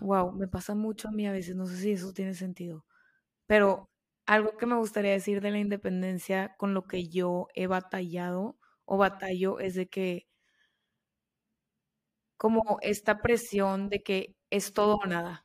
Wow, 0.00 0.32
me 0.32 0.48
pasa 0.48 0.74
mucho 0.74 1.08
a 1.08 1.12
mí 1.12 1.26
a 1.26 1.32
veces, 1.32 1.56
no 1.56 1.66
sé 1.66 1.76
si 1.76 1.92
eso 1.92 2.12
tiene 2.12 2.34
sentido. 2.34 2.84
Pero 3.46 3.90
algo 4.26 4.56
que 4.58 4.66
me 4.66 4.76
gustaría 4.76 5.12
decir 5.12 5.40
de 5.42 5.50
la 5.52 5.58
independencia 5.60 6.56
con 6.58 6.74
lo 6.74 6.84
que 6.86 7.08
yo 7.08 7.48
he 7.54 7.66
batallado 7.68 8.58
o 8.86 8.98
batallo 8.98 9.60
es 9.60 9.74
de 9.76 9.88
que 9.88 10.26
como 12.40 12.78
esta 12.82 13.22
presión 13.22 13.88
de 13.88 14.02
que 14.02 14.36
es 14.50 14.72
todo 14.74 14.96
o 14.96 15.06
nada. 15.06 15.44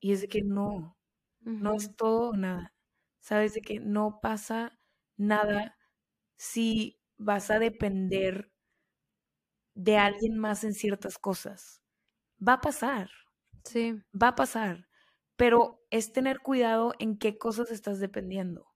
Y 0.00 0.12
es 0.12 0.20
de 0.22 0.28
que 0.28 0.42
no, 0.42 0.96
no 1.40 1.74
es 1.74 1.94
todo 1.96 2.30
o 2.30 2.36
nada. 2.36 2.74
Sabes 3.20 3.54
de 3.54 3.60
que 3.62 3.78
no 3.80 4.18
pasa 4.20 4.78
nada 5.16 5.76
si 6.36 7.00
vas 7.18 7.50
a 7.50 7.58
depender 7.60 8.50
de 9.76 9.96
alguien 9.98 10.38
más 10.38 10.64
en 10.64 10.74
ciertas 10.74 11.18
cosas. 11.18 11.81
Va 12.46 12.54
a 12.54 12.60
pasar. 12.60 13.10
Sí. 13.64 14.02
Va 14.20 14.28
a 14.28 14.34
pasar. 14.34 14.88
Pero 15.36 15.80
es 15.90 16.12
tener 16.12 16.40
cuidado 16.40 16.92
en 16.98 17.16
qué 17.18 17.38
cosas 17.38 17.70
estás 17.70 18.00
dependiendo. 18.00 18.66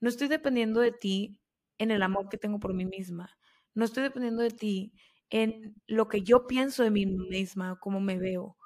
No 0.00 0.08
estoy 0.08 0.28
dependiendo 0.28 0.80
de 0.80 0.92
ti 0.92 1.40
en 1.78 1.90
el 1.90 2.02
amor 2.02 2.28
que 2.28 2.38
tengo 2.38 2.60
por 2.60 2.74
mí 2.74 2.84
misma. 2.84 3.30
No 3.74 3.84
estoy 3.84 4.02
dependiendo 4.02 4.42
de 4.42 4.50
ti 4.50 4.92
en 5.30 5.74
lo 5.86 6.08
que 6.08 6.22
yo 6.22 6.46
pienso 6.46 6.82
de 6.82 6.90
mí 6.90 7.06
misma, 7.06 7.78
cómo 7.80 8.00
me 8.00 8.18
veo. 8.18 8.56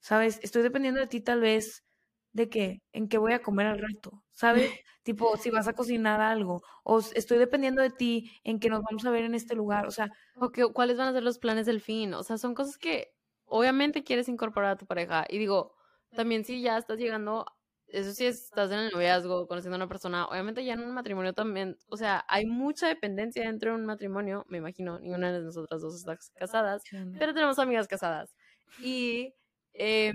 ¿Sabes? 0.00 0.40
Estoy 0.42 0.62
dependiendo 0.62 1.00
de 1.00 1.08
ti 1.08 1.20
tal 1.20 1.40
vez 1.40 1.84
de 2.32 2.48
qué, 2.50 2.82
en 2.92 3.08
qué 3.08 3.18
voy 3.18 3.32
a 3.34 3.42
comer 3.42 3.66
al 3.68 3.78
rato, 3.80 4.24
¿sabes? 4.32 4.70
tipo, 5.04 5.36
si 5.38 5.50
vas 5.50 5.68
a 5.68 5.74
cocinar 5.74 6.20
algo, 6.20 6.62
o 6.84 7.00
estoy 7.00 7.38
dependiendo 7.38 7.82
de 7.82 7.90
ti 7.90 8.32
en 8.44 8.60
que 8.60 8.70
nos 8.70 8.82
vamos 8.82 9.06
a 9.06 9.10
ver 9.10 9.24
en 9.24 9.34
este 9.36 9.54
lugar, 9.56 9.86
o 9.86 9.92
sea. 9.92 10.10
O 10.36 10.50
que, 10.52 10.66
cuáles 10.72 10.98
van 10.98 11.08
a 11.08 11.12
ser 11.14 11.22
los 11.24 11.38
planes 11.38 11.66
del 11.66 11.80
fin, 11.80 12.14
o 12.14 12.22
sea, 12.24 12.38
son 12.38 12.54
cosas 12.54 12.78
que 12.78 13.13
obviamente 13.54 14.02
quieres 14.02 14.28
incorporar 14.28 14.72
a 14.72 14.76
tu 14.76 14.84
pareja. 14.84 15.24
Y 15.28 15.38
digo, 15.38 15.76
también 16.16 16.44
si 16.44 16.60
ya 16.60 16.76
estás 16.76 16.98
llegando, 16.98 17.46
eso 17.86 18.12
sí, 18.12 18.26
estás 18.26 18.72
en 18.72 18.80
el 18.80 18.90
noviazgo, 18.90 19.46
conociendo 19.46 19.76
a 19.76 19.78
una 19.78 19.88
persona, 19.88 20.26
obviamente 20.26 20.64
ya 20.64 20.74
en 20.74 20.80
un 20.80 20.92
matrimonio 20.92 21.34
también, 21.34 21.76
o 21.88 21.96
sea, 21.96 22.24
hay 22.28 22.46
mucha 22.46 22.88
dependencia 22.88 23.46
dentro 23.46 23.70
de 23.70 23.76
un 23.76 23.86
matrimonio, 23.86 24.44
me 24.48 24.58
imagino, 24.58 24.98
ninguna 24.98 25.32
de 25.32 25.40
nosotras 25.40 25.82
dos 25.82 25.94
está 25.94 26.18
casadas, 26.34 26.82
pero 27.16 27.32
tenemos 27.32 27.60
amigas 27.60 27.86
casadas. 27.86 28.34
Y 28.80 29.34
eh, 29.72 30.12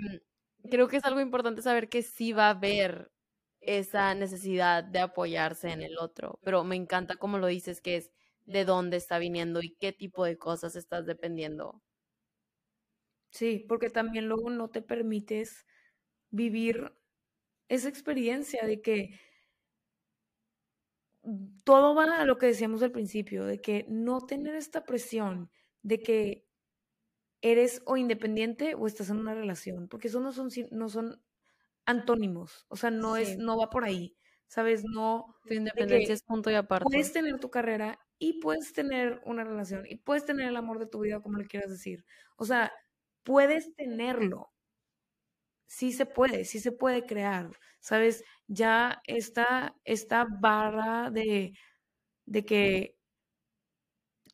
creo 0.70 0.88
que 0.88 0.98
es 0.98 1.04
algo 1.04 1.20
importante 1.20 1.62
saber 1.62 1.88
que 1.88 2.02
sí 2.02 2.34
va 2.34 2.48
a 2.48 2.50
haber 2.50 3.10
esa 3.62 4.14
necesidad 4.14 4.84
de 4.84 4.98
apoyarse 4.98 5.70
en 5.70 5.80
el 5.80 5.96
otro, 5.98 6.38
pero 6.42 6.62
me 6.62 6.76
encanta 6.76 7.16
como 7.16 7.38
lo 7.38 7.46
dices, 7.46 7.80
que 7.80 7.96
es 7.96 8.10
de 8.44 8.66
dónde 8.66 8.98
está 8.98 9.18
viniendo 9.18 9.62
y 9.62 9.76
qué 9.80 9.92
tipo 9.94 10.26
de 10.26 10.36
cosas 10.36 10.76
estás 10.76 11.06
dependiendo. 11.06 11.80
Sí, 13.30 13.64
porque 13.68 13.90
también 13.90 14.28
luego 14.28 14.50
no 14.50 14.70
te 14.70 14.82
permites 14.82 15.66
vivir 16.30 16.92
esa 17.68 17.88
experiencia 17.88 18.66
de 18.66 18.80
que 18.82 19.20
todo 21.64 21.94
va 21.94 22.20
a 22.20 22.24
lo 22.24 22.38
que 22.38 22.46
decíamos 22.46 22.82
al 22.82 22.92
principio, 22.92 23.44
de 23.44 23.60
que 23.60 23.86
no 23.88 24.20
tener 24.26 24.54
esta 24.54 24.84
presión 24.84 25.50
de 25.82 26.00
que 26.00 26.46
eres 27.42 27.82
o 27.86 27.96
independiente 27.96 28.74
o 28.74 28.86
estás 28.86 29.10
en 29.10 29.18
una 29.18 29.34
relación, 29.34 29.88
porque 29.88 30.08
eso 30.08 30.20
no 30.20 30.32
son, 30.32 30.48
no 30.70 30.88
son 30.88 31.22
antónimos, 31.86 32.66
o 32.68 32.76
sea, 32.76 32.90
no 32.90 33.16
es, 33.16 33.38
no 33.38 33.58
va 33.58 33.70
por 33.70 33.84
ahí, 33.84 34.16
¿sabes? 34.46 34.84
No. 34.84 35.36
Tu 35.46 35.54
independencia 35.54 36.14
es 36.14 36.22
punto 36.22 36.50
y 36.50 36.54
aparte. 36.54 36.84
Puedes 36.84 37.12
tener 37.12 37.38
tu 37.40 37.50
carrera 37.50 37.98
y 38.18 38.40
puedes 38.40 38.72
tener 38.72 39.20
una 39.24 39.44
relación 39.44 39.84
y 39.86 39.96
puedes 39.96 40.24
tener 40.24 40.48
el 40.48 40.56
amor 40.56 40.78
de 40.78 40.86
tu 40.86 41.00
vida, 41.00 41.20
como 41.20 41.38
le 41.38 41.46
quieras 41.46 41.70
decir. 41.70 42.04
O 42.36 42.44
sea, 42.44 42.72
puedes 43.24 43.74
tenerlo. 43.76 44.52
Sí 45.66 45.92
se 45.92 46.04
puede, 46.06 46.44
sí 46.44 46.58
se 46.60 46.72
puede 46.72 47.06
crear, 47.06 47.50
¿sabes? 47.80 48.24
Ya 48.48 49.00
está 49.06 49.76
esta 49.84 50.26
barra 50.40 51.10
de, 51.10 51.52
de 52.26 52.44
que 52.46 52.96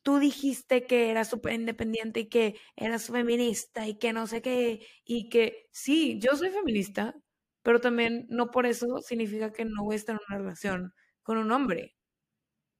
tú 0.03 0.19
dijiste 0.19 0.85
que 0.85 1.09
eras 1.11 1.29
súper 1.29 1.53
independiente 1.53 2.21
y 2.21 2.29
que 2.29 2.55
eras 2.75 3.07
feminista 3.07 3.87
y 3.87 3.97
que 3.97 4.13
no 4.13 4.27
sé 4.27 4.41
qué, 4.41 4.87
y 5.03 5.29
que 5.29 5.67
sí, 5.71 6.19
yo 6.21 6.35
soy 6.35 6.49
feminista, 6.49 7.15
pero 7.63 7.81
también 7.81 8.25
no 8.29 8.49
por 8.51 8.65
eso 8.65 8.99
significa 9.01 9.51
que 9.51 9.65
no 9.65 9.83
voy 9.83 9.95
a 9.95 9.97
estar 9.97 10.15
en 10.15 10.21
una 10.29 10.37
relación 10.39 10.93
con 11.23 11.37
un 11.37 11.51
hombre. 11.51 11.95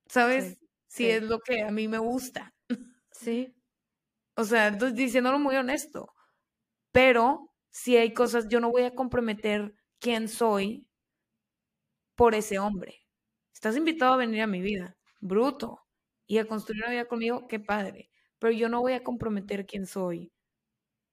¿Sabes? 0.07 0.59
si 0.87 1.09
es 1.09 1.23
lo 1.23 1.39
que 1.39 1.63
a 1.63 1.71
mí 1.71 1.87
me 1.87 1.99
gusta. 1.99 2.53
Sí. 3.11 3.56
O 4.37 4.43
sea, 4.43 4.67
entonces 4.67 4.95
diciéndolo 4.95 5.39
muy 5.39 5.55
honesto. 5.55 6.13
Pero 6.91 7.51
si 7.69 7.97
hay 7.97 8.13
cosas, 8.13 8.47
yo 8.49 8.59
no 8.59 8.71
voy 8.71 8.83
a 8.83 8.93
comprometer 8.93 9.73
quién 9.99 10.27
soy 10.27 10.87
por 12.15 12.35
ese 12.35 12.59
hombre. 12.59 13.01
Estás 13.51 13.75
invitado 13.75 14.13
a 14.13 14.17
venir 14.17 14.41
a 14.41 14.47
mi 14.47 14.61
vida. 14.61 14.95
Bruto 15.19 15.81
y 16.27 16.37
a 16.37 16.47
construir 16.47 16.83
una 16.83 16.91
vida 16.91 17.05
conmigo, 17.05 17.47
qué 17.47 17.59
padre. 17.59 18.11
Pero 18.37 18.53
yo 18.53 18.69
no 18.69 18.81
voy 18.81 18.93
a 18.93 19.03
comprometer 19.03 19.65
quién 19.65 19.87
soy 19.87 20.31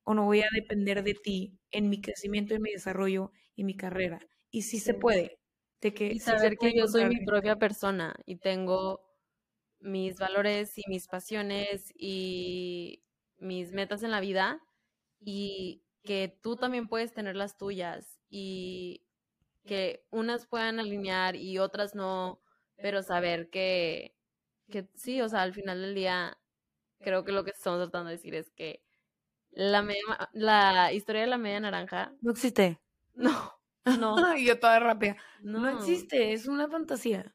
o 0.02 0.12
no 0.12 0.26
voy 0.26 0.42
a 0.42 0.48
depender 0.54 1.02
de 1.02 1.14
ti 1.14 1.58
en 1.70 1.88
mi 1.88 2.02
crecimiento, 2.02 2.54
en 2.54 2.60
mi 2.60 2.72
desarrollo 2.72 3.32
y 3.56 3.64
mi 3.64 3.74
carrera. 3.74 4.20
Y 4.50 4.62
sí, 4.62 4.78
se 4.80 4.92
puede. 4.92 5.38
De 5.80 5.94
que, 5.94 6.18
saber 6.20 6.56
que 6.58 6.72
yo 6.76 6.86
soy 6.86 7.06
mi 7.06 7.24
propia 7.24 7.56
persona 7.56 8.14
y 8.26 8.36
tengo 8.36 9.00
mis 9.80 10.18
valores 10.18 10.78
y 10.78 10.82
mis 10.88 11.08
pasiones 11.08 11.92
y 11.94 13.03
mis 13.44 13.72
metas 13.72 14.02
en 14.02 14.10
la 14.10 14.20
vida 14.20 14.60
y 15.20 15.82
que 16.02 16.36
tú 16.42 16.56
también 16.56 16.88
puedes 16.88 17.12
tener 17.12 17.36
las 17.36 17.56
tuyas 17.56 18.20
y 18.28 19.06
que 19.64 20.04
unas 20.10 20.46
puedan 20.46 20.80
alinear 20.80 21.36
y 21.36 21.58
otras 21.58 21.94
no, 21.94 22.40
pero 22.76 23.02
saber 23.02 23.48
que 23.50 24.14
que 24.70 24.88
sí, 24.94 25.20
o 25.20 25.28
sea, 25.28 25.42
al 25.42 25.54
final 25.54 25.80
del 25.80 25.94
día, 25.94 26.38
creo 27.00 27.24
que 27.24 27.32
lo 27.32 27.44
que 27.44 27.50
estamos 27.50 27.80
tratando 27.80 28.08
de 28.08 28.16
decir 28.16 28.34
es 28.34 28.50
que 28.50 28.82
la, 29.50 29.82
media, 29.82 30.02
la 30.32 30.92
historia 30.92 31.22
de 31.22 31.26
la 31.28 31.38
media 31.38 31.60
naranja. 31.60 32.12
No 32.20 32.32
existe. 32.32 32.80
No, 33.14 33.52
no. 33.84 34.16
y 34.36 34.46
yo 34.46 34.58
toda 34.58 34.80
rápida. 34.80 35.16
No. 35.40 35.68
existe, 35.68 36.32
es 36.32 36.46
una 36.46 36.68
fantasía. 36.68 37.34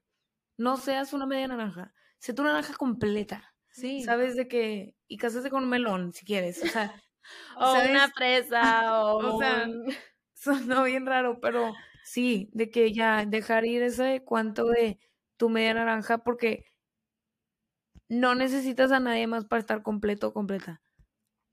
No 0.58 0.78
seas 0.78 1.14
una 1.14 1.26
media 1.26 1.48
naranja. 1.48 1.94
Sé 2.18 2.34
tu 2.34 2.44
naranja 2.44 2.74
completa. 2.74 3.49
Sí. 3.72 4.04
Sabes 4.04 4.36
de 4.36 4.48
que. 4.48 4.96
Y 5.08 5.18
cásate 5.18 5.50
con 5.50 5.64
un 5.64 5.70
melón 5.70 6.12
si 6.12 6.26
quieres. 6.26 6.62
O 6.64 6.68
sea. 6.68 6.94
o 7.58 7.74
una 7.90 8.10
presa. 8.16 8.84
O, 9.04 9.36
o 9.36 9.40
sea, 9.40 9.68
sonó 10.34 10.84
bien 10.84 11.06
raro, 11.06 11.40
pero 11.40 11.74
sí, 12.04 12.50
de 12.54 12.70
que 12.70 12.94
ya 12.94 13.26
dejar 13.26 13.66
ir 13.66 13.84
ese 13.84 14.24
cuanto 14.24 14.66
de 14.66 15.00
tu 15.38 15.50
media 15.50 15.74
naranja, 15.74 16.20
porque 16.20 16.66
no 18.10 18.36
necesitas 18.36 18.92
a 18.92 19.00
nadie 19.00 19.28
más 19.28 19.46
para 19.46 19.60
estar 19.60 19.84
completo 19.84 20.30
o 20.30 20.34
completa. 20.34 20.82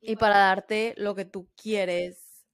Y 0.00 0.16
para 0.16 0.38
darte 0.38 0.94
lo 0.96 1.14
que 1.14 1.24
tú 1.24 1.48
quieres 1.60 2.46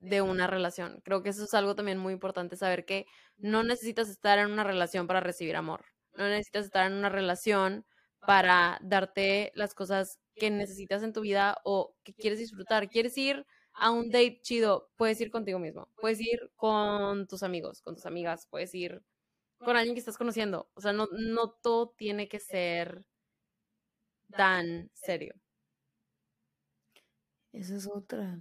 de 0.00 0.22
una 0.22 0.46
relación. 0.46 1.00
Creo 1.04 1.22
que 1.22 1.30
eso 1.30 1.44
es 1.44 1.54
algo 1.54 1.74
también 1.74 1.98
muy 1.98 2.12
importante, 2.12 2.56
saber 2.56 2.84
que 2.84 3.06
no 3.36 3.62
necesitas 3.62 4.08
estar 4.08 4.38
en 4.38 4.50
una 4.50 4.64
relación 4.64 5.06
para 5.06 5.20
recibir 5.20 5.56
amor. 5.56 5.84
No 6.14 6.28
necesitas 6.28 6.66
estar 6.66 6.86
en 6.90 6.98
una 6.98 7.08
relación 7.08 7.84
para 8.26 8.78
darte 8.82 9.52
las 9.54 9.74
cosas 9.74 10.18
que 10.34 10.50
necesitas 10.50 11.02
en 11.02 11.12
tu 11.12 11.20
vida 11.20 11.58
o 11.64 11.94
que 12.04 12.14
quieres 12.14 12.38
disfrutar. 12.38 12.88
Quieres 12.88 13.16
ir 13.18 13.46
a 13.74 13.90
un 13.90 14.10
date 14.10 14.40
chido, 14.42 14.90
puedes 14.96 15.20
ir 15.20 15.30
contigo 15.30 15.58
mismo, 15.58 15.88
puedes 16.00 16.20
ir 16.20 16.50
con 16.56 17.26
tus 17.26 17.42
amigos, 17.42 17.80
con 17.80 17.94
tus 17.94 18.06
amigas, 18.06 18.46
puedes 18.50 18.74
ir 18.74 19.02
con 19.58 19.76
alguien 19.76 19.94
que 19.94 20.00
estás 20.00 20.18
conociendo. 20.18 20.70
O 20.74 20.80
sea, 20.80 20.92
no, 20.92 21.08
no 21.12 21.50
todo 21.50 21.90
tiene 21.96 22.28
que 22.28 22.40
ser 22.40 23.06
tan 24.30 24.90
serio. 24.94 25.34
Esa 27.52 27.76
es 27.76 27.86
otra. 27.86 28.40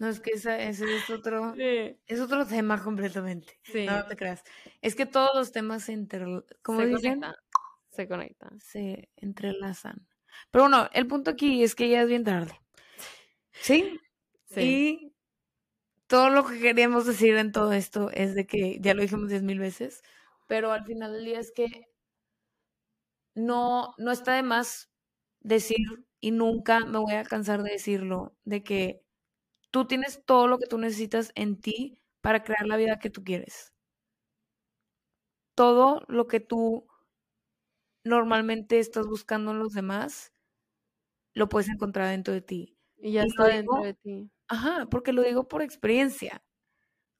No, 0.00 0.08
es 0.08 0.20
que 0.20 0.32
esa, 0.32 0.58
ese 0.58 0.96
es 0.96 1.08
otro, 1.10 1.54
es 1.56 2.20
otro 2.20 2.46
tema 2.46 2.82
completamente. 2.82 3.60
No 3.86 4.06
te 4.06 4.16
creas. 4.16 4.42
Es 4.82 4.94
que 4.94 5.06
todos 5.06 5.30
los 5.34 5.52
temas 5.52 5.84
se 5.84 5.92
inter... 5.92 6.26
¿Cómo 6.62 6.80
dicen? 6.84 7.22
Se 7.94 8.08
conectan. 8.08 8.60
Se 8.60 9.08
entrelazan. 9.16 10.06
Pero 10.50 10.64
bueno, 10.64 10.88
el 10.92 11.06
punto 11.06 11.30
aquí 11.30 11.62
es 11.62 11.74
que 11.74 11.88
ya 11.88 12.02
es 12.02 12.08
bien 12.08 12.24
tarde. 12.24 12.60
¿Sí? 13.52 13.98
Sí. 14.46 14.60
Y 14.60 15.14
todo 16.06 16.30
lo 16.30 16.46
que 16.46 16.60
queríamos 16.60 17.06
decir 17.06 17.36
en 17.36 17.52
todo 17.52 17.72
esto 17.72 18.10
es 18.10 18.34
de 18.34 18.46
que, 18.46 18.78
ya 18.80 18.94
lo 18.94 19.02
dijimos 19.02 19.28
diez 19.28 19.42
mil 19.42 19.58
veces, 19.58 20.02
pero 20.46 20.72
al 20.72 20.84
final 20.84 21.12
del 21.12 21.24
día 21.24 21.40
es 21.40 21.52
que 21.52 21.88
no, 23.34 23.94
no 23.98 24.12
está 24.12 24.34
de 24.34 24.42
más 24.42 24.90
decir, 25.40 26.06
y 26.20 26.30
nunca 26.30 26.80
me 26.80 26.98
voy 26.98 27.14
a 27.14 27.24
cansar 27.24 27.62
de 27.62 27.72
decirlo, 27.72 28.36
de 28.44 28.62
que 28.62 29.02
tú 29.70 29.86
tienes 29.86 30.24
todo 30.24 30.46
lo 30.48 30.58
que 30.58 30.66
tú 30.66 30.78
necesitas 30.78 31.32
en 31.34 31.60
ti 31.60 31.98
para 32.20 32.42
crear 32.44 32.66
la 32.66 32.76
vida 32.76 32.98
que 32.98 33.10
tú 33.10 33.24
quieres. 33.24 33.72
Todo 35.54 36.02
lo 36.08 36.26
que 36.26 36.40
tú 36.40 36.86
normalmente 38.04 38.78
estás 38.78 39.06
buscando 39.06 39.52
en 39.52 39.58
los 39.60 39.72
demás, 39.74 40.32
lo 41.34 41.48
puedes 41.48 41.68
encontrar 41.68 42.08
dentro 42.10 42.34
de 42.34 42.42
ti. 42.42 42.76
Y 42.98 43.12
ya 43.12 43.22
está 43.22 43.46
dentro 43.48 43.82
de 43.82 43.94
ti. 43.94 44.30
Ajá, 44.48 44.86
porque 44.90 45.12
lo 45.12 45.22
digo 45.22 45.48
por 45.48 45.62
experiencia. 45.62 46.42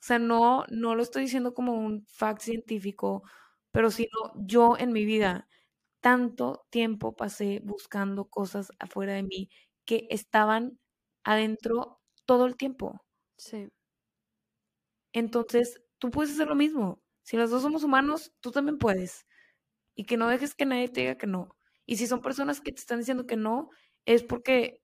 O 0.03 0.07
sea, 0.07 0.19
no, 0.19 0.65
no 0.71 0.95
lo 0.97 1.03
estoy 1.03 1.23
diciendo 1.25 1.55
como 1.55 1.75
un 1.75 2.07
fact 2.09 2.43
científico, 2.43 3.23
pero 3.73 3.91
sino 3.91 4.11
yo 4.37 4.77
en 4.79 4.93
mi 4.93 5.05
vida 5.07 5.49
tanto 6.01 6.67
tiempo 6.71 7.17
pasé 7.17 7.61
buscando 7.65 8.27
cosas 8.31 8.71
afuera 8.81 9.15
de 9.15 9.25
mí 9.25 9.51
que 9.87 10.07
estaban 10.11 10.79
adentro 11.25 12.01
todo 12.27 12.47
el 12.47 12.57
tiempo. 12.57 13.05
Sí. 13.39 13.71
Entonces, 15.13 15.81
tú 15.99 16.11
puedes 16.11 16.33
hacer 16.33 16.49
lo 16.49 16.55
mismo. 16.55 17.01
Si 17.23 17.37
los 17.37 17.51
dos 17.51 17.63
somos 17.63 17.85
humanos, 17.85 18.33
tú 18.41 18.51
también 18.51 18.79
puedes. 18.79 19.27
Y 19.95 20.05
que 20.05 20.17
no 20.17 20.29
dejes 20.29 20.55
que 20.55 20.67
nadie 20.67 20.89
te 20.89 21.03
diga 21.03 21.17
que 21.17 21.27
no. 21.27 21.57
Y 21.87 21.97
si 21.97 22.07
son 22.07 22.23
personas 22.23 22.61
que 22.61 22.73
te 22.73 22.81
están 22.81 22.99
diciendo 22.99 23.27
que 23.27 23.37
no, 23.37 23.71
es 24.07 24.23
porque 24.23 24.81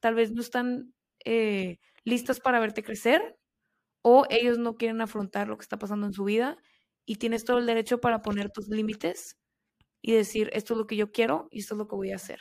tal 0.00 0.14
vez 0.14 0.32
no 0.32 0.40
están 0.40 0.94
eh, 1.24 1.78
listas 2.04 2.40
para 2.40 2.60
verte 2.60 2.82
crecer 2.82 3.36
o 4.02 4.24
ellos 4.30 4.58
no 4.58 4.76
quieren 4.76 5.00
afrontar 5.00 5.48
lo 5.48 5.56
que 5.58 5.62
está 5.62 5.78
pasando 5.78 6.06
en 6.06 6.12
su 6.12 6.24
vida 6.24 6.56
y 7.04 7.16
tienes 7.16 7.44
todo 7.44 7.58
el 7.58 7.66
derecho 7.66 8.00
para 8.00 8.22
poner 8.22 8.50
tus 8.50 8.68
límites 8.68 9.36
y 10.02 10.12
decir, 10.12 10.50
esto 10.52 10.74
es 10.74 10.78
lo 10.78 10.86
que 10.86 10.96
yo 10.96 11.10
quiero 11.10 11.48
y 11.50 11.60
esto 11.60 11.74
es 11.74 11.78
lo 11.78 11.88
que 11.88 11.96
voy 11.96 12.12
a 12.12 12.16
hacer. 12.16 12.40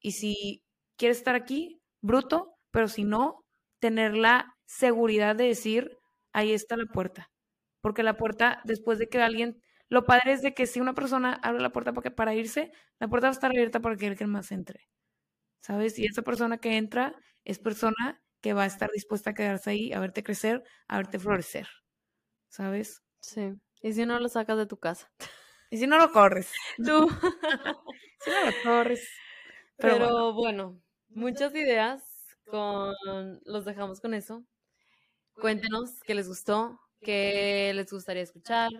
Y 0.00 0.12
si 0.12 0.62
quieres 0.96 1.18
estar 1.18 1.34
aquí, 1.34 1.80
bruto, 2.00 2.54
pero 2.70 2.88
si 2.88 3.04
no, 3.04 3.44
tener 3.80 4.16
la 4.16 4.54
seguridad 4.66 5.36
de 5.36 5.44
decir, 5.44 5.96
ahí 6.32 6.52
está 6.52 6.76
la 6.76 6.86
puerta. 6.92 7.30
Porque 7.80 8.02
la 8.02 8.16
puerta, 8.16 8.60
después 8.64 8.98
de 8.98 9.08
que 9.08 9.20
alguien, 9.20 9.60
lo 9.88 10.04
padre 10.04 10.32
es 10.32 10.42
de 10.42 10.54
que 10.54 10.66
si 10.66 10.80
una 10.80 10.94
persona 10.94 11.40
abre 11.42 11.62
la 11.62 11.70
puerta 11.70 11.92
para, 11.92 12.14
para 12.14 12.34
irse, 12.34 12.72
la 12.98 13.08
puerta 13.08 13.28
va 13.28 13.30
a 13.30 13.32
estar 13.32 13.50
abierta 13.50 13.80
para 13.80 13.96
que 13.96 14.06
alguien 14.06 14.30
más 14.30 14.52
entre. 14.52 14.88
¿Sabes? 15.60 15.98
Y 15.98 16.06
esa 16.06 16.22
persona 16.22 16.58
que 16.58 16.76
entra 16.76 17.14
es 17.44 17.58
persona 17.58 18.22
que 18.40 18.52
va 18.52 18.62
a 18.62 18.66
estar 18.66 18.90
dispuesta 18.90 19.30
a 19.30 19.34
quedarse 19.34 19.70
ahí, 19.70 19.92
a 19.92 20.00
verte 20.00 20.22
crecer, 20.22 20.62
a 20.86 20.98
verte 20.98 21.18
florecer. 21.18 21.68
¿Sabes? 22.48 23.02
Sí. 23.20 23.54
Y 23.82 23.92
si 23.92 24.06
no 24.06 24.18
lo 24.18 24.28
sacas 24.28 24.56
de 24.58 24.66
tu 24.66 24.78
casa. 24.78 25.10
Y 25.70 25.78
si 25.78 25.86
no 25.86 25.98
lo 25.98 26.12
corres. 26.12 26.52
Tú. 26.76 27.08
si 28.20 28.30
no 28.30 28.44
lo 28.44 28.52
corres. 28.62 29.08
Pero, 29.76 30.32
bueno. 30.34 30.80
muchas 31.08 31.54
ideas. 31.54 32.02
Con... 32.46 32.94
Los 33.44 33.64
dejamos 33.64 34.00
con 34.00 34.14
eso. 34.14 34.44
Cuéntenos 35.34 36.00
qué 36.00 36.14
les 36.14 36.26
gustó, 36.26 36.80
qué 37.00 37.72
les 37.74 37.90
gustaría 37.92 38.22
escuchar. 38.22 38.70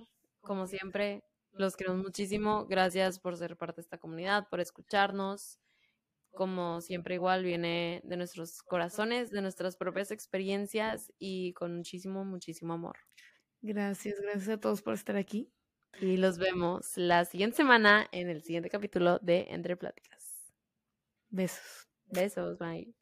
Como 0.40 0.66
siempre, 0.66 1.24
los 1.52 1.76
queremos 1.76 2.02
muchísimo. 2.02 2.66
Gracias 2.66 3.18
por 3.18 3.36
ser 3.36 3.56
parte 3.56 3.76
de 3.76 3.82
esta 3.82 3.98
comunidad, 3.98 4.48
por 4.48 4.60
escucharnos 4.60 5.58
como 6.38 6.80
siempre 6.80 7.16
igual, 7.16 7.42
viene 7.42 8.00
de 8.04 8.16
nuestros 8.16 8.62
corazones, 8.62 9.30
de 9.30 9.42
nuestras 9.42 9.76
propias 9.76 10.10
experiencias 10.10 11.12
y 11.18 11.52
con 11.54 11.76
muchísimo, 11.76 12.24
muchísimo 12.24 12.74
amor. 12.74 12.96
Gracias, 13.60 14.20
gracias 14.20 14.48
a 14.48 14.60
todos 14.60 14.82
por 14.82 14.94
estar 14.94 15.16
aquí. 15.16 15.52
Y 16.00 16.16
los 16.16 16.38
vemos 16.38 16.96
la 16.96 17.24
siguiente 17.24 17.56
semana 17.56 18.08
en 18.12 18.28
el 18.28 18.42
siguiente 18.42 18.70
capítulo 18.70 19.18
de 19.18 19.46
Entre 19.50 19.76
Pláticas. 19.76 20.52
Besos. 21.30 21.88
Besos, 22.06 22.56
bye. 22.58 22.97